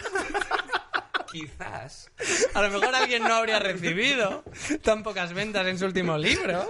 quizás... 1.32 2.10
A 2.54 2.62
lo 2.62 2.72
mejor 2.72 2.96
alguien 2.96 3.24
no 3.24 3.36
habría 3.36 3.60
recibido 3.60 4.44
tan 4.82 5.04
pocas 5.04 5.34
ventas 5.34 5.68
en 5.68 5.78
su 5.78 5.86
último 5.86 6.18
libro. 6.18 6.68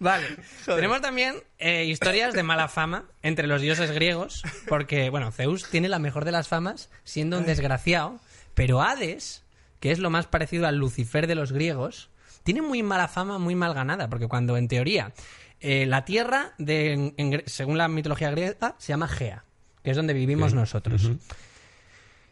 Vale. 0.00 0.36
Tenemos 0.66 1.00
también 1.00 1.36
eh, 1.58 1.84
historias 1.84 2.34
de 2.34 2.42
mala 2.42 2.68
fama 2.68 3.04
entre 3.22 3.46
los 3.46 3.62
dioses 3.62 3.92
griegos, 3.92 4.42
porque, 4.68 5.08
bueno, 5.08 5.30
Zeus 5.32 5.70
tiene 5.70 5.88
la 5.88 5.98
mejor 5.98 6.24
de 6.24 6.32
las 6.32 6.48
famas 6.48 6.90
siendo 7.04 7.38
un 7.38 7.46
desgraciado, 7.46 8.20
pero 8.54 8.82
Hades, 8.82 9.44
que 9.80 9.92
es 9.92 10.00
lo 10.00 10.10
más 10.10 10.26
parecido 10.26 10.66
al 10.66 10.76
Lucifer 10.76 11.26
de 11.26 11.36
los 11.36 11.52
griegos, 11.52 12.10
tiene 12.44 12.62
muy 12.62 12.82
mala 12.84 13.08
fama, 13.08 13.38
muy 13.38 13.54
mal 13.56 13.74
ganada, 13.74 14.08
porque 14.08 14.28
cuando 14.28 14.56
en 14.56 14.68
teoría 14.68 15.12
eh, 15.60 15.86
la 15.86 16.04
tierra, 16.04 16.52
de, 16.58 16.92
en- 16.92 17.14
en 17.16 17.32
gre- 17.32 17.46
según 17.46 17.76
la 17.78 17.88
mitología 17.88 18.30
griega, 18.30 18.76
se 18.78 18.92
llama 18.92 19.08
Gea, 19.08 19.44
que 19.82 19.90
es 19.90 19.96
donde 19.96 20.14
vivimos 20.14 20.54
nosotros. 20.54 21.10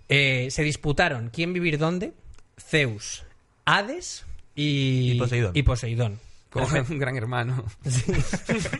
Eh, 0.09 0.49
se 0.51 0.63
disputaron 0.63 1.31
quién 1.33 1.53
vivir 1.53 1.79
dónde, 1.79 2.13
Zeus, 2.59 3.25
Hades 3.65 4.25
y, 4.55 5.13
Y 5.13 5.19
Poseidón. 5.19 5.53
y 5.55 5.63
Poseidón. 5.63 6.21
Como 6.51 6.67
un 6.91 6.99
gran 6.99 7.17
hermano. 7.17 7.65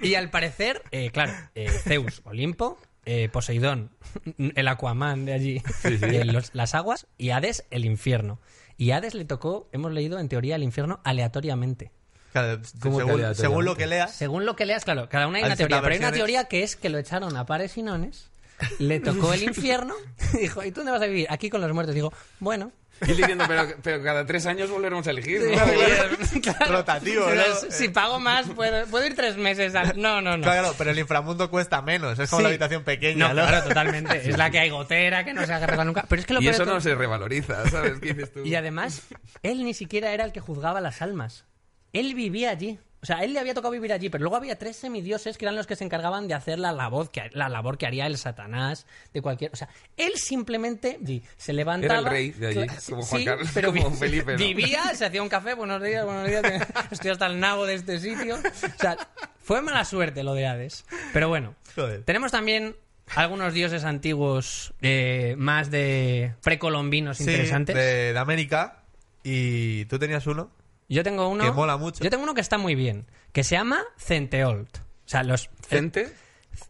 Y 0.03 0.15
al 0.15 0.29
parecer, 0.29 0.83
eh, 0.91 1.11
claro, 1.11 1.33
eh, 1.55 1.71
Zeus, 1.71 2.21
Olimpo, 2.25 2.79
eh, 3.07 3.31
Poseidón, 3.33 3.91
el 4.37 4.69
Aquaman 4.69 5.25
de 5.25 5.33
allí, 5.33 5.63
eh, 5.85 6.25
los- 6.27 6.55
las 6.55 6.75
aguas, 6.75 7.07
y 7.17 7.31
Hades, 7.31 7.65
el 7.71 7.87
infierno. 7.87 8.39
Y 8.77 8.91
a 8.91 8.97
Hades 8.97 9.15
le 9.15 9.25
tocó, 9.25 9.69
hemos 9.73 9.93
leído 9.93 10.19
en 10.19 10.29
teoría, 10.29 10.57
el 10.57 10.63
infierno 10.63 11.01
aleatoriamente. 11.05 11.91
Claro, 12.33 12.63
¿Cómo 12.81 12.99
que 12.99 13.05
según, 13.05 13.35
según 13.35 13.65
lo 13.67 13.77
que 13.77 13.87
leas, 13.87 14.15
Según 14.15 14.47
lo 14.47 14.57
que 14.57 14.65
leas, 14.65 14.85
claro, 14.85 15.09
cada 15.11 15.27
una 15.27 15.39
hay 15.39 15.45
una 15.45 15.57
teoría, 15.57 15.83
pero 15.83 15.93
hay 15.93 15.99
una 15.99 16.13
teoría 16.13 16.45
que 16.45 16.63
es 16.63 16.77
que 16.77 16.89
lo 16.89 16.99
echaron 16.99 17.37
a 17.37 17.45
pares 17.45 17.77
y 17.77 17.83
nones, 17.83 18.31
le 18.79 19.01
tocó 19.01 19.35
el 19.35 19.43
infierno, 19.43 19.95
y 20.33 20.39
dijo, 20.39 20.65
¿y 20.65 20.71
tú 20.71 20.81
dónde 20.81 20.93
vas 20.93 21.03
a 21.03 21.07
vivir? 21.07 21.27
Aquí 21.29 21.51
con 21.51 21.61
los 21.61 21.73
muertos. 21.73 21.95
Digo, 21.95 22.13
bueno. 22.41 22.73
Y 23.07 23.11
él 23.11 23.17
diciendo, 23.17 23.45
pero, 23.49 23.67
pero 23.83 24.03
cada 24.03 24.25
tres 24.27 24.47
años 24.47 24.71
volveremos 24.71 25.07
a 25.07 25.11
elegir. 25.11 25.41
¿no? 25.41 25.57
Claro. 26.43 26.73
Rotativo, 26.77 27.25
Pero 27.27 27.43
¿no? 27.49 27.71
Si 27.71 27.89
pago 27.89 28.21
más, 28.21 28.47
puedo, 28.49 28.87
puedo 28.87 29.05
ir 29.07 29.15
tres 29.17 29.37
meses. 29.37 29.75
al- 29.75 30.01
No, 30.01 30.21
no, 30.21 30.37
no. 30.37 30.43
claro, 30.45 30.75
pero 30.79 30.91
el 30.91 30.99
inframundo 30.99 31.51
cuesta 31.51 31.83
menos. 31.83 32.19
Es 32.19 32.31
como 32.31 32.41
Sí. 32.41 32.43
la 32.45 32.49
habitación 32.51 32.85
pequeña. 32.85 33.29
No, 33.29 33.35
¿no? 33.35 33.47
claro, 33.47 33.69
totalmente. 33.69 34.29
Es 34.31 34.39
la 34.39 34.51
que 34.51 34.59
hay 34.61 34.71
gotera, 34.71 35.25
que 35.25 35.35
no 35.35 35.45
se 35.47 35.53
arregla 35.53 35.85
nunca. 35.85 36.05
Pero 36.09 36.21
es 36.21 36.27
que 36.27 36.35
lo 36.35 36.43
Y 36.43 36.49
eso 36.49 36.65
todo- 36.65 36.75
no 36.75 36.81
se 36.81 36.95
revaloriza, 36.95 37.69
¿sabes? 37.71 37.99
¿Qué 38.01 38.15
dices 38.15 38.33
tú? 38.33 38.41
Y 38.45 38.55
además, 38.55 39.03
él 39.43 39.65
ni 39.65 39.75
siquiera 39.75 40.13
era 40.13 40.25
el 40.25 40.33
que 40.33 40.41
juzgaba 40.41 40.81
las 40.81 41.03
almas. 41.03 41.45
Él 41.93 42.15
vivía 42.15 42.51
allí. 42.51 42.79
O 43.03 43.07
sea, 43.07 43.25
él 43.25 43.33
le 43.33 43.41
había 43.41 43.53
tocado 43.53 43.73
vivir 43.73 43.93
allí, 43.93 44.11
pero 44.11 44.23
luego 44.23 44.37
había 44.37 44.57
tres 44.57 44.77
semidioses 44.77 45.37
que 45.37 45.45
eran 45.45 45.57
los 45.57 45.67
que 45.67 45.75
se 45.75 45.83
encargaban 45.83 46.29
de 46.29 46.35
hacer 46.35 46.61
la 46.61 46.71
labor 46.71 47.11
que, 47.11 47.31
la 47.33 47.49
labor 47.49 47.77
que 47.77 47.85
haría 47.87 48.07
el 48.07 48.17
Satanás 48.17 48.87
de 49.13 49.21
cualquier... 49.21 49.51
O 49.53 49.57
sea, 49.57 49.69
él 49.97 50.13
simplemente 50.15 51.01
se 51.37 51.53
levantaba... 51.53 51.95
Era 51.95 52.01
el 52.01 52.07
rey 52.07 52.31
de 52.31 52.47
allí, 52.47 52.67
como 52.89 53.03
Juan 53.03 53.21
sí, 53.21 53.25
Carlos, 53.25 53.49
pero 53.53 53.73
como 53.73 53.91
Felipe, 53.91 54.33
¿no? 54.35 54.39
Vivía, 54.39 54.95
se 54.95 55.05
hacía 55.05 55.21
un 55.21 55.29
café, 55.29 55.55
buenos 55.55 55.83
días, 55.83 56.05
buenos 56.05 56.29
días, 56.29 56.43
estoy 56.93 57.11
hasta 57.11 57.27
el 57.27 57.41
nabo 57.41 57.67
de 57.67 57.75
este 57.75 57.99
sitio. 57.99 58.37
O 58.37 58.79
sea, 58.81 58.97
fue 59.43 59.61
mala 59.63 59.85
suerte 59.85 60.23
lo 60.23 60.35
de 60.35 60.47
Hades. 60.47 60.85
Pero 61.13 61.29
bueno, 61.29 61.57
Joder. 61.75 62.05
tenemos 62.05 62.31
también 62.31 62.77
algunos 63.17 63.53
dioses 63.53 63.83
antiguos 63.83 64.75
eh, 64.81 65.35
más 65.39 65.73
de 65.73 66.35
precolombinos 66.45 67.17
Sí, 67.17 67.25
interesantes. 67.25 67.75
de, 67.75 68.13
de 68.13 68.19
América. 68.21 68.85
Y 69.25 69.87
tú 69.87 69.99
tenías 69.99 70.25
uno. 70.29 70.51
Yo 70.89 71.03
tengo 71.03 71.29
uno. 71.29 71.45
Que 71.45 71.51
mola 71.53 71.77
mucho. 71.77 72.03
Yo 72.05 72.11
tengo 72.11 72.23
uno 72.25 72.35
que 72.35 72.41
está 72.41 72.59
muy 72.59 72.75
bien. 72.75 73.07
Que 73.33 73.45
se 73.45 73.55
llama 73.57 73.83
Centeold. 73.99 74.69
O 74.77 75.09
sea, 75.09 75.23
los. 75.23 75.49
Gente 75.69 76.13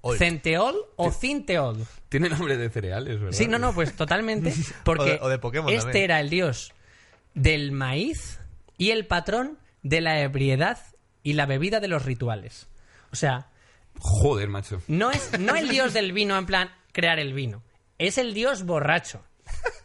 Old. 0.00 0.18
Centeol 0.18 0.76
o 0.96 1.10
Cinteold. 1.10 1.84
tiene 2.08 2.28
nombre 2.28 2.56
de 2.56 2.70
cereales, 2.70 3.18
¿verdad? 3.20 3.36
Sí, 3.36 3.48
no, 3.48 3.58
no, 3.58 3.74
pues 3.74 3.94
totalmente. 3.96 4.54
Porque 4.84 5.02
O 5.02 5.06
de- 5.06 5.18
o 5.22 5.28
de 5.28 5.38
Pokémon 5.38 5.68
este 5.70 5.82
también. 5.82 6.04
era 6.04 6.20
el 6.20 6.30
dios 6.30 6.72
del 7.34 7.72
maíz 7.72 8.38
y 8.78 8.90
el 8.90 9.06
patrón 9.06 9.58
de 9.82 10.00
la 10.00 10.20
ebriedad 10.20 10.78
y 11.24 11.32
la 11.32 11.46
bebida 11.46 11.80
de 11.80 11.88
los 11.88 12.04
rituales. 12.04 12.68
O 13.12 13.16
sea, 13.16 13.50
Joder, 13.98 14.48
macho. 14.48 14.80
no 14.86 15.10
es 15.10 15.38
no 15.38 15.54
el 15.56 15.68
dios 15.68 15.92
del 15.94 16.12
vino 16.12 16.38
en 16.38 16.46
plan 16.46 16.70
crear 16.92 17.18
el 17.18 17.32
vino. 17.34 17.62
Es 17.98 18.18
el 18.18 18.34
dios 18.34 18.62
borracho. 18.64 19.22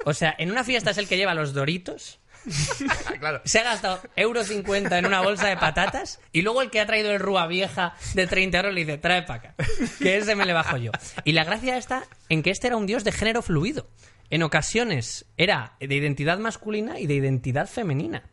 O 0.05 0.13
sea, 0.13 0.33
en 0.37 0.51
una 0.51 0.63
fiesta 0.63 0.91
es 0.91 0.97
el 0.99 1.07
que 1.07 1.17
lleva 1.17 1.33
los 1.33 1.53
doritos. 1.53 2.19
Se 3.45 3.59
ha 3.59 3.63
gastado 3.63 4.01
euro 4.15 4.43
50 4.43 4.97
en 4.97 5.05
una 5.05 5.21
bolsa 5.21 5.47
de 5.47 5.57
patatas 5.57 6.19
y 6.31 6.41
luego 6.41 6.61
el 6.61 6.69
que 6.69 6.79
ha 6.79 6.85
traído 6.85 7.11
el 7.11 7.19
rúa 7.19 7.47
vieja 7.47 7.95
de 8.13 8.27
30 8.27 8.57
euros 8.57 8.73
le 8.73 8.85
dice, 8.85 8.97
trae 8.97 9.23
para 9.23 9.39
acá, 9.39 9.55
que 9.99 10.17
ese 10.17 10.35
me 10.35 10.45
le 10.45 10.53
bajo 10.53 10.77
yo. 10.77 10.91
Y 11.23 11.33
la 11.33 11.43
gracia 11.43 11.77
está 11.77 12.03
en 12.29 12.43
que 12.43 12.51
este 12.51 12.67
era 12.67 12.77
un 12.77 12.85
dios 12.85 13.03
de 13.03 13.11
género 13.11 13.41
fluido. 13.41 13.87
En 14.29 14.43
ocasiones 14.43 15.25
era 15.37 15.77
de 15.79 15.95
identidad 15.95 16.37
masculina 16.37 16.99
y 16.99 17.07
de 17.07 17.15
identidad 17.15 17.67
femenina. 17.67 18.23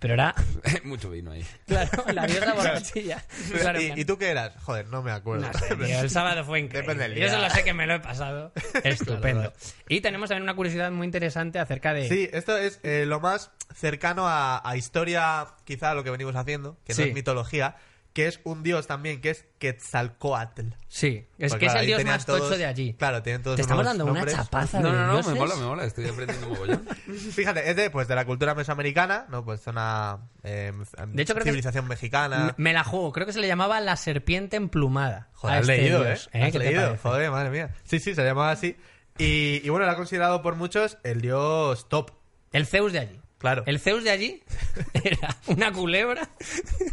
Pero 0.00 0.14
era, 0.14 0.34
Mucho 0.84 1.10
vino 1.10 1.30
ahí. 1.30 1.44
claro, 1.66 1.90
la 2.12 2.26
diosa 2.26 2.54
borrachilla. 2.54 3.22
Claro, 3.60 3.80
¿Y, 3.80 3.86
plan, 3.86 3.98
¿Y 3.98 4.04
tú 4.06 4.16
qué 4.18 4.30
eras? 4.30 4.52
Joder, 4.62 4.86
no 4.88 5.02
me 5.02 5.12
acuerdo. 5.12 5.46
no 5.46 5.52
sé, 5.58 5.76
tío, 5.76 6.00
el 6.00 6.10
sábado 6.10 6.42
fue 6.44 6.58
increíble. 6.60 6.94
Depende 6.94 7.14
del 7.20 7.28
Yo 7.28 7.34
solo 7.36 7.48
sé 7.50 7.62
que 7.62 7.74
me 7.74 7.86
lo 7.86 7.94
he 7.94 8.00
pasado. 8.00 8.50
Estupendo. 8.84 9.52
Y 9.88 10.00
tenemos 10.00 10.28
también 10.30 10.42
una 10.44 10.54
curiosidad 10.56 10.90
muy 10.90 11.04
interesante 11.04 11.58
acerca 11.58 11.92
de... 11.94 12.08
Sí, 12.08 12.28
esto 12.32 12.56
es 12.56 12.80
eh, 12.82 13.04
lo 13.06 13.20
más 13.20 13.50
cercano 13.74 14.26
a, 14.26 14.66
a 14.68 14.76
historia, 14.76 15.46
quizá 15.64 15.90
a 15.90 15.94
lo 15.94 16.02
que 16.02 16.10
venimos 16.10 16.34
haciendo, 16.34 16.78
que 16.84 16.94
Sí. 16.94 17.02
no 17.02 17.08
es 17.08 17.14
mitología, 17.14 17.76
que 18.12 18.26
es 18.26 18.40
un 18.44 18.62
dios 18.64 18.86
también, 18.88 19.20
que 19.20 19.30
es 19.30 19.44
Quetzalcoatl. 19.58 20.62
Sí, 20.88 21.26
es 21.38 21.52
Pues 21.52 21.60
que 21.60 21.66
es 21.66 21.74
el 21.76 21.86
dios 21.86 22.04
más 22.04 22.26
todos- 22.26 22.40
tocho 22.40 22.58
de 22.58 22.66
allí. 22.66 22.94
Claro, 22.94 23.22
tienen 23.22 23.42
todos 23.42 23.56
Te 23.56 23.62
estamos 23.62 23.84
dando 23.84 24.04
una 24.04 24.26
chapaza 24.26 24.80
No, 24.80 24.90
de 24.90 24.96
no, 24.98 25.06
no, 25.06 25.12
dioses. 25.12 25.32
me 25.32 25.38
mola, 25.38 25.54
me 25.56 25.64
mola. 25.64 25.84
Estoy 25.84 26.08
aprendiendo 26.08 26.48
mogollón. 26.48 26.84
Fíjate, 27.32 27.70
es 27.70 27.76
de, 27.76 27.90
pues, 27.90 28.08
de 28.08 28.14
la 28.16 28.24
cultura 28.24 28.54
mesoamericana, 28.54 29.26
¿no? 29.30 29.44
Pues 29.44 29.60
zona 29.60 30.18
eh, 30.42 30.72
De 31.08 31.22
hecho, 31.22 31.34
creo 31.34 31.44
que- 31.44 31.50
civilización 31.50 31.86
mexicana. 31.86 32.54
Me- 32.56 32.72
la 32.72 32.82
juego, 32.84 33.12
creo 33.12 33.26
que 33.26 33.32
se 33.32 33.40
le 33.40 33.46
llamaba 33.46 33.80
la 33.80 33.96
serpiente 33.96 34.56
emplumada. 34.56 35.28
Joder, 35.34 35.56
has 35.56 35.60
este 35.68 35.76
leído, 35.82 36.04
dios, 36.04 36.30
¿eh? 36.32 36.42
Has 36.42 36.52
¿Qué 36.52 36.58
te 36.58 36.64
leído, 36.64 36.96
joder, 37.02 37.30
madre 37.30 37.50
mía. 37.50 37.70
Sí, 37.84 37.98
sí, 38.00 38.14
se 38.14 38.24
llamaba 38.24 38.50
así. 38.50 38.76
Y, 39.18 39.60
y 39.64 39.68
bueno, 39.68 39.84
era 39.84 39.96
considerado 39.96 40.40
por 40.42 40.56
muchos 40.56 40.98
el 41.04 41.20
dios 41.20 41.88
top. 41.88 42.10
El 42.52 42.66
Zeus 42.66 42.92
de 42.92 42.98
allí. 43.00 43.20
Claro. 43.40 43.62
El 43.66 43.80
Zeus 43.80 44.04
de 44.04 44.10
allí 44.10 44.42
era 45.02 45.34
una 45.46 45.72
culebra 45.72 46.28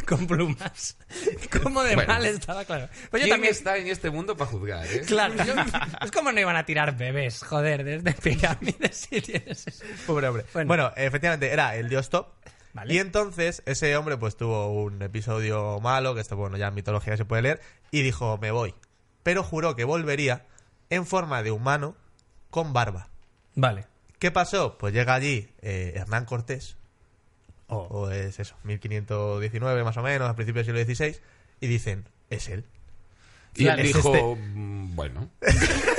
con 0.06 0.26
plumas. 0.26 0.96
¿Cómo 1.62 1.82
de 1.82 1.94
Bueno. 1.94 2.12
mal 2.14 2.24
estaba? 2.24 2.64
Claro. 2.64 2.88
Pues 3.10 3.20
yo 3.22 3.26
¿Quién 3.26 3.30
también... 3.34 3.52
está 3.52 3.76
en 3.76 3.86
este 3.88 4.08
mundo 4.10 4.34
para 4.36 4.50
juzgar, 4.50 4.86
eh? 4.86 5.02
Claro, 5.06 5.34
yo- 5.44 5.54
es 6.02 6.10
como 6.10 6.32
no 6.32 6.40
iban 6.40 6.56
a 6.56 6.64
tirar 6.64 6.96
bebés, 6.96 7.42
joder, 7.44 7.84
desde 7.84 8.12
pirámides 8.14 8.96
si 9.10 9.20
tienes 9.20 9.66
eso. 9.66 9.84
Pobre 10.06 10.26
hombre. 10.28 10.46
Bueno. 10.54 10.68
Bueno, 10.68 10.92
efectivamente, 10.96 11.52
era 11.52 11.76
el 11.76 11.88
dios 11.90 12.08
Top. 12.08 12.28
Vale. 12.72 12.94
Y 12.94 12.98
entonces 12.98 13.62
ese 13.66 13.94
hombre 13.96 14.16
pues 14.16 14.36
tuvo 14.36 14.68
un 14.72 15.02
episodio 15.02 15.80
malo, 15.80 16.14
que 16.14 16.22
esto 16.22 16.36
bueno, 16.36 16.56
ya 16.56 16.68
en 16.68 16.74
mitología 16.74 17.16
se 17.18 17.24
puede 17.26 17.42
leer, 17.42 17.60
y 17.90 18.00
dijo, 18.02 18.38
me 18.38 18.50
voy. 18.52 18.74
Pero 19.22 19.42
juró 19.42 19.76
que 19.76 19.84
volvería 19.84 20.46
en 20.88 21.04
forma 21.04 21.42
de 21.42 21.50
humano 21.50 21.94
con 22.50 22.72
barba. 22.72 23.08
Vale. 23.54 23.84
¿Qué 24.18 24.30
pasó? 24.30 24.76
Pues 24.78 24.92
llega 24.94 25.14
allí 25.14 25.48
eh, 25.62 25.92
Hernán 25.96 26.24
Cortés, 26.24 26.76
Oh. 27.70 27.86
o 27.90 28.10
es 28.10 28.40
eso, 28.40 28.56
1519 28.64 29.84
más 29.84 29.96
o 29.98 30.02
menos, 30.02 30.28
a 30.30 30.34
principios 30.34 30.66
del 30.66 30.86
siglo 30.86 30.94
XVI, 31.06 31.20
y 31.60 31.66
dicen, 31.66 32.06
es 32.30 32.48
él. 32.48 32.64
Y 33.54 33.66
él 33.68 33.78
es 33.80 33.86
dijo, 33.88 34.14
este. 34.14 34.40
mm, 34.42 34.94
bueno, 34.96 35.28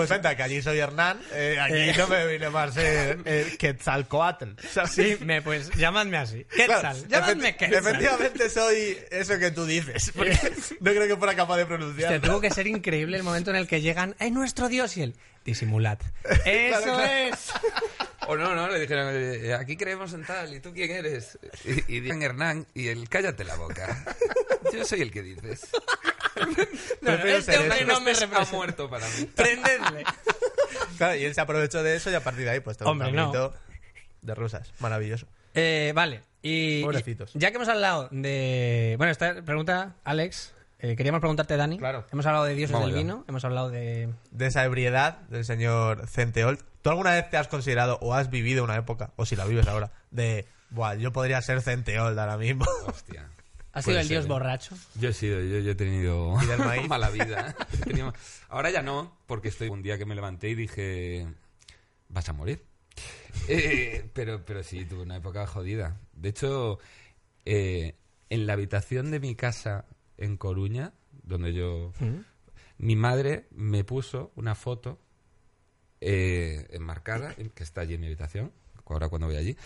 Pues 0.00 0.08
venta, 0.10 0.34
que 0.36 0.42
allí 0.42 0.62
soy 0.62 0.78
Hernán, 0.78 1.20
eh, 1.32 1.58
aquí 1.60 1.74
Eh. 1.74 1.94
no 1.98 2.06
me 2.08 2.26
viene 2.26 2.48
más 2.50 2.72
ser 2.74 3.18
eh, 3.24 3.54
Quetzalcoatl. 3.58 4.58
Sea, 4.72 4.86
Sí, 4.86 5.16
me, 5.20 5.42
pues 5.42 5.70
llamadme 5.76 6.16
así. 6.16 6.44
Claro, 6.44 6.72
Quetzal, 6.74 7.08
llamadme 7.08 7.48
efe- 7.50 7.56
Quetzal. 7.56 7.78
Efectivamente 7.78 8.50
soy 8.50 8.98
eso 9.10 9.38
que 9.38 9.50
tú 9.50 9.66
dices. 9.66 10.10
Porque 10.16 10.32
no 10.80 10.90
creo 10.90 11.06
que 11.06 11.16
fuera 11.16 11.34
capaz 11.36 11.58
de 11.58 11.66
pronunciar. 11.66 12.14
Hostia, 12.14 12.28
tuvo 12.30 12.40
que 12.40 12.50
ser 12.50 12.66
increíble 12.66 13.16
el 13.18 13.22
momento 13.22 13.50
en 13.50 13.56
el 13.56 13.68
que 13.68 13.80
llegan, 13.80 14.14
¡es 14.18 14.32
nuestro 14.32 14.68
dios! 14.68 14.96
Y 14.96 15.02
él, 15.02 15.14
disimulad. 15.44 15.98
¡Eso 16.46 16.82
claro. 16.82 17.00
es! 17.02 17.50
o 18.26 18.36
no, 18.36 18.54
no, 18.54 18.68
le 18.68 18.78
dijeron, 18.80 19.08
eh, 19.12 19.54
aquí 19.54 19.76
creemos 19.76 20.12
en 20.12 20.24
tal, 20.24 20.54
¿y 20.54 20.60
tú 20.60 20.72
quién 20.72 20.90
eres? 20.92 21.38
Y, 21.64 21.96
y 21.96 22.00
dicen 22.00 22.22
Hernán, 22.22 22.66
y 22.74 22.88
él, 22.88 23.08
cállate 23.08 23.44
la 23.44 23.56
boca. 23.56 24.04
Yo 24.72 24.84
soy 24.84 25.00
el 25.02 25.10
que 25.10 25.22
dices. 25.22 25.62
No, 27.00 27.12
este 27.12 27.58
hombre 27.58 27.78
eso. 27.78 27.86
no 27.86 28.00
me 28.00 28.12
ha 28.36 28.44
muerto 28.52 28.90
para 28.90 29.06
mí. 29.08 29.24
Prendedle. 29.34 30.04
Claro, 30.98 31.16
y 31.16 31.24
él 31.24 31.34
se 31.34 31.40
aprovechó 31.40 31.82
de 31.82 31.96
eso 31.96 32.10
y 32.10 32.14
a 32.14 32.22
partir 32.22 32.44
de 32.44 32.50
ahí, 32.50 32.60
pues 32.60 32.76
todo 32.76 32.90
Hombre, 32.90 33.08
un 33.08 33.16
no. 33.16 33.52
de 34.20 34.34
rusas. 34.34 34.72
Maravilloso. 34.80 35.26
Eh, 35.54 35.92
vale, 35.94 36.20
y 36.42 36.82
Pobrecitos. 36.82 37.32
ya 37.34 37.50
que 37.50 37.56
hemos 37.56 37.68
hablado 37.68 38.08
de... 38.10 38.94
Bueno, 38.98 39.10
esta 39.10 39.42
pregunta, 39.42 39.94
Alex, 40.04 40.52
eh, 40.78 40.96
queríamos 40.96 41.20
preguntarte, 41.20 41.56
Dani. 41.56 41.78
Claro. 41.78 42.04
Hemos 42.12 42.26
hablado 42.26 42.44
de 42.44 42.54
dioses 42.54 42.74
Vamos 42.74 42.88
del 42.88 42.96
vino, 42.98 43.24
hemos 43.28 43.44
hablado 43.44 43.70
de... 43.70 44.10
De 44.30 44.46
esa 44.46 44.62
ebriedad 44.64 45.18
del 45.28 45.44
señor 45.44 46.06
Centeol. 46.06 46.58
¿Tú 46.82 46.90
alguna 46.90 47.12
vez 47.12 47.28
te 47.30 47.36
has 47.38 47.48
considerado 47.48 47.98
o 48.02 48.14
has 48.14 48.30
vivido 48.30 48.62
una 48.62 48.76
época, 48.76 49.10
o 49.16 49.24
si 49.24 49.36
la 49.36 49.46
vives 49.46 49.66
ahora, 49.68 49.90
de, 50.10 50.46
Buah, 50.70 50.94
yo 50.96 51.12
podría 51.12 51.40
ser 51.42 51.62
Centeol 51.62 52.18
ahora 52.18 52.36
mismo? 52.36 52.66
Hostia. 52.86 53.28
¿Has 53.72 53.84
sido 53.84 53.98
el 53.98 54.04
ser, 54.04 54.16
dios 54.16 54.24
¿eh? 54.24 54.28
borracho? 54.28 54.76
Yo 54.96 55.10
he 55.10 55.12
sido, 55.12 55.40
yo, 55.40 55.58
yo 55.60 55.70
he 55.70 55.74
tenido 55.74 56.36
mala 56.88 57.10
vida. 57.10 57.54
Ahora 58.48 58.70
ya 58.70 58.82
no, 58.82 59.16
porque 59.26 59.48
estoy 59.48 59.68
un 59.68 59.82
día 59.82 59.98
que 59.98 60.06
me 60.06 60.14
levanté 60.14 60.50
y 60.50 60.54
dije, 60.54 61.26
vas 62.08 62.28
a 62.28 62.32
morir. 62.32 62.62
Eh, 63.48 64.08
pero, 64.12 64.44
pero 64.44 64.62
sí, 64.64 64.84
tuve 64.84 65.02
una 65.02 65.16
época 65.16 65.46
jodida. 65.46 65.96
De 66.12 66.30
hecho, 66.30 66.80
eh, 67.44 67.94
en 68.28 68.46
la 68.46 68.54
habitación 68.54 69.12
de 69.12 69.20
mi 69.20 69.36
casa 69.36 69.86
en 70.18 70.36
Coruña, 70.36 70.92
donde 71.22 71.52
yo... 71.52 71.92
Mi 72.78 72.96
madre 72.96 73.46
me 73.50 73.84
puso 73.84 74.32
una 74.36 74.54
foto 74.54 74.98
eh, 76.00 76.66
enmarcada, 76.70 77.34
que 77.34 77.62
está 77.62 77.82
allí 77.82 77.94
en 77.94 78.00
mi 78.00 78.06
habitación, 78.06 78.52
ahora 78.86 79.08
cuando 79.08 79.26
voy 79.26 79.36
allí, 79.36 79.56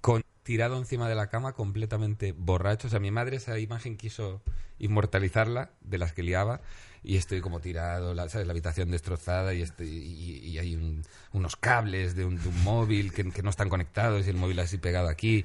con 0.00 0.22
tirado 0.42 0.76
encima 0.78 1.08
de 1.08 1.14
la 1.14 1.28
cama 1.28 1.52
completamente 1.52 2.32
borracho. 2.32 2.88
O 2.88 2.90
sea, 2.90 3.00
mi 3.00 3.10
madre 3.10 3.36
esa 3.36 3.58
imagen 3.58 3.96
quiso 3.96 4.42
inmortalizarla 4.78 5.70
de 5.80 5.98
las 5.98 6.12
que 6.12 6.22
liaba 6.22 6.60
y 7.04 7.16
estoy 7.16 7.40
como 7.40 7.60
tirado, 7.60 8.14
la, 8.14 8.28
¿sabes? 8.28 8.46
la 8.46 8.52
habitación 8.52 8.90
destrozada 8.90 9.54
y, 9.54 9.62
estoy, 9.62 9.88
y, 9.88 10.38
y 10.48 10.58
hay 10.58 10.74
un- 10.76 11.02
unos 11.32 11.56
cables 11.56 12.14
de 12.14 12.24
un, 12.24 12.40
de 12.42 12.48
un 12.48 12.62
móvil 12.64 13.12
que, 13.12 13.30
que 13.30 13.42
no 13.42 13.50
están 13.50 13.68
conectados 13.68 14.26
y 14.26 14.30
el 14.30 14.36
móvil 14.36 14.58
así 14.60 14.78
pegado 14.78 15.08
aquí. 15.08 15.44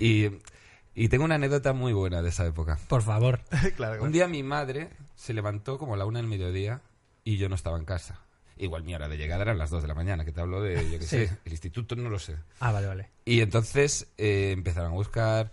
Y, 0.00 0.30
y 0.94 1.08
tengo 1.08 1.24
una 1.24 1.36
anécdota 1.36 1.72
muy 1.72 1.92
buena 1.92 2.22
de 2.22 2.28
esa 2.28 2.46
época. 2.46 2.78
Por 2.88 3.02
favor. 3.02 3.40
claro, 3.48 3.72
claro. 3.76 4.04
Un 4.04 4.12
día 4.12 4.28
mi 4.28 4.42
madre 4.42 4.90
se 5.16 5.32
levantó 5.34 5.78
como 5.78 5.94
a 5.94 5.96
la 5.96 6.04
una 6.04 6.18
del 6.20 6.28
mediodía 6.28 6.80
y 7.24 7.36
yo 7.36 7.48
no 7.48 7.54
estaba 7.54 7.78
en 7.78 7.84
casa. 7.84 8.20
Igual 8.58 8.84
mi 8.84 8.94
hora 8.94 9.08
de 9.08 9.16
llegada 9.16 9.42
eran 9.42 9.58
las 9.58 9.70
dos 9.70 9.82
de 9.82 9.88
la 9.88 9.94
mañana, 9.94 10.24
que 10.24 10.32
te 10.32 10.40
hablo 10.40 10.60
de, 10.62 10.90
yo 10.90 10.98
qué 10.98 11.04
Sí. 11.06 11.26
sé, 11.26 11.38
el 11.44 11.52
instituto 11.52 11.96
no 11.96 12.10
lo 12.10 12.18
sé. 12.18 12.36
Ah, 12.60 12.72
vale, 12.72 12.86
vale. 12.86 13.08
Y 13.24 13.40
entonces 13.40 14.08
eh, 14.18 14.50
empezaron 14.52 14.92
a 14.92 14.94
buscar, 14.94 15.50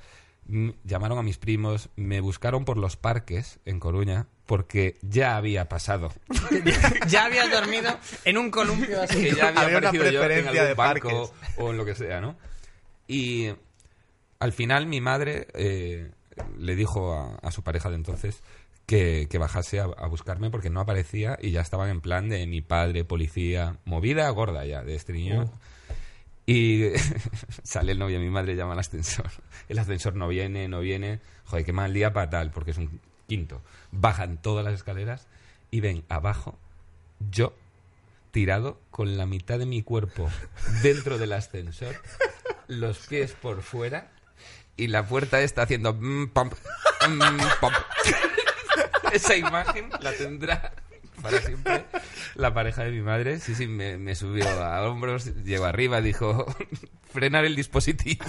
llamaron 0.84 1.18
a 1.18 1.24
mis 1.24 1.38
primos, 1.38 1.90
me 1.96 2.22
buscaron 2.22 2.66
por 2.66 2.78
los 2.78 2.98
parques 2.98 3.60
en 3.66 3.80
Coruña 3.80 4.28
porque 4.46 4.98
ya 5.02 5.38
había 5.38 5.70
pasado. 5.70 6.12
ya 7.08 7.26
habías 7.26 7.52
dormido 7.52 7.96
en 8.26 8.38
un 8.38 8.50
columpio 8.52 9.02
así. 9.02 9.22
que 9.22 9.36
ya 9.36 9.50
había, 9.50 9.62
Había 9.62 9.78
una 9.78 9.90
aparecido 9.90 10.12
yo 10.12 10.22
en 10.22 10.26
preferencia 10.28 10.50
algún 10.62 10.68
de 10.68 10.74
banco 10.74 11.34
parques. 11.34 11.58
o 11.58 11.70
en 11.72 11.78
lo 11.78 11.86
que 11.86 11.96
sea, 11.96 12.20
¿no? 12.22 12.36
Y 13.08 13.50
al 14.40 14.52
final 14.54 14.88
mi 14.88 15.02
madre 15.02 15.48
eh, 15.54 16.12
le 16.58 16.76
dijo 16.76 17.14
a, 17.14 17.36
a 17.48 17.52
su 17.52 17.62
pareja 17.64 17.90
de 17.90 17.96
entonces 17.96 18.42
que, 18.90 19.28
que 19.30 19.38
bajase 19.38 19.80
a, 19.80 19.84
a 19.84 20.08
buscarme 20.08 20.50
porque 20.50 20.72
no 20.72 20.80
aparecía 20.80 21.38
y 21.40 21.52
ya 21.52 21.62
estaban 21.62 21.92
en 21.92 22.02
plan 22.02 22.28
de 22.28 22.48
mi 22.48 22.62
padre, 22.62 23.06
policía, 23.06 23.78
movida 23.86 24.28
gorda 24.32 24.66
ya 24.66 24.82
de 24.82 24.96
este 24.96 25.14
niño. 25.14 25.52
Y 26.48 26.86
sale 27.64 27.92
el 27.92 28.00
novio 28.00 28.18
de 28.18 28.26
mi 28.26 28.32
madre, 28.32 28.56
llama 28.56 28.74
al 28.74 28.80
ascensor. 28.80 29.30
El 29.68 29.78
ascensor 29.78 30.16
no 30.16 30.28
viene, 30.28 30.68
no 30.68 30.80
viene. 30.80 31.20
Joder, 31.46 31.66
qué 31.66 31.72
mal 31.72 31.94
día 31.94 32.14
para 32.14 32.32
tal, 32.32 32.50
porque 32.50 32.72
es 32.72 32.80
un 32.80 33.00
quinto. 33.28 33.62
Bajan 33.92 34.42
todas 34.42 34.66
las 34.66 34.74
escaleras 34.74 35.28
y 35.70 35.82
ven 35.82 36.04
abajo 36.10 36.58
yo 37.30 37.54
tirado 38.32 38.80
con 38.90 39.18
la 39.18 39.28
mitad 39.28 39.60
de 39.60 39.68
mi 39.68 39.84
cuerpo 39.84 40.32
dentro 40.82 41.20
del 41.20 41.34
ascensor, 41.34 41.94
los 42.68 43.06
pies 43.06 43.34
por 43.34 43.62
fuera 43.62 44.10
y 44.78 44.88
la 44.88 45.06
puerta 45.08 45.42
está 45.42 45.62
haciendo 45.62 45.94
mm, 45.94 46.30
pump, 46.30 46.54
mm. 47.08 47.40
Esa 49.12 49.36
imagen 49.36 49.90
la 50.02 50.14
tendrá 50.14 50.72
para 51.22 51.40
siempre 51.42 51.86
la 52.36 52.54
pareja 52.54 52.84
de 52.84 52.92
mi 52.92 53.02
madre. 53.02 53.40
Sí, 53.40 53.56
sí, 53.56 53.68
me, 53.68 53.98
me 53.98 54.16
subió 54.16 54.48
a 54.50 54.82
hombros, 54.90 55.26
llegó 55.44 55.66
arriba, 55.66 56.02
dijo 56.02 56.46
frenar 57.14 57.46
el 57.46 57.56
dispositivo. 57.56 58.24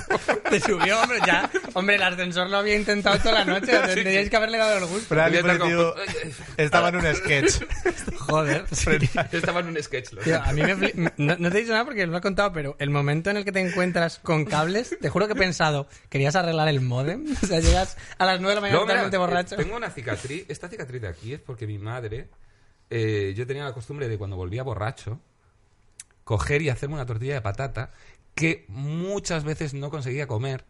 Te 0.49 0.61
subió, 0.61 1.01
hombre, 1.01 1.19
ya. 1.27 1.51
Hombre, 1.75 1.97
el 1.97 2.03
ascensor 2.03 2.49
lo 2.49 2.59
había 2.59 2.77
intentado 2.77 3.19
toda 3.19 3.33
la 3.33 3.45
noche. 3.45 3.67
Tendríais 3.95 4.31
que 4.31 4.37
haberle 4.37 4.59
dado 4.59 4.79
el 4.79 4.87
gusto. 4.87 5.07
Como- 5.59 5.95
estaba 6.57 6.89
en 6.89 6.97
un 6.97 7.15
sketch. 7.15 7.63
Joder. 8.19 8.65
sí. 8.73 8.91
Estaba 9.33 9.61
en 9.61 9.67
un 9.69 9.83
sketch. 9.83 10.13
lo 10.13 10.23
Tío, 10.23 10.37
sé. 10.43 10.43
a 10.49 10.53
mí 10.53 10.63
me 10.63 10.77
fli- 10.77 11.13
no, 11.17 11.37
no 11.39 11.51
te 11.51 11.59
he 11.59 11.61
dicho 11.61 11.73
nada 11.73 11.85
porque 11.85 12.07
lo 12.07 12.17
he 12.17 12.21
contado, 12.21 12.53
pero 12.53 12.77
el 12.79 12.91
momento 12.91 13.31
en 13.31 13.37
el 13.37 13.45
que 13.45 13.53
te 13.53 13.61
encuentras 13.61 14.19
con 14.19 14.45
cables, 14.45 14.97
te 15.01 15.09
juro 15.09 15.27
que 15.27 15.35
he 15.35 15.37
pensado, 15.37 15.89
¿querías 16.09 16.35
arreglar 16.37 16.69
el 16.69 16.81
modem? 16.81 17.25
O 17.43 17.47
sea, 17.47 17.61
llegas 17.61 17.97
a 18.19 18.25
las 18.27 18.41
9 18.41 18.49
de 18.51 18.55
la 18.57 18.61
mañana 18.61 18.79
No, 18.81 18.87
mira, 18.87 18.95
totalmente 19.03 19.17
eh, 19.17 19.19
borracho. 19.19 19.57
tengo 19.57 19.77
una 19.77 19.91
cicatriz. 19.91 20.45
Esta 20.49 20.69
cicatriz 20.69 21.03
de 21.03 21.09
aquí 21.09 21.33
es 21.35 21.41
porque 21.41 21.67
mi 21.67 21.79
madre, 21.79 22.29
eh, 22.91 23.35
yo 23.37 23.47
tenía 23.47 23.65
la 23.65 23.73
costumbre 23.73 24.09
de 24.09 24.19
cuando 24.19 24.37
volvía 24.37 24.63
borracho, 24.63 25.21
coger 26.25 26.63
y 26.63 26.69
hacerme 26.69 26.97
una 26.97 27.07
tortilla 27.07 27.35
de 27.35 27.41
patata 27.41 27.91
que 28.35 28.65
muchas 28.69 29.45
veces 29.45 29.75
no 29.75 29.91
conseguía 29.91 30.27
comer 30.27 30.65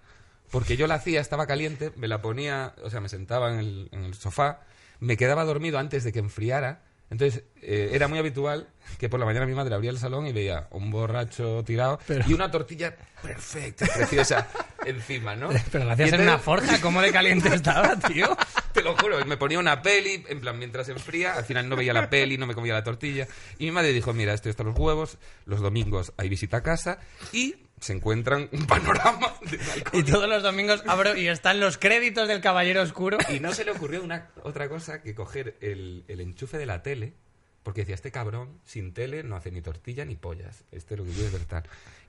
porque 0.50 0.76
yo 0.76 0.86
la 0.86 0.96
hacía, 0.96 1.20
estaba 1.20 1.46
caliente, 1.46 1.92
me 1.96 2.08
la 2.08 2.20
ponía, 2.20 2.74
o 2.82 2.90
sea, 2.90 3.00
me 3.00 3.08
sentaba 3.08 3.52
en 3.52 3.58
el, 3.60 3.88
en 3.92 4.04
el 4.04 4.14
sofá, 4.14 4.60
me 4.98 5.16
quedaba 5.16 5.44
dormido 5.44 5.78
antes 5.78 6.04
de 6.04 6.12
que 6.12 6.18
enfriara. 6.18 6.82
Entonces, 7.10 7.42
eh, 7.60 7.90
era 7.92 8.06
muy 8.08 8.18
habitual 8.18 8.68
que 8.98 9.08
por 9.08 9.18
la 9.20 9.26
mañana 9.26 9.44
mi 9.46 9.54
madre 9.54 9.74
abría 9.74 9.90
el 9.90 9.98
salón 9.98 10.26
y 10.26 10.32
veía 10.32 10.68
un 10.70 10.90
borracho 10.90 11.62
tirado 11.64 11.98
Pero- 12.06 12.24
y 12.28 12.32
una 12.34 12.50
tortilla 12.50 12.94
perfecta, 13.22 13.86
preciosa, 13.94 14.48
encima, 14.86 15.34
¿no? 15.36 15.50
Pero 15.72 15.86
Y 15.86 15.90
hacías 15.90 16.12
en 16.14 16.20
una 16.22 16.38
forja, 16.38 16.80
¿cómo 16.80 17.02
de 17.02 17.12
caliente 17.12 17.48
estaba, 17.54 17.96
tío? 17.98 18.36
te 18.72 18.82
lo 18.82 18.96
juro, 18.96 19.24
me 19.26 19.36
ponía 19.36 19.58
una 19.58 19.82
peli, 19.82 20.24
en 20.28 20.40
plan, 20.40 20.58
mientras 20.58 20.86
se 20.86 20.92
enfría, 20.92 21.34
al 21.34 21.44
final 21.44 21.68
no 21.68 21.76
veía 21.76 21.92
la 21.92 22.08
peli, 22.08 22.38
no 22.38 22.46
me 22.46 22.54
comía 22.54 22.72
la 22.74 22.84
tortilla. 22.84 23.26
Y 23.58 23.64
mi 23.66 23.72
madre 23.72 23.92
dijo, 23.92 24.12
mira, 24.12 24.32
esto 24.32 24.48
está 24.48 24.62
los 24.62 24.78
huevos, 24.78 25.18
los 25.46 25.60
domingos 25.60 26.12
hay 26.16 26.28
visita 26.28 26.58
a 26.58 26.62
casa 26.62 26.98
y 27.32 27.56
se 27.80 27.94
encuentran 27.94 28.48
un 28.52 28.66
panorama 28.66 29.34
de. 29.50 29.98
Y 29.98 30.02
todos 30.04 30.28
los 30.28 30.42
domingos 30.42 30.82
abro 30.86 31.16
y 31.16 31.28
están 31.28 31.60
los 31.60 31.78
créditos 31.78 32.28
del 32.28 32.40
Caballero 32.40 32.82
Oscuro. 32.82 33.18
Y 33.28 33.40
no 33.40 33.52
se 33.52 33.64
le 33.64 33.72
ocurrió 33.72 34.02
una, 34.02 34.30
otra 34.42 34.68
cosa 34.68 35.02
que 35.02 35.14
coger 35.14 35.56
el, 35.60 36.04
el 36.08 36.20
enchufe 36.20 36.58
de 36.58 36.66
la 36.66 36.82
tele, 36.82 37.14
porque 37.62 37.82
decía, 37.82 37.94
este 37.94 38.12
cabrón 38.12 38.60
sin 38.64 38.92
tele 38.92 39.22
no 39.22 39.36
hace 39.36 39.50
ni 39.50 39.62
tortilla 39.62 40.04
ni 40.04 40.16
pollas. 40.16 40.64
Este 40.70 40.96
lo 40.96 41.04
que 41.04 41.10
quiere 41.10 41.26
es 41.26 41.32
ver 41.32 41.44
tal. 41.46 41.62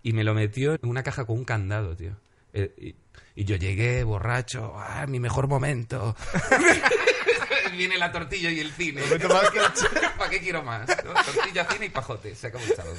Y 0.04 0.14
me 0.14 0.24
lo 0.24 0.34
metió 0.34 0.74
en 0.74 0.90
una 0.90 1.04
caja 1.04 1.26
con 1.26 1.38
un 1.38 1.46
candado, 1.46 1.96
tío. 1.96 2.18
Eh, 2.54 2.74
y, 2.78 2.96
y 3.42 3.46
yo 3.46 3.56
llegué 3.56 4.04
borracho, 4.04 4.74
¡ah, 4.76 5.06
mi 5.08 5.20
mejor 5.20 5.48
momento! 5.48 6.16
Viene 7.78 7.98
la 7.98 8.12
tortilla 8.12 8.52
y 8.52 8.60
el 8.60 8.72
cine. 8.72 9.02
¿Para 10.18 10.30
qué 10.30 10.40
quiero 10.42 10.62
más? 10.62 10.88
no? 11.06 11.14
Tortilla, 11.14 11.66
cine 11.72 11.86
y 11.86 11.90
pajote. 11.90 12.36
Se 12.36 12.48
acabó 12.48 12.64
el 12.66 12.76
sábado. 12.76 12.98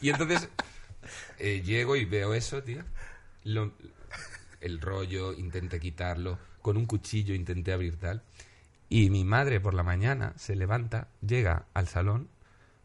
Y 0.00 0.10
entonces 0.10 0.48
eh, 1.38 1.62
llego 1.64 1.96
y 1.96 2.04
veo 2.04 2.34
eso, 2.34 2.62
tío. 2.62 2.82
Lo- 3.44 3.72
el 4.60 4.80
rollo, 4.80 5.32
intenté 5.32 5.80
quitarlo. 5.80 6.38
Con 6.60 6.76
un 6.76 6.86
cuchillo 6.86 7.34
intenté 7.34 7.72
abrir 7.72 7.96
tal. 7.96 8.22
Y 8.88 9.10
mi 9.10 9.24
madre 9.24 9.58
por 9.58 9.74
la 9.74 9.82
mañana 9.82 10.34
se 10.36 10.54
levanta, 10.54 11.08
llega 11.26 11.64
al 11.74 11.88
salón, 11.88 12.28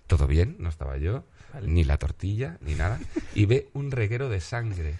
todo 0.07 0.25
bien, 0.25 0.55
no 0.59 0.69
estaba 0.69 0.97
yo, 0.97 1.25
ni 1.63 1.83
la 1.83 1.97
tortilla, 1.97 2.57
ni 2.61 2.75
nada, 2.75 2.99
y 3.35 3.45
ve 3.45 3.69
un 3.73 3.91
reguero 3.91 4.29
de 4.29 4.39
sangre 4.39 4.95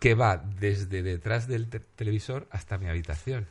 que 0.00 0.14
va 0.14 0.36
desde 0.38 1.02
detrás 1.02 1.46
del 1.46 1.68
te- 1.70 1.78
televisor 1.80 2.48
hasta 2.50 2.78
mi 2.78 2.86
habitación. 2.88 3.46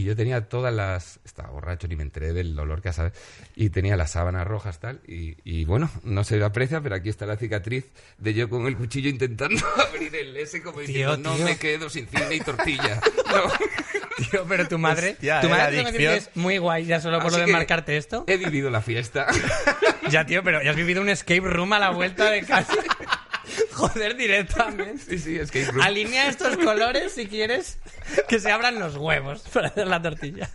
Y 0.00 0.04
yo 0.04 0.16
tenía 0.16 0.48
todas 0.48 0.72
las... 0.72 1.20
Estaba 1.26 1.50
borracho, 1.50 1.86
ni 1.86 1.94
me 1.94 2.02
enteré 2.02 2.32
del 2.32 2.58
olor 2.58 2.80
que 2.80 2.90
sabes. 2.90 3.12
Y 3.54 3.68
tenía 3.68 3.98
las 3.98 4.12
sábanas 4.12 4.46
rojas 4.46 4.80
tal. 4.80 5.00
Y, 5.06 5.36
y 5.44 5.66
bueno, 5.66 5.90
no 6.04 6.24
se 6.24 6.42
aprecia, 6.42 6.80
pero 6.80 6.94
aquí 6.94 7.10
está 7.10 7.26
la 7.26 7.36
cicatriz 7.36 7.84
de 8.16 8.32
yo 8.32 8.48
con 8.48 8.66
el 8.66 8.78
cuchillo 8.78 9.10
intentando 9.10 9.60
abrir 9.76 10.14
el 10.16 10.34
ese 10.38 10.62
como 10.62 10.80
diciendo, 10.80 11.18
no 11.18 11.36
tío. 11.36 11.44
me 11.44 11.58
quedo 11.58 11.90
sin 11.90 12.08
cine 12.08 12.36
y 12.36 12.40
tortilla. 12.40 13.00
No. 13.30 13.44
Tío, 14.30 14.44
pero 14.48 14.66
tu 14.66 14.76
madre, 14.76 15.12
Hostia, 15.12 15.40
tu 15.40 15.46
eh, 15.46 15.50
madre 15.50 15.80
adicción. 15.80 16.14
es 16.14 16.30
muy 16.34 16.58
guay 16.58 16.84
ya 16.84 17.00
solo 17.00 17.18
por 17.20 17.28
Así 17.28 17.38
lo 17.38 17.46
de 17.46 17.52
marcarte 17.52 17.96
esto. 17.96 18.24
He 18.26 18.36
vivido 18.38 18.68
la 18.70 18.80
fiesta. 18.82 19.26
Ya, 20.10 20.26
tío, 20.26 20.42
pero 20.42 20.60
ya 20.60 20.70
has 20.70 20.76
vivido 20.76 21.00
un 21.02 21.08
escape 21.08 21.38
room 21.42 21.72
a 21.72 21.78
la 21.78 21.90
vuelta 21.90 22.30
de 22.30 22.42
casa. 22.42 22.72
Joder, 23.80 24.16
directamente. 24.16 24.98
sí, 24.98 25.18
sí, 25.18 25.36
es 25.38 25.50
que... 25.50 25.66
Alinea 25.82 26.28
estos 26.28 26.56
colores 26.56 27.12
si 27.12 27.26
quieres 27.26 27.78
que 28.28 28.38
se 28.38 28.50
abran 28.50 28.78
los 28.78 28.96
huevos 28.96 29.42
para 29.52 29.68
hacer 29.68 29.86
la 29.86 30.00
tortilla. 30.02 30.48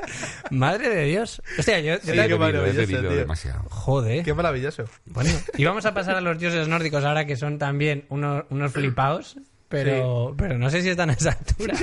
Madre 0.51 0.89
de 0.89 1.05
Dios. 1.05 1.41
Hostia, 1.57 1.79
yo, 1.79 1.95
Sí, 2.01 2.11
maravilloso, 2.13 2.85
tío. 2.87 3.01
demasiado. 3.01 3.63
Joder. 3.69 4.23
Qué 4.23 4.33
maravilloso. 4.33 4.85
Bueno, 5.05 5.31
y 5.57 5.65
vamos 5.65 5.85
a 5.85 5.93
pasar 5.93 6.15
a 6.15 6.21
los 6.21 6.37
dioses 6.39 6.67
nórdicos 6.67 7.03
ahora 7.03 7.25
que 7.25 7.35
son 7.35 7.57
también 7.57 8.05
unos, 8.09 8.45
unos 8.49 8.71
flipaos, 8.71 9.37
pero, 9.69 10.35
pero 10.37 10.57
no 10.57 10.69
sé 10.69 10.81
si 10.81 10.89
están 10.89 11.09
a 11.09 11.13
esa 11.13 11.31
altura. 11.31 11.75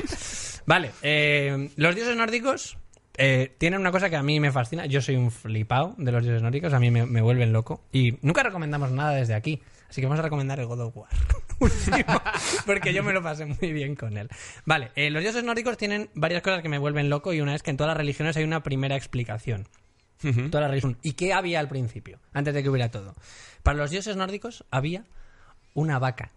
Vale, 0.67 0.91
eh, 1.03 1.71
los 1.77 1.95
dioses 1.95 2.17
nórdicos 2.17 2.79
eh, 3.19 3.53
tienen 3.59 3.81
una 3.81 3.91
cosa 3.91 4.09
que 4.09 4.17
a 4.17 4.23
mí 4.23 4.39
me 4.41 4.53
fascina. 4.53 4.87
Yo 4.87 5.01
soy 5.03 5.17
un 5.17 5.31
flipao 5.31 5.95
de 5.99 6.13
los 6.13 6.23
dioses 6.23 6.43
nórdicos, 6.43 6.73
a 6.73 6.79
mí 6.79 6.91
me, 6.91 7.05
me 7.07 7.21
vuelven 7.21 7.53
loco. 7.53 7.83
Y 7.93 8.17
nunca 8.23 8.43
recomendamos 8.43 8.91
nada 8.93 9.13
desde 9.13 9.35
aquí, 9.35 9.61
así 9.93 10.01
que 10.01 10.07
vamos 10.07 10.21
a 10.21 10.23
recomendar 10.23 10.59
el 10.59 10.65
God 10.65 10.81
of 10.81 10.97
War. 10.97 11.11
Porque 12.67 12.95
yo 12.95 13.03
me 13.03 13.13
lo 13.13 13.23
pasé 13.23 13.45
muy 13.45 13.75
bien 13.75 13.95
con 13.95 14.17
él. 14.17 14.31
Vale, 14.65 14.91
eh, 14.97 15.11
los 15.11 15.23
dioses 15.23 15.45
nórdicos 15.45 15.77
tienen 15.77 16.09
varias 16.15 16.41
cosas 16.41 16.63
que 16.63 16.71
me 16.71 16.79
vuelven 16.79 17.11
loco 17.11 17.35
y 17.35 17.43
una 17.43 17.55
es 17.55 17.63
que 17.63 17.69
en 17.69 17.77
todas 17.77 17.89
las 17.89 17.99
religiones 17.99 18.35
hay 18.39 18.45
una 18.45 18.63
primera 18.63 18.97
explicación. 18.97 19.69
Toda 20.51 20.67
la. 20.69 20.95
¿Y 21.03 21.13
qué 21.13 21.35
había 21.35 21.61
al 21.61 21.69
principio? 21.69 22.21
Antes 22.33 22.55
de 22.55 22.63
que 22.63 22.71
hubiera 22.71 22.91
todo. 22.91 23.15
Para 23.63 23.77
los 23.77 23.91
dioses 23.91 24.17
nórdicos 24.17 24.65
había 24.71 25.05
una 25.75 25.99
vaca. 25.99 26.31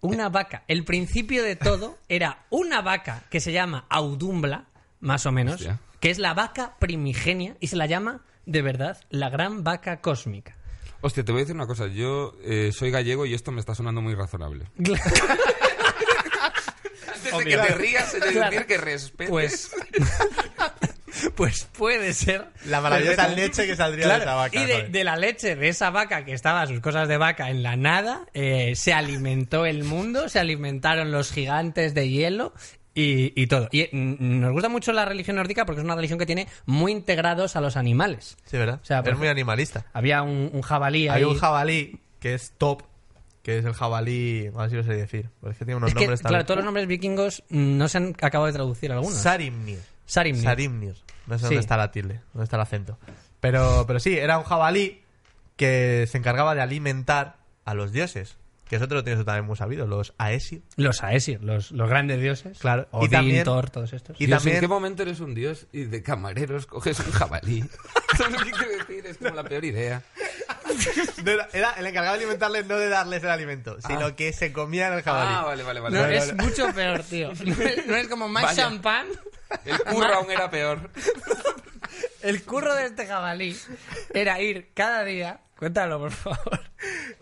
Una 0.00 0.30
vaca. 0.30 0.62
El 0.66 0.84
principio 0.84 1.42
de 1.42 1.56
todo 1.56 1.98
era 2.08 2.46
una 2.48 2.80
vaca 2.80 3.24
que 3.28 3.40
se 3.40 3.52
llama 3.52 3.84
Audumbla, 3.90 4.64
más 5.00 5.26
o 5.26 5.32
menos, 5.32 5.56
Hostia. 5.56 5.80
que 6.00 6.08
es 6.08 6.18
la 6.18 6.32
vaca 6.32 6.76
primigenia 6.78 7.56
y 7.60 7.66
se 7.66 7.76
la 7.76 7.84
llama, 7.84 8.22
de 8.46 8.62
verdad, 8.62 8.96
la 9.10 9.28
gran 9.28 9.62
vaca 9.62 10.00
cósmica. 10.00 10.55
Hostia, 11.06 11.24
te 11.24 11.30
voy 11.30 11.38
a 11.38 11.44
decir 11.44 11.54
una 11.54 11.68
cosa. 11.68 11.86
Yo 11.86 12.34
eh, 12.42 12.72
soy 12.76 12.90
gallego 12.90 13.26
y 13.26 13.34
esto 13.34 13.52
me 13.52 13.60
está 13.60 13.76
sonando 13.76 14.02
muy 14.02 14.16
razonable. 14.16 14.64
Antes 14.76 14.98
de 17.38 17.44
que 17.44 17.56
te 17.56 17.74
rías, 17.76 18.12
he 18.14 18.18
de 18.20 18.32
Claro. 18.32 18.50
decir 18.50 18.66
que 18.66 18.76
respetes. 18.78 19.30
Pues. 19.30 19.70
pues 21.36 21.68
puede 21.78 22.12
ser. 22.12 22.46
La 22.66 22.80
maravillosa 22.80 23.28
leche 23.28 23.66
que 23.66 23.76
saldría 23.76 24.04
Claro, 24.04 24.18
de 24.18 24.24
esa 24.24 24.34
vaca. 24.34 24.60
y 24.60 24.66
de, 24.66 24.72
joder. 24.74 24.90
de 24.90 25.04
la 25.04 25.16
leche 25.16 25.54
de 25.54 25.68
esa 25.68 25.90
vaca 25.90 26.24
que 26.24 26.32
estaba 26.32 26.66
sus 26.66 26.80
cosas 26.80 27.06
de 27.06 27.18
vaca 27.18 27.50
en 27.50 27.62
la 27.62 27.76
nada, 27.76 28.26
eh, 28.34 28.72
se 28.74 28.92
alimentó 28.92 29.64
el 29.64 29.84
mundo, 29.84 30.28
se 30.28 30.40
alimentaron 30.40 31.12
los 31.12 31.30
gigantes 31.30 31.94
de 31.94 32.08
hielo 32.08 32.52
y, 32.96 33.32
y 33.40 33.46
todo. 33.46 33.68
Y 33.70 33.84
mm, 33.92 34.40
nos 34.40 34.52
gusta 34.52 34.68
mucho 34.68 34.92
la 34.92 35.04
religión 35.04 35.36
nórdica 35.36 35.64
porque 35.66 35.80
es 35.80 35.84
una 35.84 35.94
religión 35.94 36.18
que 36.18 36.26
tiene 36.26 36.48
muy 36.64 36.90
integrados 36.90 37.54
a 37.54 37.60
los 37.60 37.76
animales. 37.76 38.36
Sí, 38.46 38.56
¿verdad? 38.56 38.80
O 38.82 38.84
sea, 38.84 39.02
por 39.04 39.12
es 39.12 39.18
muy 39.18 39.28
animalista. 39.28 39.84
Había 39.92 40.22
un, 40.22 40.50
un 40.52 40.62
jabalí 40.62 41.06
ahí. 41.08 41.18
Hay 41.18 41.24
un 41.24 41.36
jabalí 41.38 42.00
que 42.18 42.34
es 42.34 42.52
top, 42.58 42.82
que 43.42 43.58
es 43.58 43.64
el 43.64 43.74
jabalí, 43.74 44.48
a 44.54 44.62
ver 44.62 44.70
si 44.70 44.76
lo 44.76 44.82
sé 44.82 44.94
decir, 44.94 45.28
porque 45.40 45.52
es 45.52 45.58
que 45.58 45.64
tiene 45.64 45.76
unos 45.76 45.88
Es 45.90 45.94
que, 45.94 46.00
nombres 46.00 46.20
claro, 46.20 46.32
también. 46.32 46.46
todos 46.46 46.56
los 46.56 46.64
nombres 46.64 46.86
vikingos 46.88 47.44
mm, 47.50 47.76
no 47.78 47.86
se 47.88 47.98
han 47.98 48.08
acabado 48.20 48.46
de 48.46 48.52
traducir 48.54 48.90
algunos. 48.90 49.16
Sarimnir. 49.18 49.78
Sarimnir. 50.06 50.42
Sarimnir. 50.44 50.94
No 51.26 51.34
sé 51.38 51.40
Sí. 51.40 51.44
dónde 51.46 51.60
está 51.60 51.76
la 51.76 51.90
tilde, 51.92 52.20
dónde 52.32 52.44
está 52.44 52.56
el 52.56 52.62
acento. 52.62 52.98
Pero, 53.40 53.84
pero 53.86 54.00
sí, 54.00 54.16
era 54.16 54.38
un 54.38 54.44
jabalí 54.44 55.02
que 55.56 56.06
se 56.08 56.18
encargaba 56.18 56.54
de 56.54 56.62
alimentar 56.62 57.36
a 57.64 57.74
los 57.74 57.92
dioses. 57.92 58.36
Que 58.68 58.76
eso 58.76 58.88
te 58.88 58.94
lo 58.94 59.04
tienes 59.04 59.24
también 59.24 59.44
muy 59.46 59.56
sabido, 59.56 59.86
los 59.86 60.12
Aesir. 60.18 60.62
Los 60.76 61.02
Aesir, 61.04 61.42
los, 61.42 61.70
los 61.70 61.88
grandes 61.88 62.20
dioses. 62.20 62.58
Claro, 62.58 62.88
y 62.92 62.96
Odín, 62.96 63.10
también- 63.10 63.44
Thor, 63.44 63.70
todos 63.70 63.92
estos. 63.92 64.20
y 64.20 64.26
Dios, 64.26 64.38
también- 64.38 64.56
¿en 64.56 64.60
qué 64.62 64.68
momento 64.68 65.02
eres 65.02 65.20
un 65.20 65.34
dios 65.34 65.66
y 65.72 65.84
de 65.84 66.02
camareros 66.02 66.66
coges 66.66 66.98
un 66.98 67.12
jabalí? 67.12 67.64
¿Sabes 68.18 68.32
lo 68.32 68.44
que 68.44 68.50
quiero 68.50 68.78
decir? 68.78 69.06
Es 69.06 69.18
como 69.18 69.30
la 69.34 69.44
peor 69.44 69.64
idea. 69.64 70.02
No 71.24 71.30
era, 71.52 71.72
el 71.78 71.86
encargado 71.86 72.16
de 72.16 72.22
alimentarles, 72.24 72.66
no 72.66 72.76
de 72.76 72.88
darles 72.88 73.22
el 73.22 73.30
alimento, 73.30 73.76
sino 73.86 74.14
que 74.16 74.32
se 74.32 74.52
comían 74.52 74.92
el 74.94 75.02
jabalí. 75.02 75.32
Ah, 75.32 75.42
vale, 75.44 75.62
vale, 75.62 75.80
vale. 75.80 75.96
No, 75.96 76.02
vale. 76.02 76.16
es 76.18 76.34
mucho 76.34 76.66
peor, 76.74 77.02
tío. 77.04 77.32
No 77.44 77.62
es, 77.62 77.86
no 77.86 77.94
es 77.96 78.08
como 78.08 78.28
más 78.28 78.42
Vaya. 78.42 78.64
champán. 78.64 79.06
El 79.64 79.78
curro 79.84 80.12
aún 80.14 80.30
era 80.30 80.50
peor. 80.50 80.90
El 82.22 82.42
curro 82.42 82.74
de 82.74 82.86
este 82.86 83.06
jabalí 83.06 83.56
era 84.12 84.40
ir 84.40 84.70
cada 84.74 85.04
día. 85.04 85.40
Cuéntalo, 85.58 85.98
por 85.98 86.10
favor. 86.12 86.60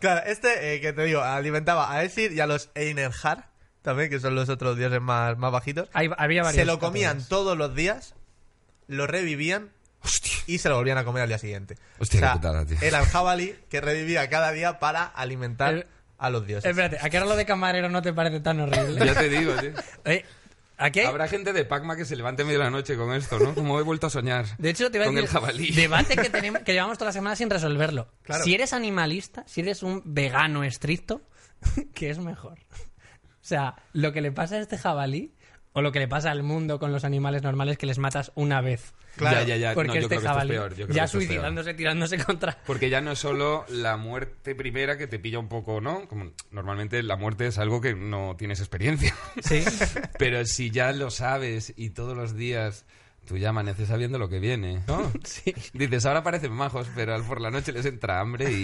Claro, 0.01 0.23
este, 0.27 0.75
eh, 0.75 0.81
que 0.81 0.93
te 0.93 1.05
digo, 1.05 1.21
alimentaba 1.23 1.93
a 1.93 2.03
Aesir 2.03 2.33
y 2.33 2.41
a 2.41 2.47
los 2.47 2.71
Einerjar, 2.75 3.49
también, 3.83 4.11
que 4.11 4.19
son 4.21 4.35
los 4.35 4.49
otros 4.49 4.77
dioses 4.77 5.01
más, 5.01 5.37
más 5.39 5.53
bajitos. 5.53 5.89
Hay- 5.93 6.11
había 6.19 6.43
varios 6.43 6.61
se 6.61 6.65
lo 6.65 6.79
comían 6.79 7.19
categorías. 7.19 7.29
todos 7.29 7.57
los 7.57 7.75
días, 7.75 8.15
lo 8.89 9.07
revivían 9.07 9.71
y 10.47 10.59
se 10.59 10.69
lo 10.69 10.77
volvían 10.77 10.99
a 10.99 11.05
comer 11.05 11.23
al 11.23 11.29
día 11.29 11.39
siguiente. 11.39 11.77
Hostia, 11.99 12.19
O 12.19 12.21
sea, 12.21 12.33
qué 12.33 12.37
putada, 12.39 12.67
tío. 12.67 12.77
Era 12.83 12.99
el 13.01 13.07
jabalí 13.07 13.55
que 13.71 13.81
revivía 13.81 14.29
cada 14.29 14.53
día 14.53 14.79
para 14.79 15.05
alimentar 15.05 15.75
El- 15.75 15.87
a 16.19 16.31
los 16.31 16.47
dioses. 16.47 16.69
Espérate, 16.69 16.99
¿a 17.01 17.09
qué 17.11 17.19
ahora 17.19 17.31
lo 17.31 17.37
de 17.37 17.47
camarero 17.47 17.89
no 17.89 18.03
te 18.03 18.13
parece 18.13 18.41
tan 18.41 18.61
horrible? 18.61 19.05
Ya 19.07 19.15
te 19.15 19.29
digo, 19.29 19.53
tío. 19.55 19.73
Eh, 20.07 20.25
Habrá 20.77 21.29
gente 21.29 21.53
de 21.53 21.65
Pacma 21.65 21.97
que 21.97 22.05
se 22.05 22.17
levante 22.17 22.45
medio 22.45 22.59
de 22.59 22.65
la 22.65 22.71
noche 22.71 22.97
con 22.97 23.15
esto, 23.15 23.39
¿no? 23.39 23.55
Como 23.55 23.79
he 23.79 23.83
vuelto 23.83 24.07
a 24.09 24.11
soñar. 24.11 24.47
De 24.59 24.71
hecho, 24.71 24.91
te 24.91 25.01
a 25.01 25.05
con 25.05 25.15
decir, 25.15 25.29
el 25.29 25.33
jabalí. 25.33 25.71
debate 25.73 26.17
que, 26.17 26.31
tenemos, 26.31 26.63
que 26.63 26.73
llevamos 26.73 26.99
toda 26.99 27.11
la 27.11 27.13
semana 27.13 27.37
sin 27.37 27.49
resolverlo. 27.51 28.09
Claro. 28.23 28.45
Si 28.45 28.55
eres 28.55 28.73
animalista, 28.73 29.45
si 29.47 29.61
eres 29.61 29.83
un 29.83 30.03
vegano 30.05 30.65
estricto, 30.65 31.23
¿qué 31.95 32.11
es 32.11 32.19
mejor? 32.19 32.59
O 32.61 33.47
sea, 33.47 33.77
lo 33.93 34.13
que 34.13 34.21
le 34.21 34.33
pasa 34.33 34.57
a 34.57 34.61
este 34.61 34.79
jabalí 34.79 35.35
o 35.75 35.83
lo 35.83 35.91
que 35.93 35.99
le 35.99 36.09
pasa 36.09 36.31
al 36.31 36.43
mundo 36.45 36.79
con 36.79 36.93
los 36.93 37.05
animales 37.05 37.43
normales 37.43 37.77
que 37.77 37.87
les 37.87 37.99
matas 37.99 38.31
una 38.37 38.61
vez. 38.61 38.95
Claro, 39.17 39.41
ya, 39.41 39.47
ya, 39.49 39.57
ya. 39.57 39.75
Porque 39.75 39.89
No, 39.89 39.95
yo 39.95 40.01
este 40.03 40.17
creo 40.17 40.21
que 40.21 40.27
esto 40.27 40.41
es 40.41 40.49
peor. 40.49 40.75
Yo 40.77 40.87
creo 40.87 40.95
ya 40.97 41.03
que 41.03 41.05
esto 41.05 41.19
es 41.19 41.25
peor. 41.25 41.33
suicidándose, 41.35 41.75
tirándose 41.75 42.19
contra... 42.19 42.59
Porque 42.65 42.91
ya 42.91 43.01
no 43.01 43.13
es 43.13 43.19
solo 43.19 43.65
la 43.69 43.97
muerte 43.97 44.55
primera 44.55 44.97
que 44.97 45.09
te 45.09 45.19
pilla 45.19 45.41
un 45.41 45.49
poco, 45.49 45.81
¿no? 45.81 46.07
Como 46.09 46.31
normalmente 46.53 47.03
la 47.03 47.17
muerte 47.17 47.49
es 47.49 47.59
algo 47.59 47.81
que 47.81 47.95
no 47.95 48.37
tienes 48.39 48.61
experiencia. 48.61 49.15
Sí. 49.43 49.65
Pero 50.19 50.45
si 50.47 50.71
ya 50.71 50.93
lo 50.93 51.11
sabes 51.11 51.73
y 51.77 51.91
todos 51.91 52.17
los 52.17 52.37
días 52.37 52.87
tú 53.27 53.37
ya 53.37 53.51
amaneces 53.51 53.89
sabiendo 53.89 54.19
lo 54.19 54.29
que 54.29 54.39
viene, 54.39 54.83
¿no? 54.87 55.11
Sí. 55.25 55.55
Dices, 55.73 56.05
ahora 56.07 56.23
parecen 56.23 56.53
majos, 56.53 56.87
pero 56.95 57.15
al 57.15 57.23
por 57.25 57.41
la 57.41 57.51
noche 57.51 57.73
les 57.73 57.87
entra 57.87 58.21
hambre 58.21 58.51
y, 58.53 58.63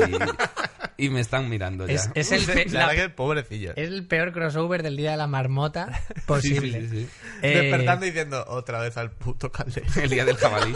y 1.07 1.09
me 1.11 1.21
están 1.21 1.49
mirando 1.49 1.87
ya. 1.87 1.95
Es, 1.95 2.11
es 2.15 2.33
el 2.33 2.45
pe- 2.45 2.67
la 2.67 2.81
la- 2.81 2.87
verdad 2.89 3.03
que 3.05 3.09
pobrecillo. 3.11 3.71
es 3.77 3.89
el 3.89 4.07
peor 4.07 4.33
crossover 4.33 4.83
del 4.83 4.97
día 4.97 5.13
de 5.13 5.17
la 5.17 5.27
marmota 5.27 6.01
posible. 6.27 6.81
Sí, 6.83 6.89
sí, 6.89 7.01
sí, 7.03 7.09
Eh, 7.43 7.57
Despertando 7.63 8.05
y 8.07 8.11
diciendo 8.11 8.45
otra 8.49 8.81
vez 8.81 8.97
al 8.97 9.11
puto 9.11 9.51
caldero. 9.51 9.87
El 10.03 10.11
día 10.11 10.25
del 10.25 10.37
jabalí. 10.37 10.75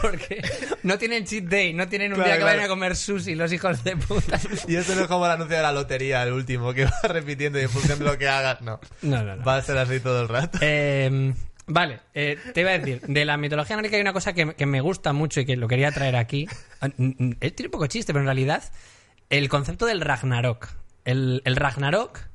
Porque 0.00 0.42
no 0.82 0.98
tienen 0.98 1.24
cheat 1.24 1.44
day, 1.44 1.72
no 1.74 1.88
tienen 1.88 2.12
un 2.12 2.16
Claro, 2.16 2.28
día 2.28 2.34
que 2.36 2.40
claro. 2.42 2.56
vayan 2.56 2.64
a 2.64 2.68
comer 2.68 2.96
sushi 2.96 3.34
los 3.34 3.52
hijos 3.52 3.84
de 3.84 3.96
puta. 3.96 4.40
Y 4.66 4.76
esto 4.76 4.94
no 4.94 5.02
es 5.02 5.06
como 5.06 5.26
el 5.26 5.32
anuncio 5.32 5.56
de 5.56 5.62
la 5.62 5.72
lotería, 5.72 6.22
el 6.22 6.32
último, 6.32 6.72
que 6.72 6.84
va 6.86 6.92
repitiendo 7.04 7.58
y 7.58 7.62
en 7.62 7.68
función 7.70 7.98
de 7.98 8.04
lo 8.04 8.18
que 8.18 8.28
hagas, 8.28 8.60
no. 8.62 8.80
No, 9.02 9.22
no, 9.22 9.36
no. 9.36 9.44
Va 9.44 9.56
a 9.56 9.62
ser 9.62 9.76
así 9.78 10.00
todo 10.00 10.22
el 10.22 10.28
rato. 10.28 10.58
Eh, 10.62 11.32
vale, 11.66 12.00
eh, 12.14 12.38
te 12.54 12.60
iba 12.60 12.70
a 12.70 12.78
decir, 12.78 13.00
de 13.00 13.24
la 13.24 13.36
mitología 13.36 13.76
nórdica 13.76 13.96
hay 13.96 14.02
una 14.02 14.12
cosa 14.12 14.32
que, 14.32 14.54
que 14.54 14.66
me 14.66 14.80
gusta 14.80 15.12
mucho 15.12 15.40
y 15.40 15.46
que 15.46 15.56
lo 15.56 15.68
quería 15.68 15.90
traer 15.92 16.16
aquí. 16.16 16.46
Ah, 16.80 16.88
Tiene 16.88 17.36
un 17.38 17.70
poco 17.70 17.86
chiste, 17.86 18.12
pero 18.12 18.20
en 18.20 18.26
realidad 18.26 18.64
el 19.30 19.48
concepto 19.48 19.86
del 19.86 20.00
Ragnarok. 20.00 20.68
El, 21.04 21.42
el 21.44 21.56
Ragnarok 21.56 22.30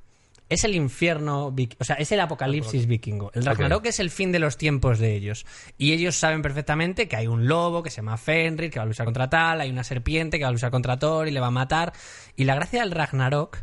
es 0.48 0.64
el 0.64 0.76
infierno, 0.76 1.48
o 1.48 1.84
sea, 1.84 1.96
es 1.96 2.12
el 2.12 2.20
apocalipsis 2.20 2.86
vikingo. 2.86 3.32
El 3.34 3.46
Ragnarok 3.46 3.86
es 3.88 4.00
el 4.00 4.12
fin 4.12 4.32
de 4.32 4.40
los 4.40 4.58
tiempos 4.58 5.00
de 5.00 5.16
ellos. 5.16 5.46
Y 5.78 5.94
ellos 5.94 6.16
saben 6.16 6.42
perfectamente 6.42 7.08
que 7.08 7.16
hay 7.16 7.28
un 7.28 7.48
lobo 7.48 7.82
que 7.82 7.90
se 7.90 7.98
llama 7.98 8.18
Fenrir, 8.18 8.70
que 8.70 8.80
va 8.80 8.84
a 8.84 8.86
luchar 8.86 9.06
contra 9.06 9.30
tal, 9.30 9.62
hay 9.62 9.72
una 9.72 9.84
serpiente 9.84 10.38
que 10.38 10.44
va 10.44 10.50
a 10.50 10.54
luchar 10.54 10.72
contra 10.72 10.98
Thor 10.98 11.28
y 11.28 11.32
le 11.32 11.40
va 11.40 11.48
a 11.48 11.52
matar. 11.52 11.94
Y 12.36 12.44
la 12.44 12.56
gracia 12.56 12.82
del 12.82 12.92
Ragnarok 12.92 13.58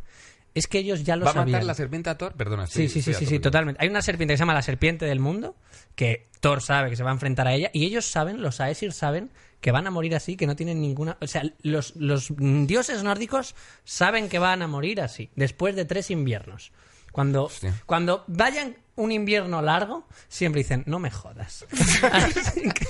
es 0.54 0.66
que 0.66 0.78
ellos 0.78 1.04
ya 1.04 1.16
lo 1.16 1.24
¿Va 1.24 1.30
a 1.30 1.34
matar 1.34 1.50
sabían. 1.52 1.66
la 1.66 1.74
serpiente 1.74 2.10
a 2.10 2.18
Thor? 2.18 2.34
Perdona, 2.34 2.66
Sí, 2.66 2.88
sí, 2.88 3.02
sí, 3.02 3.14
sí, 3.14 3.26
sí, 3.26 3.38
totalmente. 3.38 3.82
Hay 3.82 3.88
una 3.88 4.02
serpiente 4.02 4.34
que 4.34 4.36
se 4.38 4.42
llama 4.42 4.54
la 4.54 4.62
serpiente 4.62 5.06
del 5.06 5.20
mundo, 5.20 5.56
que 5.94 6.28
Thor 6.40 6.62
sabe 6.62 6.90
que 6.90 6.96
se 6.96 7.02
va 7.02 7.10
a 7.10 7.14
enfrentar 7.14 7.46
a 7.48 7.54
ella, 7.54 7.70
y 7.72 7.84
ellos 7.84 8.04
saben, 8.04 8.42
los 8.42 8.60
Aesir 8.60 8.92
saben, 8.92 9.30
que 9.60 9.70
van 9.72 9.86
a 9.86 9.90
morir 9.90 10.14
así, 10.14 10.36
que 10.36 10.46
no 10.46 10.56
tienen 10.56 10.80
ninguna... 10.80 11.16
O 11.20 11.26
sea, 11.26 11.42
los, 11.62 11.94
los 11.96 12.32
dioses 12.36 13.02
nórdicos 13.02 13.54
saben 13.84 14.28
que 14.28 14.38
van 14.38 14.60
a 14.62 14.66
morir 14.66 15.00
así, 15.00 15.30
después 15.36 15.76
de 15.76 15.84
tres 15.84 16.10
inviernos. 16.10 16.72
Cuando, 17.12 17.44
Hostia. 17.44 17.74
cuando 17.86 18.24
vayan 18.26 18.76
un 18.96 19.10
invierno 19.12 19.62
largo, 19.62 20.06
siempre 20.28 20.62
dicen, 20.62 20.82
no 20.86 20.98
me 20.98 21.10
jodas. 21.10 21.64
Así 22.12 22.62
que, 22.74 22.86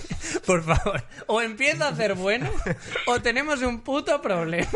por 0.47 0.63
favor, 0.65 1.05
o 1.29 1.41
empieza 1.41 1.87
a 1.87 1.91
hacer 1.91 2.15
bueno, 2.15 2.51
o 3.07 3.21
tenemos 3.21 3.63
un 3.63 3.81
puto 3.81 4.21
problema 4.21 4.69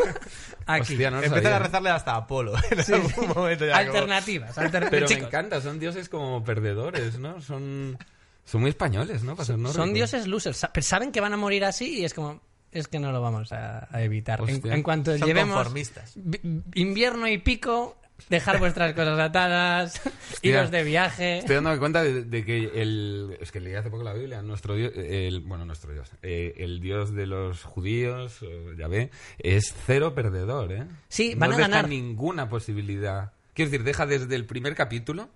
aquí. 0.65 0.93
Hostia, 0.93 1.11
no 1.11 1.17
lo 1.19 1.23
Empiezan 1.25 1.53
a 1.53 1.59
rezarle 1.59 1.89
hasta 1.89 2.11
a 2.13 2.17
Apolo. 2.17 2.53
En 2.71 2.93
algún 2.93 3.27
momento 3.29 3.65
ya 3.65 3.73
como- 3.73 3.87
Alternativas, 3.97 4.57
alternativas. 4.57 4.89
Pero 4.91 5.01
me 5.07 5.13
Chicos, 5.15 5.27
encanta, 5.27 5.61
son 5.61 5.79
dioses 5.79 6.07
como 6.09 6.43
perdedores, 6.43 7.19
¿no? 7.19 7.41
Son, 7.41 7.97
son 8.45 8.61
muy 8.61 8.69
españoles, 8.69 9.23
¿no? 9.23 9.35
Para 9.35 9.45
ser 9.45 9.59
Son 9.73 9.93
dioses 9.93 10.27
losers. 10.27 10.57
Sa- 10.57 10.71
pero 10.71 10.85
saben 10.85 11.11
que 11.11 11.19
van 11.21 11.33
a 11.33 11.37
morir 11.37 11.65
así 11.65 11.99
y 11.99 12.05
es 12.05 12.13
como. 12.13 12.41
Es 12.71 12.87
que 12.89 12.99
no 12.99 13.11
lo 13.13 13.21
vamos 13.21 13.51
a, 13.53 13.87
a 13.89 14.01
evitar. 14.01 14.41
En, 14.41 14.55
Hostia. 14.55 14.73
en 14.73 14.83
cuanto 14.83 15.17
Son 15.17 15.27
llevemos 15.27 15.55
conformistas. 15.55 16.11
vi- 16.15 16.39
invierno 16.75 17.27
y 17.27 17.37
pico, 17.37 17.97
dejar 18.29 18.59
vuestras 18.59 18.93
cosas 18.93 19.19
atadas, 19.19 20.01
iros 20.41 20.71
de 20.71 20.83
viaje. 20.83 21.39
Estoy 21.39 21.55
dándome 21.55 21.77
cuenta 21.79 22.03
de, 22.03 22.23
de 22.23 22.45
que 22.45 22.71
el... 22.81 23.37
Es 23.39 23.51
que 23.51 23.59
leí 23.59 23.75
hace 23.75 23.89
poco 23.89 24.03
la 24.03 24.13
Biblia. 24.13 24.41
Nuestro 24.41 24.75
dios... 24.75 24.91
El, 24.95 25.41
bueno, 25.41 25.65
nuestro 25.65 25.93
dios. 25.93 26.09
eh, 26.23 26.53
el 26.57 26.79
dios 26.81 27.13
de 27.13 27.25
los 27.27 27.63
judíos, 27.63 28.39
ya 28.77 28.87
ve, 28.87 29.11
es 29.39 29.73
cero 29.85 30.13
perdedor, 30.15 30.71
¿eh? 30.73 30.85
Sí, 31.09 31.33
no 31.33 31.39
van 31.41 31.53
a 31.53 31.57
deja 31.57 31.69
ganar. 31.69 31.89
ninguna 31.89 32.49
posibilidad. 32.49 33.31
Quiero 33.53 33.71
decir, 33.71 33.85
deja 33.85 34.05
desde 34.05 34.35
el 34.35 34.45
primer 34.45 34.75
capítulo... 34.75 35.29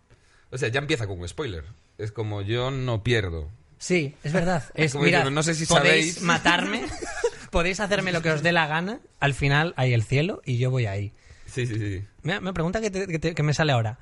O 0.54 0.58
sea, 0.58 0.68
ya 0.68 0.80
empieza 0.80 1.08
con 1.08 1.18
un 1.18 1.26
spoiler. 1.30 1.64
Es 1.98 2.12
como 2.12 2.42
yo 2.42 2.72
no 2.72 3.04
pierdo. 3.04 3.50
Sí, 3.78 4.16
es 4.22 4.34
verdad. 4.34 4.64
Es, 4.76 4.92
Como 4.92 5.06
mira, 5.06 5.20
diciendo, 5.20 5.34
no 5.34 5.44
sé 5.44 5.54
si 5.56 5.66
podéis 5.66 6.16
sabéis. 6.16 6.22
matarme, 6.24 6.84
podéis 7.52 7.80
hacerme 7.80 8.12
lo 8.12 8.22
que 8.22 8.32
os 8.32 8.44
dé 8.44 8.52
la 8.52 8.68
gana. 8.68 9.00
Al 9.22 9.34
final 9.34 9.74
hay 9.78 9.94
el 9.94 10.04
cielo 10.04 10.42
y 10.46 10.58
yo 10.58 10.70
voy 10.70 10.88
ahí. 10.88 11.14
Sí, 11.52 11.66
sí, 11.68 11.76
sí. 11.76 12.04
Me, 12.24 12.40
me 12.40 12.54
pregunta 12.54 12.82
que, 12.82 12.90
te- 12.92 13.08
que 13.08 13.20
te- 13.20 13.36
que 13.36 13.44
me 13.44 13.54
sale 13.54 13.72
ahora. 13.74 14.00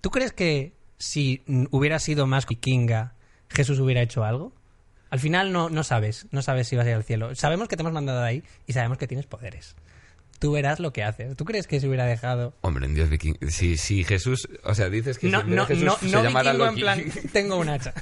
¿Tú 0.00 0.10
crees 0.10 0.32
que 0.32 0.74
si 0.98 1.42
hubiera 1.70 1.98
sido 1.98 2.26
más 2.26 2.46
vikinga, 2.46 3.14
Jesús 3.48 3.78
hubiera 3.80 4.02
hecho 4.02 4.24
algo? 4.24 4.52
Al 5.10 5.18
final 5.20 5.52
no, 5.52 5.70
no 5.70 5.84
sabes, 5.84 6.26
no 6.32 6.42
sabes 6.42 6.68
si 6.68 6.76
vas 6.76 6.86
a 6.86 6.90
ir 6.90 6.94
al 6.96 7.04
cielo. 7.04 7.34
Sabemos 7.34 7.68
que 7.68 7.76
te 7.76 7.82
hemos 7.82 7.92
mandado 7.94 8.22
ahí 8.22 8.42
y 8.66 8.72
sabemos 8.74 8.98
que 8.98 9.06
tienes 9.06 9.26
poderes. 9.26 9.74
Tú 10.38 10.52
verás 10.52 10.78
lo 10.78 10.92
que 10.92 11.02
haces. 11.02 11.34
¿Tú 11.34 11.44
crees 11.44 11.66
que 11.66 11.80
se 11.80 11.88
hubiera 11.88 12.04
dejado? 12.04 12.54
Hombre, 12.60 12.86
en 12.86 12.94
Dios 12.94 13.08
viking... 13.10 13.36
Si, 13.48 13.76
si 13.76 14.04
Jesús... 14.04 14.48
O 14.62 14.74
sea, 14.74 14.88
dices 14.88 15.18
que 15.18 15.28
No, 15.28 15.40
si 15.42 15.48
no, 15.50 15.66
Jesús 15.66 15.84
no, 15.84 15.96
se 15.96 16.06
no 16.10 16.22
llamara 16.22 16.52
vikingo 16.52 16.68
en 16.68 16.74
plan, 16.76 17.04
tengo 17.32 17.56
un 17.56 17.68
hacha. 17.70 17.92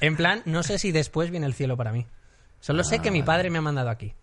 En 0.00 0.16
plan, 0.16 0.42
no 0.46 0.62
sé 0.62 0.78
si 0.78 0.90
después 0.92 1.30
viene 1.30 1.44
el 1.46 1.52
cielo 1.54 1.76
para 1.76 1.92
mí. 1.92 2.06
Solo 2.60 2.84
sé 2.84 3.00
que 3.00 3.10
mi 3.10 3.22
padre 3.22 3.50
me 3.50 3.58
ha 3.58 3.62
mandado 3.62 3.90
aquí. 3.90 4.14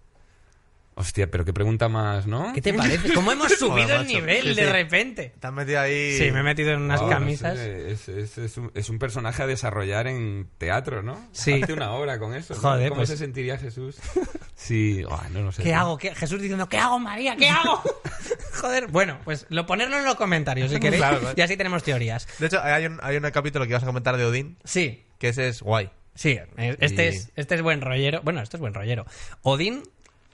Hostia, 0.99 1.31
pero 1.31 1.45
qué 1.45 1.53
pregunta 1.53 1.87
más, 1.87 2.27
¿no? 2.27 2.51
¿Qué 2.53 2.61
te 2.61 2.73
parece? 2.73 3.13
¿Cómo 3.13 3.31
hemos 3.31 3.51
subido 3.57 3.95
el 3.95 3.99
macho. 3.99 4.03
nivel 4.03 4.41
Sí, 4.41 4.49
de 4.53 4.65
sí. 4.65 4.69
repente? 4.69 5.33
Te 5.39 5.47
has 5.47 5.53
metido 5.53 5.79
ahí. 5.79 6.17
Sí, 6.17 6.29
me 6.31 6.41
he 6.41 6.43
metido 6.43 6.71
en 6.73 6.81
unas 6.81 6.99
Wow, 6.99 7.09
camisas. 7.09 7.55
no 7.55 7.63
sé, 7.63 7.91
es, 7.91 8.09
es- 8.09 8.37
es 8.37 8.57
un, 8.57 8.69
es 8.75 8.89
un 8.89 8.99
personaje 8.99 9.41
a 9.43 9.47
desarrollar 9.47 10.07
en 10.07 10.49
teatro, 10.57 11.01
¿no? 11.01 11.25
Sí. 11.31 11.61
Hace 11.63 11.71
una 11.71 11.91
hora 11.93 12.19
con 12.19 12.35
eso. 12.35 12.53
¿no? 12.53 12.59
Joder, 12.59 12.89
¿Cómo 12.89 12.99
pues- 12.99 13.09
se 13.09 13.17
sentiría 13.17 13.57
Jesús? 13.57 13.97
Sí, 14.55 15.03
oh, 15.07 15.17
no 15.31 15.41
lo 15.41 15.51
sé. 15.53 15.63
¿Qué 15.63 15.73
hago? 15.73 15.97
¿Qué? 15.97 16.13
Jesús 16.13 16.41
diciendo, 16.41 16.67
¿qué 16.67 16.77
hago, 16.77 16.99
María? 16.99 17.37
¿Qué 17.37 17.47
hago? 17.47 17.81
Joder, 18.59 18.87
bueno, 18.87 19.17
pues 19.23 19.45
lo 19.47 19.65
ponerlo 19.65 19.97
en 19.97 20.03
los 20.03 20.15
comentarios 20.15 20.69
si 20.69 20.81
queréis. 20.81 20.99
Claro, 21.01 21.19
claro. 21.21 21.33
Y 21.37 21.41
así 21.41 21.55
tenemos 21.55 21.81
teorías. 21.81 22.27
De 22.39 22.47
hecho, 22.47 22.61
hay 22.61 22.85
un, 22.85 22.99
hay 23.01 23.15
un 23.15 23.23
capítulo 23.31 23.63
que 23.63 23.69
ibas 23.71 23.83
a 23.83 23.85
comentar 23.85 24.17
de 24.17 24.25
Odín, 24.25 24.57
Sí, 24.65 25.05
que 25.17 25.29
ese 25.29 25.47
es 25.47 25.61
guay. 25.61 25.89
sí, 26.13 26.37
eh, 26.57 26.75
este, 26.81 27.05
Y- 27.05 27.07
es, 27.07 27.31
este 27.37 27.55
es 27.55 27.61
buen 27.61 27.79
rollero. 27.79 28.19
Bueno, 28.21 28.41
esto 28.41 28.57
es 28.57 28.61
buen 28.61 28.73
rollero. 28.73 29.05
Odín, 29.43 29.83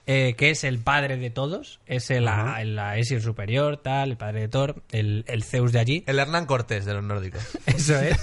eh, 0.06 0.34
que 0.36 0.50
es 0.50 0.62
el 0.62 0.78
padre 0.78 1.16
de 1.16 1.30
todos, 1.30 1.80
es 1.86 2.10
el, 2.10 2.28
Ajá. 2.28 2.62
el 2.62 2.78
Aesir 2.78 3.20
superior, 3.20 3.78
tal, 3.78 4.12
el 4.12 4.16
padre 4.16 4.42
de 4.42 4.48
Thor, 4.48 4.82
el, 4.90 5.24
el 5.26 5.42
Zeus 5.42 5.72
de 5.72 5.80
allí. 5.80 6.04
El 6.06 6.18
Hernán 6.18 6.46
Cortés 6.46 6.84
de 6.84 6.94
los 6.94 7.02
nórdicos. 7.02 7.42
Eso 7.66 7.98
es. 7.98 8.16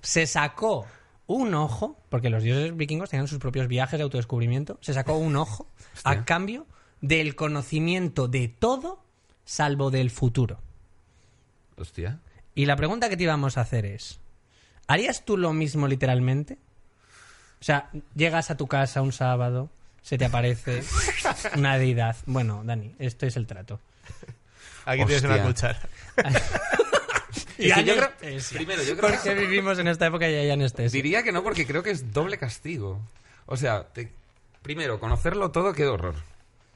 Se 0.00 0.26
sacó 0.26 0.86
un 1.26 1.54
ojo, 1.54 1.96
porque 2.08 2.30
los 2.30 2.42
dioses 2.42 2.76
vikingos 2.76 3.10
tenían 3.10 3.28
sus 3.28 3.38
propios 3.38 3.66
viajes 3.66 3.98
de 3.98 4.04
autodescubrimiento. 4.04 4.78
Se 4.80 4.94
sacó 4.94 5.16
un 5.16 5.36
ojo 5.36 5.68
a 6.04 6.24
cambio 6.24 6.66
del 7.00 7.34
conocimiento 7.34 8.28
de 8.28 8.48
todo 8.48 9.02
salvo 9.44 9.90
del 9.90 10.10
futuro. 10.10 10.60
Hostia. 11.76 12.20
Y 12.54 12.66
la 12.66 12.76
pregunta 12.76 13.08
que 13.08 13.16
te 13.16 13.24
íbamos 13.24 13.58
a 13.58 13.62
hacer 13.62 13.86
es: 13.86 14.20
¿harías 14.86 15.24
tú 15.24 15.36
lo 15.36 15.52
mismo 15.52 15.88
literalmente? 15.88 16.58
O 17.60 17.64
sea, 17.64 17.90
llegas 18.14 18.50
a 18.50 18.56
tu 18.56 18.66
casa 18.66 19.02
un 19.02 19.12
sábado, 19.12 19.70
se 20.04 20.16
te 20.18 20.26
aparece 20.26 20.84
una 21.56 21.76
deidad. 21.78 22.14
Bueno, 22.26 22.62
Dani, 22.64 22.94
esto 23.00 23.26
es 23.26 23.36
el 23.36 23.46
trato. 23.48 23.80
Aquí 24.84 25.04
tienes 25.06 25.24
una 25.24 25.42
cuchara. 25.42 25.80
Y 27.56 27.70
Es 27.70 27.74
que 27.76 27.84
yo 27.84 27.92
hay 27.92 27.98
creo- 27.98 28.10
anestesia. 28.20 28.56
primero, 28.58 28.82
yo 28.82 28.96
creo 28.96 29.10
Porque 29.10 29.34
vivimos 29.34 29.78
en 29.78 29.86
esta 29.86 30.06
época 30.06 30.28
y 30.28 30.34
hay 30.34 30.50
anestesia. 30.50 30.90
Diría 30.96 31.22
que 31.22 31.30
no, 31.30 31.42
porque 31.44 31.64
creo 31.66 31.84
que 31.84 31.90
es 31.92 32.12
doble 32.12 32.36
castigo. 32.36 33.00
O 33.46 33.56
sea, 33.56 33.84
te- 33.92 34.10
primero, 34.62 34.98
conocerlo 34.98 35.50
todo, 35.52 35.72
qué 35.72 35.86
horror. 35.86 36.16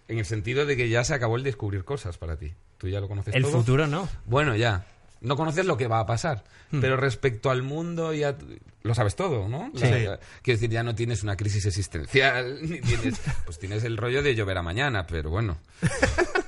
En 0.07 0.18
el 0.18 0.24
sentido 0.24 0.66
de 0.66 0.76
que 0.76 0.89
ya 0.89 1.03
se 1.03 1.14
acabó 1.14 1.37
el 1.37 1.43
descubrir 1.43 1.85
cosas 1.85 2.16
para 2.16 2.37
ti. 2.37 2.55
Tú 2.79 2.89
ya 2.89 3.01
lo 3.01 3.09
conoces 3.09 3.35
El 3.35 3.43
todo. 3.43 3.53
futuro 3.59 3.87
no. 3.89 4.09
Bueno, 4.24 4.55
ya. 4.55 4.87
No 5.21 5.37
conoces 5.37 5.66
lo 5.66 5.77
que 5.77 5.89
va 5.89 6.01
a 6.01 6.07
pasar. 6.07 6.45
Pero 6.71 6.97
respecto 6.97 7.51
al 7.51 7.62
mundo, 7.62 8.12
ya 8.12 8.37
lo 8.83 8.95
sabes 8.95 9.16
todo, 9.16 9.49
¿no? 9.49 9.71
Sí. 9.75 9.87
Quiero 9.87 10.19
decir, 10.43 10.71
ya 10.71 10.83
no 10.83 10.95
tienes 10.95 11.23
una 11.23 11.37
crisis 11.37 11.64
existencial, 11.66 12.59
ni 12.69 12.81
tienes. 12.81 13.21
Pues 13.45 13.59
tienes 13.59 13.85
el 13.85 13.97
rollo 13.97 14.23
de 14.23 14.35
llover 14.35 14.59
a 14.59 14.62
mañana, 14.62 15.07
pero 15.07 15.31
bueno. 15.31 15.59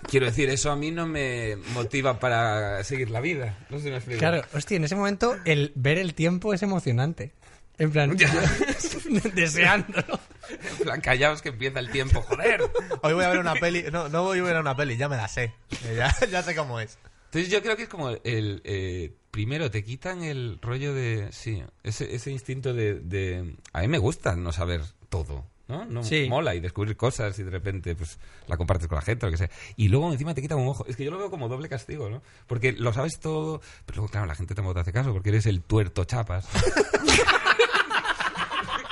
Quiero 0.09 0.27
decir, 0.27 0.51
eso 0.51 0.71
a 0.71 0.77
mí 0.77 0.91
no 0.91 1.07
me 1.07 1.57
motiva 1.73 2.19
para 2.19 2.83
seguir 2.85 3.11
la 3.11 3.21
vida. 3.21 3.57
No 3.71 3.79
sé 3.79 3.85
si 3.85 3.91
me 3.91 3.97
explico. 3.97 4.19
Claro, 4.19 4.43
hostia, 4.53 4.77
en 4.77 4.85
ese 4.85 4.97
momento 4.97 5.37
el 5.45 5.73
ver 5.75 5.99
el 5.99 6.15
tiempo 6.15 6.53
es 6.53 6.63
emocionante. 6.63 7.33
En 7.79 7.91
plan, 7.91 8.15
deseándolo. 9.35 10.21
En 10.51 10.85
plan, 10.85 11.01
callaos 11.01 11.41
que 11.41 11.49
empieza 11.49 11.79
el 11.79 11.91
tiempo, 11.91 12.21
joder. 12.21 12.61
Hoy 13.03 13.15
voy 13.15 13.25
a 13.25 13.31
ver 13.31 13.39
una 13.39 13.55
peli. 13.55 13.85
No, 13.91 14.11
no 14.11 14.23
voy 14.23 14.41
a 14.41 14.43
ver 14.43 14.57
una 14.57 14.77
peli, 14.77 14.99
ya 14.99 15.09
me 15.09 15.17
la 15.17 15.29
sé. 15.29 15.55
Ya, 15.97 16.15
ya 16.31 16.43
sé 16.43 16.55
cómo 16.55 16.79
es. 16.79 16.99
Entonces 17.31 17.49
yo 17.51 17.63
creo 17.63 17.77
que 17.77 17.85
es 17.85 17.89
como 17.89 18.11
el... 18.11 18.61
eh, 18.65 19.15
primero, 19.31 19.71
te 19.71 19.85
quitan 19.85 20.25
el 20.25 20.59
rollo 20.61 20.93
de... 20.93 21.29
Sí, 21.31 21.63
ese, 21.85 22.13
ese 22.15 22.33
instinto 22.33 22.75
de, 22.75 22.95
de... 22.99 23.55
A 23.73 23.83
mí 23.83 23.89
me 23.89 23.99
gusta 23.99 24.35
no 24.35 24.51
saber 24.51 24.81
todo, 25.09 25.45
¿no? 25.69 25.85
No 25.85 26.03
Sí. 26.03 26.27
mola 26.29 26.57
y 26.57 26.61
descubrir 26.61 26.97
cosas 26.97 27.39
y 27.39 27.45
de 27.45 27.51
repente 27.51 27.95
pues 27.95 28.19
la 28.49 28.57
compartes 28.57 28.89
con 28.89 28.97
la 28.97 29.03
gente 29.03 29.27
o 29.27 29.29
lo 29.29 29.33
que 29.33 29.39
sea. 29.39 29.51
Y 29.77 29.87
luego 29.87 30.11
encima 30.11 30.35
te 30.35 30.43
quitan 30.43 30.59
un 30.59 30.67
ojo. 30.67 30.85
Es 30.89 30.97
que 30.97 31.05
yo 31.05 31.13
lo 31.13 31.19
veo 31.19 31.31
como 31.31 31.49
doble 31.49 31.69
castigo, 31.69 32.11
¿no? 32.11 32.21
Porque 32.49 32.73
lo 32.73 32.93
sabes 32.93 33.21
todo, 33.21 33.61
pero 33.87 33.99
luego, 33.99 34.11
claro, 34.11 34.27
la 34.27 34.35
gente 34.35 34.57
tampoco 34.57 34.75
te 34.75 34.81
hace 34.81 34.93
caso 34.93 35.13
porque 35.13 35.29
eres 35.29 35.47
el 35.47 35.63
tuerto 35.63 36.03
chapas. 36.05 36.49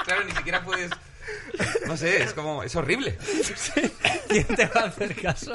claro, 0.05 0.25
ni 0.25 0.33
siquiera 0.33 0.65
puedes... 0.65 0.91
No 1.87 1.97
sé, 1.97 2.23
es 2.23 2.33
como... 2.35 2.63
Es 2.63 2.75
horrible. 2.77 3.17
¿Quién 4.29 4.45
te 4.47 4.67
va 4.67 4.83
a 4.83 4.85
hacer 4.87 5.15
caso? 5.21 5.55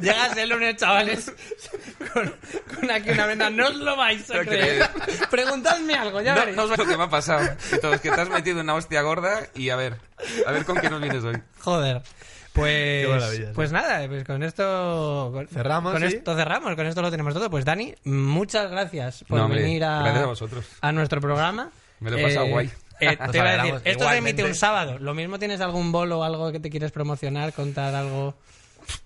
Llegas 0.00 0.36
el 0.36 0.48
lunes, 0.48 0.76
chavales, 0.76 1.32
con, 2.12 2.34
con 2.74 2.90
aquí 2.90 3.10
una 3.10 3.26
venda. 3.26 3.50
No 3.50 3.66
os 3.68 3.76
lo 3.76 3.96
vais 3.96 4.30
a 4.30 4.40
creer. 4.40 4.88
Preguntadme 5.30 5.94
algo, 5.94 6.20
ya 6.22 6.34
No, 6.34 6.40
veréis. 6.40 6.56
no 6.56 6.68
sé 6.68 6.76
lo 6.76 6.86
que 6.86 6.96
me 6.96 7.04
ha 7.04 7.10
pasado. 7.10 7.46
Y 7.72 7.78
todo, 7.80 7.94
es 7.94 8.00
que 8.00 8.10
te 8.10 8.20
has 8.20 8.30
metido 8.30 8.60
una 8.60 8.74
hostia 8.74 9.02
gorda 9.02 9.46
y 9.54 9.70
a 9.70 9.76
ver, 9.76 9.96
a 10.46 10.52
ver 10.52 10.64
con 10.64 10.78
qué 10.78 10.88
nos 10.90 11.00
vienes 11.00 11.22
hoy. 11.24 11.36
Joder. 11.60 12.02
Pues, 12.52 13.06
sí. 13.34 13.44
pues 13.52 13.72
nada, 13.72 14.06
pues 14.06 14.22
con 14.24 14.42
esto 14.44 15.30
con- 15.32 15.48
Cerramos, 15.48 15.92
Con 15.92 16.08
¿sí? 16.08 16.16
esto 16.16 16.36
cerramos, 16.36 16.76
con 16.76 16.86
esto 16.86 17.02
lo 17.02 17.10
tenemos 17.10 17.34
todo. 17.34 17.50
Pues 17.50 17.64
Dani, 17.64 17.94
muchas 18.04 18.70
gracias 18.70 19.24
por 19.28 19.38
No, 19.38 19.46
hombre, 19.46 19.60
venir 19.62 19.84
a, 19.84 19.98
gracias 20.02 20.22
a 20.22 20.26
vosotros. 20.26 20.64
a 20.80 20.92
nuestro 20.92 21.20
programa. 21.20 21.70
Me 21.98 22.10
lo 22.12 22.18
he 22.18 22.22
pasado 22.22 22.46
guay. 22.46 22.70
Eh, 23.00 23.16
te 23.30 23.38
iba 23.38 23.48
a 23.50 23.56
decir, 23.56 23.74
esto 23.74 23.82
se 23.84 23.90
Igualmente. 23.92 24.30
emite 24.30 24.44
un 24.44 24.54
sábado. 24.54 24.98
Lo 24.98 25.14
mismo 25.14 25.38
tienes 25.38 25.60
algún 25.60 25.92
bolo 25.92 26.20
o 26.20 26.24
algo 26.24 26.52
que 26.52 26.60
te 26.60 26.70
quieres 26.70 26.92
promocionar, 26.92 27.52
contar 27.52 27.94
algo. 27.94 28.36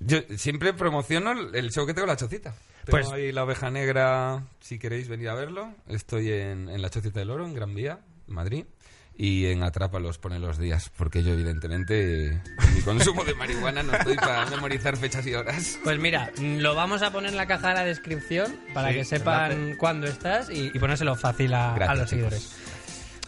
Yo 0.00 0.18
siempre 0.36 0.72
promociono 0.74 1.32
el 1.52 1.70
show 1.70 1.86
que 1.86 1.94
tengo 1.94 2.04
en 2.06 2.10
La 2.10 2.16
Chocita. 2.16 2.50
Tengo 2.84 2.90
Pues- 2.90 3.12
ahí 3.12 3.32
La 3.32 3.44
Oveja 3.44 3.70
Negra, 3.70 4.42
si 4.60 4.78
queréis 4.78 5.08
venir 5.08 5.28
a 5.28 5.34
verlo. 5.34 5.72
Estoy 5.88 6.32
en, 6.32 6.68
en 6.68 6.82
La 6.82 6.90
Chocita 6.90 7.20
del 7.20 7.30
Oro, 7.30 7.44
en 7.46 7.54
Gran 7.54 7.74
Vía, 7.74 8.00
Madrid. 8.26 8.64
Y 9.20 9.46
en 9.46 9.64
Atrápalos 9.64 10.16
pone 10.18 10.38
los 10.38 10.58
días, 10.58 10.92
porque 10.96 11.24
yo 11.24 11.32
evidentemente 11.32 12.26
en 12.28 12.42
mi 12.76 12.82
consumo 12.82 13.24
de 13.24 13.34
marihuana 13.34 13.82
no 13.82 13.92
estoy 13.92 14.14
para 14.14 14.46
memorizar 14.46 14.96
fechas 14.96 15.26
y 15.26 15.34
horas. 15.34 15.76
Pues 15.82 15.98
mira, 15.98 16.30
mm, 16.38 16.58
lo 16.58 16.76
vamos 16.76 17.02
a 17.02 17.10
poner 17.10 17.30
en 17.32 17.36
la 17.36 17.46
caja 17.48 17.70
de 17.70 17.74
la 17.74 17.84
descripción 17.84 18.56
para 18.74 18.90
Sí, 18.90 18.94
que 18.94 19.04
sepan 19.04 19.74
cuándo 19.76 20.06
estás 20.06 20.48
y, 20.50 20.70
y 20.72 20.78
ponérselo 20.78 21.16
fácil 21.16 21.52
a, 21.52 21.72
a 21.72 21.74
Gracias, 21.74 21.98
los 21.98 22.10
chicos. 22.10 22.32
seguidores. 22.34 22.67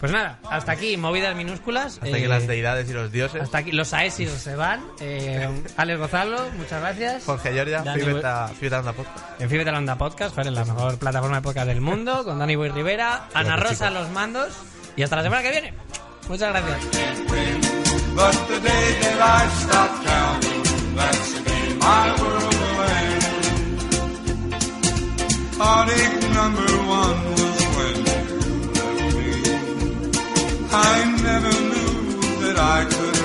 Pues 0.01 0.13
nada, 0.13 0.39
hasta 0.51 0.73
aquí, 0.73 0.97
movidas 0.97 1.37
minúsculas. 1.37 1.99
Hasta 2.03 2.09
eh, 2.09 2.23
que 2.23 2.29
las 2.29 2.47
deidades 2.47 2.89
y 2.89 2.95
los 2.95 3.13
dioses. 3.13 3.43
Hasta 3.43 3.59
aquí, 3.59 3.71
los 3.71 3.93
aesios 3.93 4.33
se 4.33 4.57
van. 4.57 4.83
Eh, 4.99 5.47
Alex 5.77 5.99
Gonzalo, 5.99 6.51
muchas 6.57 6.81
gracias. 6.81 7.25
Jorge 7.25 7.53
Giorgia, 7.53 7.83
Fibeta, 7.83 8.49
Fibeta 8.49 8.79
Onda 8.79 8.95
Podcast. 8.95 9.41
En 9.43 9.51
Fibeta 9.51 9.73
la 9.73 9.79
Onda 9.79 9.99
Podcast, 9.99 10.35
joder, 10.35 10.53
la 10.53 10.65
mejor 10.65 10.99
plataforma 10.99 11.37
de 11.37 11.43
podcast 11.43 11.67
del 11.67 11.83
mundo, 11.83 12.25
con 12.25 12.39
Dani 12.39 12.57
Boy 12.57 12.71
Rivera, 12.71 13.29
Ana 13.35 13.57
Gracias, 13.57 13.81
Rosa 13.81 13.89
a 13.89 13.91
los 13.91 14.09
mandos. 14.11 14.55
Y 14.97 15.03
hasta 15.03 15.17
la 15.17 15.23
semana 15.23 15.43
que 15.43 15.51
viene. 15.51 15.75
Muchas 16.29 16.49
gracias. 16.49 16.79
I 30.73 31.17
never 31.23 31.51
knew 31.51 32.21
that 32.43 32.57
I 32.57 32.85
could 32.85 33.20